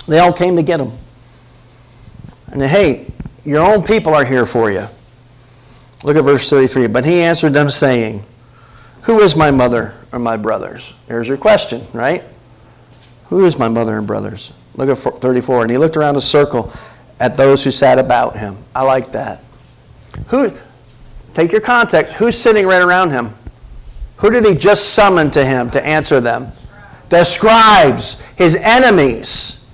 they 0.08 0.20
all 0.20 0.34
came 0.34 0.56
to 0.56 0.64
get 0.64 0.80
him. 0.80 0.92
And 2.48 2.62
hey, 2.62 3.12
your 3.48 3.64
own 3.64 3.82
people 3.82 4.14
are 4.14 4.26
here 4.26 4.46
for 4.46 4.70
you. 4.70 4.88
Look 6.04 6.18
at 6.18 6.24
verse 6.24 6.50
33. 6.50 6.88
But 6.88 7.06
he 7.06 7.22
answered 7.22 7.54
them, 7.54 7.72
saying, 7.72 8.24
Who 9.04 9.22
is 9.22 9.36
my 9.36 9.52
mother 9.52 9.96
or 10.12 10.20
my 10.20 10.36
brothers? 10.36 10.94
Here's 11.08 11.30
your 11.30 11.38
question, 11.38 11.88
right? 11.94 12.24
Who 13.28 13.46
is 13.46 13.58
my 13.58 13.70
mother 13.70 13.98
and 13.98 14.06
brothers? 14.06 14.52
Look 14.76 14.90
at 14.90 14.98
34. 14.98 15.64
And 15.64 15.72
he 15.72 15.78
looked 15.78 15.96
around 15.96 16.18
a 16.18 16.22
circle 16.22 16.74
at 17.22 17.38
those 17.38 17.64
who 17.64 17.72
sat 17.72 18.00
about 18.00 18.36
him. 18.36 18.58
I 18.76 18.84
like 18.84 19.12
that. 19.14 19.42
Who, 20.28 20.52
take 21.34 21.54
your 21.54 21.62
context. 21.62 22.16
Who's 22.16 22.38
sitting 22.38 22.68
right 22.68 22.82
around 22.82 23.12
him? 23.12 23.34
Who 24.18 24.30
did 24.30 24.46
he 24.46 24.56
just 24.56 24.94
summon 24.94 25.32
to 25.32 25.46
him 25.46 25.70
to 25.70 25.86
answer 25.86 26.20
them? 26.20 26.52
The 27.10 27.24
scribes, 27.24 28.30
his 28.32 28.56
enemies. 28.56 29.67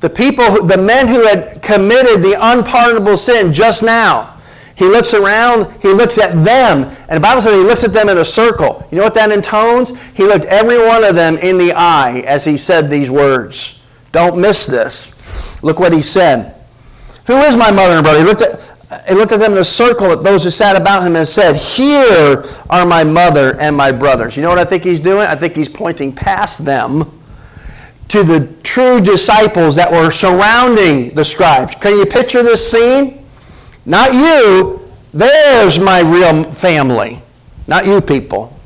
The 0.00 0.10
people, 0.10 0.64
the 0.64 0.76
men 0.76 1.08
who 1.08 1.26
had 1.26 1.60
committed 1.62 2.22
the 2.22 2.36
unpardonable 2.38 3.16
sin 3.16 3.52
just 3.52 3.82
now. 3.82 4.36
He 4.76 4.84
looks 4.84 5.12
around, 5.12 5.72
he 5.82 5.88
looks 5.88 6.18
at 6.18 6.44
them, 6.44 6.84
and 7.08 7.16
the 7.16 7.20
Bible 7.20 7.42
says 7.42 7.54
he 7.54 7.64
looks 7.64 7.82
at 7.82 7.92
them 7.92 8.08
in 8.08 8.18
a 8.18 8.24
circle. 8.24 8.86
You 8.92 8.98
know 8.98 9.04
what 9.04 9.14
that 9.14 9.32
intones? 9.32 10.00
He 10.12 10.22
looked 10.22 10.44
every 10.44 10.78
one 10.78 11.02
of 11.02 11.16
them 11.16 11.36
in 11.38 11.58
the 11.58 11.72
eye 11.72 12.22
as 12.28 12.44
he 12.44 12.56
said 12.56 12.88
these 12.88 13.10
words. 13.10 13.80
Don't 14.12 14.40
miss 14.40 14.66
this. 14.66 15.60
Look 15.64 15.80
what 15.80 15.92
he 15.92 16.00
said. 16.00 16.54
Who 17.26 17.38
is 17.38 17.56
my 17.56 17.72
mother 17.72 17.94
and 17.94 18.04
brother? 18.04 18.20
He 18.20 18.24
looked 18.24 18.42
at, 18.42 18.72
he 19.08 19.14
looked 19.14 19.32
at 19.32 19.40
them 19.40 19.52
in 19.52 19.58
a 19.58 19.64
circle 19.64 20.12
at 20.12 20.22
those 20.22 20.44
who 20.44 20.50
sat 20.50 20.80
about 20.80 21.04
him 21.04 21.16
and 21.16 21.26
said, 21.26 21.56
Here 21.56 22.44
are 22.70 22.86
my 22.86 23.02
mother 23.02 23.58
and 23.60 23.76
my 23.76 23.90
brothers. 23.90 24.36
You 24.36 24.44
know 24.44 24.48
what 24.48 24.58
I 24.58 24.64
think 24.64 24.84
he's 24.84 25.00
doing? 25.00 25.26
I 25.26 25.34
think 25.34 25.56
he's 25.56 25.68
pointing 25.68 26.14
past 26.14 26.64
them 26.64 27.17
to 28.08 28.24
the 28.24 28.54
true 28.62 29.00
disciples 29.00 29.76
that 29.76 29.90
were 29.90 30.10
surrounding 30.10 31.14
the 31.14 31.24
scribes. 31.24 31.74
Can 31.76 31.98
you 31.98 32.06
picture 32.06 32.42
this 32.42 32.70
scene? 32.70 33.24
Not 33.84 34.12
you. 34.12 34.88
There's 35.12 35.78
my 35.78 36.00
real 36.00 36.44
family. 36.50 37.20
Not 37.66 37.86
you 37.86 38.00
people. 38.00 38.58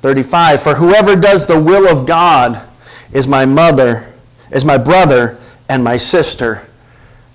35 0.00 0.62
For 0.62 0.74
whoever 0.74 1.14
does 1.14 1.46
the 1.46 1.60
will 1.60 1.88
of 1.88 2.06
God 2.06 2.68
is 3.12 3.28
my 3.28 3.44
mother, 3.44 4.12
is 4.50 4.64
my 4.64 4.78
brother, 4.78 5.38
and 5.68 5.84
my 5.84 5.96
sister, 5.96 6.68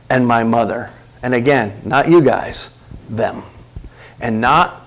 and 0.09 0.27
my 0.27 0.43
mother. 0.43 0.91
And 1.23 1.33
again, 1.33 1.81
not 1.85 2.09
you 2.09 2.21
guys, 2.21 2.75
them. 3.09 3.43
And 4.19 4.41
not 4.41 4.85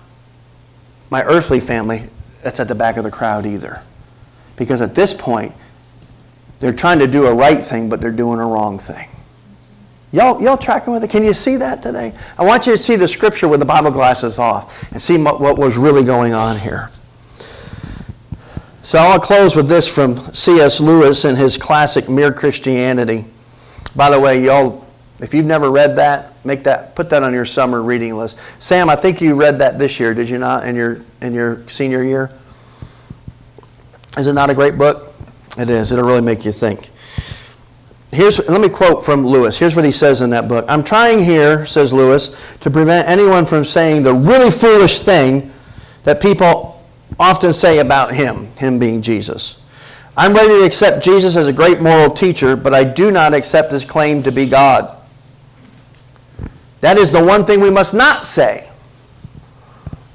my 1.08 1.22
earthly 1.24 1.60
family, 1.60 2.02
that's 2.42 2.60
at 2.60 2.68
the 2.68 2.74
back 2.74 2.96
of 2.96 3.04
the 3.04 3.10
crowd 3.10 3.46
either. 3.46 3.82
Because 4.56 4.82
at 4.82 4.94
this 4.94 5.14
point, 5.14 5.52
they're 6.58 6.72
trying 6.72 6.98
to 6.98 7.06
do 7.06 7.26
a 7.26 7.34
right 7.34 7.62
thing, 7.62 7.88
but 7.88 8.00
they're 8.00 8.10
doing 8.10 8.38
a 8.38 8.46
wrong 8.46 8.78
thing. 8.78 9.08
Y'all, 10.12 10.42
y'all 10.42 10.58
tracking 10.58 10.92
with 10.92 11.04
it? 11.04 11.10
Can 11.10 11.22
you 11.24 11.32
see 11.32 11.56
that 11.56 11.82
today? 11.82 12.12
I 12.36 12.44
want 12.44 12.66
you 12.66 12.72
to 12.72 12.78
see 12.78 12.96
the 12.96 13.06
scripture 13.06 13.46
with 13.46 13.60
the 13.60 13.66
Bible 13.66 13.92
glasses 13.92 14.38
off 14.38 14.90
and 14.90 15.00
see 15.00 15.16
what, 15.16 15.40
what 15.40 15.56
was 15.56 15.78
really 15.78 16.04
going 16.04 16.34
on 16.34 16.58
here. 16.58 16.90
So 18.82 18.98
I'll 18.98 19.20
close 19.20 19.54
with 19.54 19.68
this 19.68 19.92
from 19.92 20.16
C.S. 20.34 20.80
Lewis 20.80 21.24
in 21.24 21.36
his 21.36 21.56
classic 21.56 22.08
Mere 22.08 22.32
Christianity. 22.32 23.24
By 23.94 24.10
the 24.10 24.18
way, 24.18 24.42
y'all, 24.42 24.86
if 25.22 25.32
you've 25.32 25.46
never 25.46 25.70
read 25.70 25.96
that, 25.96 26.29
make 26.44 26.64
that 26.64 26.94
put 26.94 27.10
that 27.10 27.22
on 27.22 27.32
your 27.32 27.44
summer 27.44 27.82
reading 27.82 28.16
list. 28.16 28.38
Sam, 28.62 28.88
I 28.88 28.96
think 28.96 29.20
you 29.20 29.34
read 29.34 29.58
that 29.58 29.78
this 29.78 30.00
year, 30.00 30.14
did 30.14 30.30
you 30.30 30.38
not, 30.38 30.66
in 30.66 30.76
your 30.76 31.00
in 31.20 31.34
your 31.34 31.66
senior 31.68 32.02
year? 32.02 32.30
Is 34.18 34.26
it 34.26 34.32
not 34.32 34.50
a 34.50 34.54
great 34.54 34.76
book? 34.76 35.14
It 35.58 35.70
is. 35.70 35.92
It'll 35.92 36.04
really 36.04 36.20
make 36.20 36.44
you 36.44 36.52
think. 36.52 36.90
Here's, 38.12 38.48
let 38.48 38.60
me 38.60 38.68
quote 38.68 39.04
from 39.04 39.24
Lewis. 39.24 39.56
Here's 39.56 39.76
what 39.76 39.84
he 39.84 39.92
says 39.92 40.20
in 40.20 40.30
that 40.30 40.48
book. 40.48 40.64
I'm 40.68 40.82
trying 40.82 41.22
here, 41.22 41.64
says 41.64 41.92
Lewis, 41.92 42.56
to 42.58 42.70
prevent 42.70 43.08
anyone 43.08 43.46
from 43.46 43.64
saying 43.64 44.02
the 44.02 44.12
really 44.12 44.50
foolish 44.50 45.00
thing 45.00 45.52
that 46.02 46.20
people 46.20 46.84
often 47.20 47.52
say 47.52 47.78
about 47.78 48.12
him, 48.12 48.46
him 48.56 48.80
being 48.80 49.00
Jesus. 49.00 49.62
I'm 50.16 50.34
ready 50.34 50.48
to 50.48 50.64
accept 50.64 51.04
Jesus 51.04 51.36
as 51.36 51.46
a 51.46 51.52
great 51.52 51.80
moral 51.80 52.10
teacher, 52.10 52.56
but 52.56 52.74
I 52.74 52.82
do 52.82 53.12
not 53.12 53.32
accept 53.32 53.70
his 53.70 53.84
claim 53.84 54.24
to 54.24 54.32
be 54.32 54.46
God. 54.46 54.99
That 56.80 56.98
is 56.98 57.12
the 57.12 57.22
one 57.24 57.44
thing 57.44 57.60
we 57.60 57.70
must 57.70 57.94
not 57.94 58.26
say. 58.26 58.68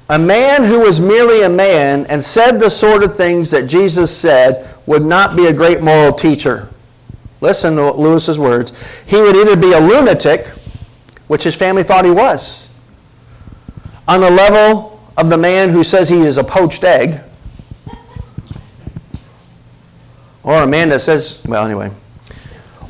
A 0.08 0.18
man 0.18 0.62
who 0.62 0.80
was 0.80 1.00
merely 1.00 1.42
a 1.42 1.48
man 1.48 2.06
and 2.06 2.22
said 2.22 2.58
the 2.58 2.70
sort 2.70 3.02
of 3.02 3.16
things 3.16 3.50
that 3.50 3.66
Jesus 3.66 4.16
said 4.16 4.72
would 4.86 5.04
not 5.04 5.36
be 5.36 5.46
a 5.46 5.52
great 5.52 5.82
moral 5.82 6.12
teacher. 6.12 6.68
Listen 7.40 7.76
to 7.76 7.92
Lewis's 7.92 8.38
words. 8.38 9.00
He 9.06 9.20
would 9.20 9.36
either 9.36 9.56
be 9.56 9.72
a 9.72 9.80
lunatic, 9.80 10.48
which 11.26 11.42
his 11.42 11.56
family 11.56 11.82
thought 11.82 12.04
he 12.04 12.10
was, 12.10 12.68
on 14.06 14.20
the 14.20 14.30
level 14.30 15.00
of 15.16 15.28
the 15.28 15.36
man 15.36 15.70
who 15.70 15.82
says 15.82 16.08
he 16.08 16.20
is 16.20 16.38
a 16.38 16.44
poached 16.44 16.84
egg, 16.84 17.20
or 20.44 20.62
a 20.62 20.66
man 20.66 20.88
that 20.90 21.00
says, 21.00 21.42
well, 21.46 21.64
anyway, 21.64 21.90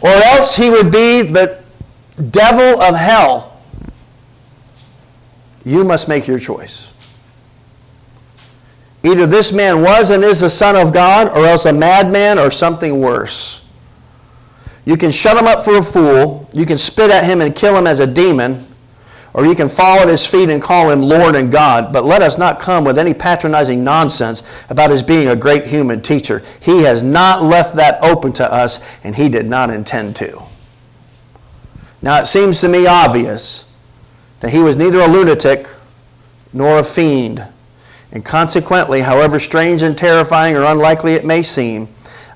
or 0.03 0.11
else 0.11 0.55
he 0.57 0.68
would 0.68 0.93
be 0.93 1.22
the 1.22 1.62
devil 2.31 2.83
of 2.83 2.95
hell. 2.95 3.56
You 5.67 5.83
must 5.83 6.07
make 6.07 6.29
your 6.29 6.39
choice. 6.39 6.93
Either 9.03 9.27
this 9.27 9.53
man 9.53 9.83
was 9.83 10.11
and 10.11 10.23
is 10.23 10.41
the 10.41 10.49
Son 10.49 10.77
of 10.77 10.95
God, 10.95 11.29
or 11.37 11.45
else 11.45 11.67
a 11.67 11.73
madman 11.73 12.39
or 12.39 12.53
something 12.53 13.01
worse. 13.01 13.69
You 14.85 14.97
can 14.97 15.11
shut 15.11 15.37
him 15.37 15.49
up 15.49 15.64
for 15.64 15.77
a 15.77 15.83
fool, 15.83 16.49
you 16.53 16.67
can 16.67 16.79
spit 16.79 17.11
at 17.11 17.25
him 17.25 17.41
and 17.41 17.55
kill 17.55 17.77
him 17.77 17.89
as 17.89 17.99
a 17.99 18.07
demon, 18.07 18.64
or 19.35 19.45
you 19.45 19.57
can 19.57 19.69
fall 19.69 19.99
at 19.99 20.09
his 20.09 20.25
feet 20.25 20.51
and 20.51 20.62
call 20.62 20.89
him 20.89 21.03
Lord 21.03 21.35
and 21.35 21.51
God. 21.51 21.93
But 21.93 22.05
let 22.05 22.23
us 22.23 22.39
not 22.39 22.61
come 22.61 22.85
with 22.85 22.97
any 22.97 23.12
patronizing 23.12 23.83
nonsense 23.83 24.64
about 24.71 24.91
his 24.91 25.03
being 25.03 25.27
a 25.27 25.37
great 25.37 25.64
human 25.64 26.01
teacher. 26.01 26.45
He 26.61 26.85
has 26.85 27.03
not 27.03 27.43
left 27.43 27.75
that 27.75 28.01
open 28.05 28.33
to 28.35 28.51
us, 28.51 28.97
and 29.03 29.17
he 29.17 29.29
did 29.29 29.47
not 29.47 29.71
intend 29.71 30.14
to. 30.17 30.45
Now, 32.03 32.21
it 32.21 32.27
seems 32.27 32.61
to 32.61 32.69
me 32.69 32.87
obvious 32.87 33.66
that 34.41 34.51
he 34.51 34.61
was 34.61 34.76
neither 34.76 35.01
a 35.01 35.09
lunatic 35.09 35.66
nor 36.53 36.78
a 36.78 36.84
fiend. 36.84 37.47
And 38.12 38.24
consequently, 38.24 39.01
however 39.01 39.39
strange 39.39 39.82
and 39.82 39.97
terrifying 39.97 40.57
or 40.57 40.64
unlikely 40.64 41.14
it 41.14 41.24
may 41.24 41.43
seem, 41.43 41.89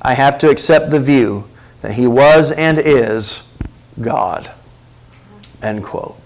I 0.02 0.14
have 0.14 0.38
to 0.38 0.50
accept 0.50 0.90
the 0.90 1.00
view 1.00 1.48
that 1.80 1.92
he 1.92 2.06
was 2.06 2.52
and 2.52 2.78
is 2.78 3.46
God. 4.00 4.50
End 5.62 5.82
quote. 5.82 6.16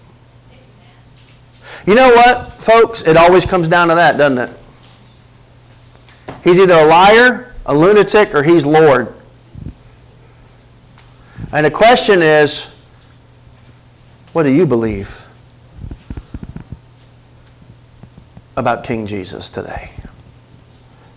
You 1.85 1.95
know 1.95 2.09
what, 2.09 2.53
folks? 2.53 3.03
It 3.03 3.17
always 3.17 3.45
comes 3.45 3.69
down 3.69 3.89
to 3.89 3.95
that, 3.95 4.17
doesn't 4.17 4.37
it? 4.37 4.59
He's 6.43 6.59
either 6.59 6.73
a 6.73 6.85
liar, 6.85 7.53
a 7.65 7.75
lunatic, 7.75 8.33
or 8.33 8.43
he's 8.43 8.65
Lord. 8.65 9.13
And 11.51 11.65
the 11.65 11.71
question 11.71 12.21
is, 12.21 12.75
what 14.33 14.43
do 14.43 14.51
you 14.51 14.65
believe 14.65 15.24
about 18.55 18.83
King 18.83 19.05
Jesus 19.05 19.49
today? 19.49 19.91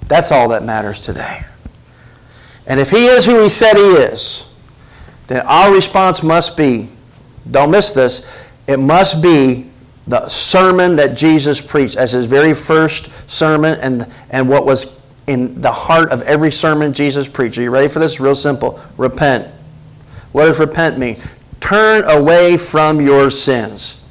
That's 0.06 0.32
all 0.32 0.48
that 0.48 0.64
matters 0.64 1.00
today. 1.00 1.42
And 2.66 2.80
if 2.80 2.90
he 2.90 3.06
is 3.06 3.26
who 3.26 3.42
he 3.42 3.48
said 3.48 3.76
he 3.76 3.82
is, 3.82 4.54
then 5.26 5.44
our 5.46 5.72
response 5.72 6.22
must 6.22 6.56
be 6.56 6.88
don't 7.50 7.70
miss 7.70 7.92
this, 7.92 8.46
it 8.66 8.78
must 8.78 9.22
be 9.22 9.70
the 10.06 10.28
sermon 10.28 10.96
that 10.96 11.16
Jesus 11.16 11.60
preached 11.60 11.96
as 11.96 12.12
his 12.12 12.26
very 12.26 12.54
first 12.54 13.30
sermon 13.30 13.78
and, 13.80 14.10
and 14.30 14.48
what 14.48 14.64
was 14.64 15.06
in 15.26 15.60
the 15.60 15.72
heart 15.72 16.10
of 16.10 16.22
every 16.22 16.50
sermon 16.50 16.92
Jesus 16.92 17.28
preached. 17.28 17.58
Are 17.58 17.62
you 17.62 17.70
ready 17.70 17.88
for 17.88 17.98
this? 17.98 18.18
Real 18.18 18.34
simple. 18.34 18.80
Repent. 18.96 19.46
What 20.32 20.46
does 20.46 20.58
repent 20.58 20.98
mean? 20.98 21.18
Turn 21.60 22.04
away 22.04 22.56
from 22.56 23.00
your 23.00 23.30
sins. 23.30 24.04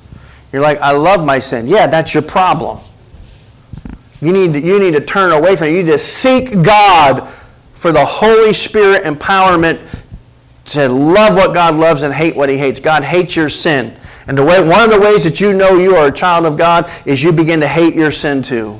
You're 0.51 0.61
like, 0.61 0.79
I 0.79 0.91
love 0.91 1.25
my 1.25 1.39
sin. 1.39 1.67
Yeah, 1.67 1.87
that's 1.87 2.13
your 2.13 2.23
problem. 2.23 2.79
You 4.21 4.33
need 4.33 4.53
to, 4.53 4.59
you 4.59 4.79
need 4.79 4.91
to 4.91 5.01
turn 5.01 5.31
away 5.31 5.55
from 5.55 5.67
it. 5.67 5.71
You 5.71 5.83
need 5.83 5.91
to 5.91 5.97
seek 5.97 6.61
God 6.63 7.29
for 7.73 7.91
the 7.91 8.05
Holy 8.05 8.53
Spirit 8.53 9.03
empowerment 9.03 9.79
to 10.65 10.89
love 10.89 11.35
what 11.35 11.53
God 11.53 11.75
loves 11.75 12.01
and 12.03 12.13
hate 12.13 12.35
what 12.35 12.49
He 12.49 12.57
hates. 12.57 12.79
God 12.79 13.03
hates 13.03 13.35
your 13.35 13.49
sin. 13.49 13.95
And 14.27 14.37
the 14.37 14.43
way, 14.43 14.59
one 14.67 14.83
of 14.83 14.89
the 14.89 14.99
ways 14.99 15.23
that 15.23 15.39
you 15.39 15.53
know 15.53 15.77
you 15.77 15.95
are 15.95 16.07
a 16.07 16.11
child 16.11 16.45
of 16.45 16.57
God 16.57 16.91
is 17.05 17.23
you 17.23 17.31
begin 17.31 17.61
to 17.61 17.67
hate 17.67 17.95
your 17.95 18.11
sin 18.11 18.41
too. 18.41 18.79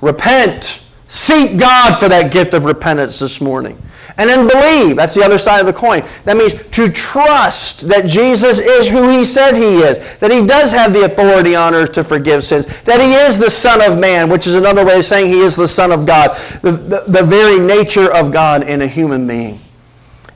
Repent. 0.00 0.84
Seek 1.06 1.58
God 1.58 1.98
for 1.98 2.08
that 2.08 2.32
gift 2.32 2.54
of 2.54 2.64
repentance 2.64 3.18
this 3.18 3.40
morning. 3.40 3.80
And 4.20 4.28
then 4.28 4.46
believe. 4.46 4.96
That's 4.96 5.14
the 5.14 5.24
other 5.24 5.38
side 5.38 5.60
of 5.60 5.66
the 5.66 5.72
coin. 5.72 6.02
That 6.24 6.36
means 6.36 6.52
to 6.52 6.92
trust 6.92 7.88
that 7.88 8.04
Jesus 8.04 8.58
is 8.58 8.90
who 8.90 9.08
he 9.08 9.24
said 9.24 9.54
he 9.54 9.76
is, 9.76 10.18
that 10.18 10.30
he 10.30 10.46
does 10.46 10.72
have 10.72 10.92
the 10.92 11.06
authority 11.06 11.56
on 11.56 11.74
earth 11.74 11.92
to 11.92 12.04
forgive 12.04 12.44
sins, 12.44 12.66
that 12.82 13.00
he 13.00 13.14
is 13.14 13.38
the 13.38 13.48
Son 13.48 13.80
of 13.80 13.98
Man, 13.98 14.28
which 14.28 14.46
is 14.46 14.56
another 14.56 14.84
way 14.84 14.98
of 14.98 15.06
saying 15.06 15.28
he 15.28 15.40
is 15.40 15.56
the 15.56 15.66
Son 15.66 15.90
of 15.90 16.04
God, 16.04 16.36
the, 16.60 16.72
the, 16.72 17.04
the 17.08 17.22
very 17.22 17.58
nature 17.58 18.12
of 18.12 18.30
God 18.30 18.68
in 18.68 18.82
a 18.82 18.86
human 18.86 19.26
being. 19.26 19.58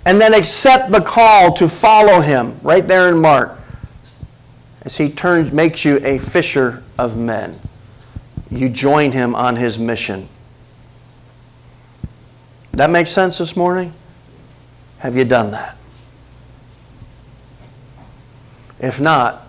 And 0.07 0.19
then 0.19 0.33
accept 0.33 0.91
the 0.91 1.03
call 1.03 1.53
to 1.53 1.69
follow 1.69 2.23
him, 2.23 2.59
right 2.63 2.89
there 2.89 3.11
in 3.11 3.19
Mark, 3.19 3.59
as 4.81 4.97
he 4.97 5.11
turns, 5.11 5.53
makes 5.53 5.85
you 5.85 6.01
a 6.03 6.17
fisher 6.17 6.83
of 6.99 7.19
men. 7.19 7.55
You 8.51 8.71
join 8.71 9.13
him 9.13 9.35
on 9.35 9.57
his 9.57 9.79
mission. 9.79 10.31
That 12.77 12.91
makes 12.91 13.11
sense 13.11 13.39
this 13.39 13.57
morning? 13.57 13.93
Have 14.99 15.17
you 15.17 15.25
done 15.25 15.53
that? 15.53 15.77
If 18.81 19.01
not, 19.01 19.47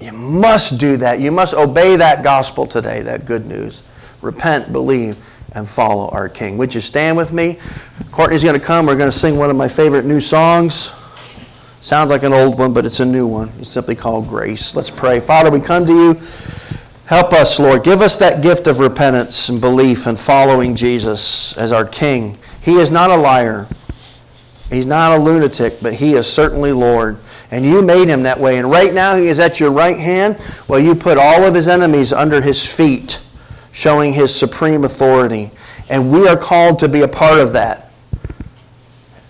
you 0.00 0.12
must 0.12 0.78
do 0.78 0.96
that. 0.98 1.20
You 1.20 1.30
must 1.30 1.54
obey 1.54 1.96
that 1.96 2.22
gospel 2.22 2.66
today, 2.66 3.02
that 3.02 3.24
good 3.24 3.46
news. 3.46 3.82
Repent, 4.20 4.72
believe, 4.72 5.16
and 5.52 5.68
follow 5.68 6.08
our 6.08 6.28
King. 6.28 6.58
Would 6.58 6.74
you 6.74 6.80
stand 6.80 7.16
with 7.16 7.32
me? 7.32 7.58
Courtney's 8.10 8.42
going 8.42 8.58
to 8.58 8.64
come. 8.64 8.86
We're 8.86 8.96
going 8.96 9.10
to 9.10 9.16
sing 9.16 9.38
one 9.38 9.48
of 9.48 9.56
my 9.56 9.68
favorite 9.68 10.04
new 10.04 10.20
songs. 10.20 10.94
Sounds 11.80 12.10
like 12.10 12.24
an 12.24 12.32
old 12.32 12.58
one, 12.58 12.72
but 12.72 12.84
it's 12.84 13.00
a 13.00 13.06
new 13.06 13.26
one. 13.26 13.50
It's 13.60 13.70
simply 13.70 13.94
called 13.94 14.28
Grace. 14.28 14.74
Let's 14.74 14.90
pray. 14.90 15.20
Father, 15.20 15.50
we 15.50 15.60
come 15.60 15.86
to 15.86 15.92
you. 15.92 16.20
Help 17.06 17.32
us, 17.32 17.60
Lord. 17.60 17.84
Give 17.84 18.02
us 18.02 18.18
that 18.18 18.42
gift 18.42 18.66
of 18.66 18.80
repentance 18.80 19.48
and 19.48 19.60
belief 19.60 20.08
and 20.08 20.18
following 20.18 20.74
Jesus 20.74 21.56
as 21.56 21.70
our 21.70 21.84
King. 21.84 22.36
He 22.66 22.74
is 22.74 22.90
not 22.90 23.10
a 23.10 23.16
liar. 23.16 23.68
He's 24.70 24.86
not 24.86 25.16
a 25.16 25.22
lunatic, 25.22 25.74
but 25.80 25.94
he 25.94 26.14
is 26.14 26.26
certainly 26.26 26.72
Lord. 26.72 27.16
And 27.52 27.64
you 27.64 27.80
made 27.80 28.08
him 28.08 28.24
that 28.24 28.40
way. 28.40 28.58
And 28.58 28.68
right 28.68 28.92
now 28.92 29.14
he 29.14 29.28
is 29.28 29.38
at 29.38 29.60
your 29.60 29.70
right 29.70 29.96
hand. 29.96 30.36
Well, 30.66 30.80
you 30.80 30.96
put 30.96 31.16
all 31.16 31.44
of 31.44 31.54
his 31.54 31.68
enemies 31.68 32.12
under 32.12 32.40
his 32.40 32.66
feet, 32.66 33.22
showing 33.70 34.12
his 34.12 34.34
supreme 34.34 34.82
authority. 34.82 35.52
And 35.88 36.10
we 36.10 36.26
are 36.26 36.36
called 36.36 36.80
to 36.80 36.88
be 36.88 37.02
a 37.02 37.08
part 37.08 37.38
of 37.38 37.52
that. 37.52 37.92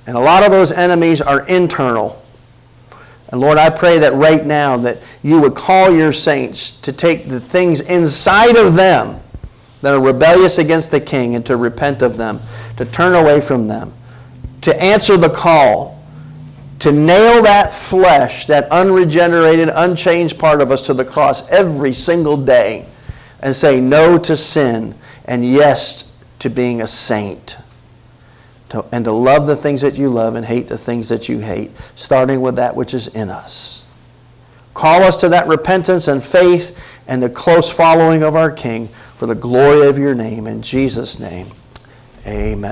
And 0.07 0.17
a 0.17 0.21
lot 0.21 0.43
of 0.43 0.51
those 0.51 0.73
enemies 0.73 1.21
are 1.21 1.47
internal. 1.47 2.25
And 3.29 3.39
Lord, 3.39 3.59
I 3.59 3.69
pray 3.69 3.99
that 3.99 4.15
right 4.15 4.47
now 4.47 4.79
that 4.79 4.97
you 5.23 5.43
would 5.43 5.55
call 5.55 5.95
your 5.95 6.15
saints 6.15 6.71
to 6.71 6.91
take 6.91 7.29
the 7.29 7.41
things 7.41 7.83
inside 7.83 8.57
of 8.57 8.77
them 8.77 9.21
that 9.83 9.95
are 9.95 10.01
rebellious 10.01 10.59
against 10.59 10.91
the 10.91 11.01
king 11.01 11.35
and 11.35 11.45
to 11.47 11.57
repent 11.57 12.03
of 12.03 12.17
them, 12.17 12.41
to 12.77 12.85
turn 12.85 13.15
away 13.15 13.41
from 13.41 13.69
them, 13.69 13.93
to 14.63 14.83
answer 14.83 15.17
the 15.17 15.29
call, 15.29 16.03
to 16.79 16.93
nail 16.93 17.43
that 17.43 17.73
flesh, 17.73 18.47
that 18.47 18.71
unregenerated, 18.71 19.71
unchanged 19.75 20.39
part 20.39 20.61
of 20.61 20.71
us 20.71 20.87
to 20.87 20.95
the 20.95 21.05
cross 21.05 21.51
every 21.51 21.93
single 21.93 22.37
day 22.37 22.87
and 23.41 23.55
say 23.55 23.81
no 23.81 24.19
to 24.19 24.37
sin 24.37 24.95
and 25.25 25.45
yes 25.45 26.13
to 26.39 26.51
being 26.51 26.81
a 26.81 26.87
saint. 26.87 27.59
To, 28.71 28.85
and 28.91 29.05
to 29.05 29.13
love 29.13 29.47
the 29.47 29.57
things 29.57 29.81
that 29.83 29.97
you 29.97 30.09
love 30.09 30.35
and 30.35 30.45
hate 30.45 30.67
the 30.67 30.79
things 30.79 31.09
that 31.09 31.29
you 31.29 31.39
hate, 31.39 31.71
starting 31.95 32.41
with 32.41 32.57
that 32.57 32.75
which 32.75 32.95
is 32.95 33.07
in 33.09 33.31
us. 33.31 33.87
Call 34.75 35.03
us 35.03 35.19
to 35.21 35.29
that 35.31 35.47
repentance 35.47 36.09
and 36.09 36.23
faith 36.23 36.79
and 37.07 37.23
the 37.23 37.31
close 37.31 37.73
following 37.73 38.23
of 38.23 38.35
our 38.35 38.51
King 38.51 38.91
for 39.17 39.27
the 39.27 39.35
glory 39.35 39.89
of 39.89 39.99
your 39.99 40.15
name. 40.15 40.47
In 40.47 40.63
Jesus' 40.63 41.19
name, 41.19 41.49
amen. 42.27 42.65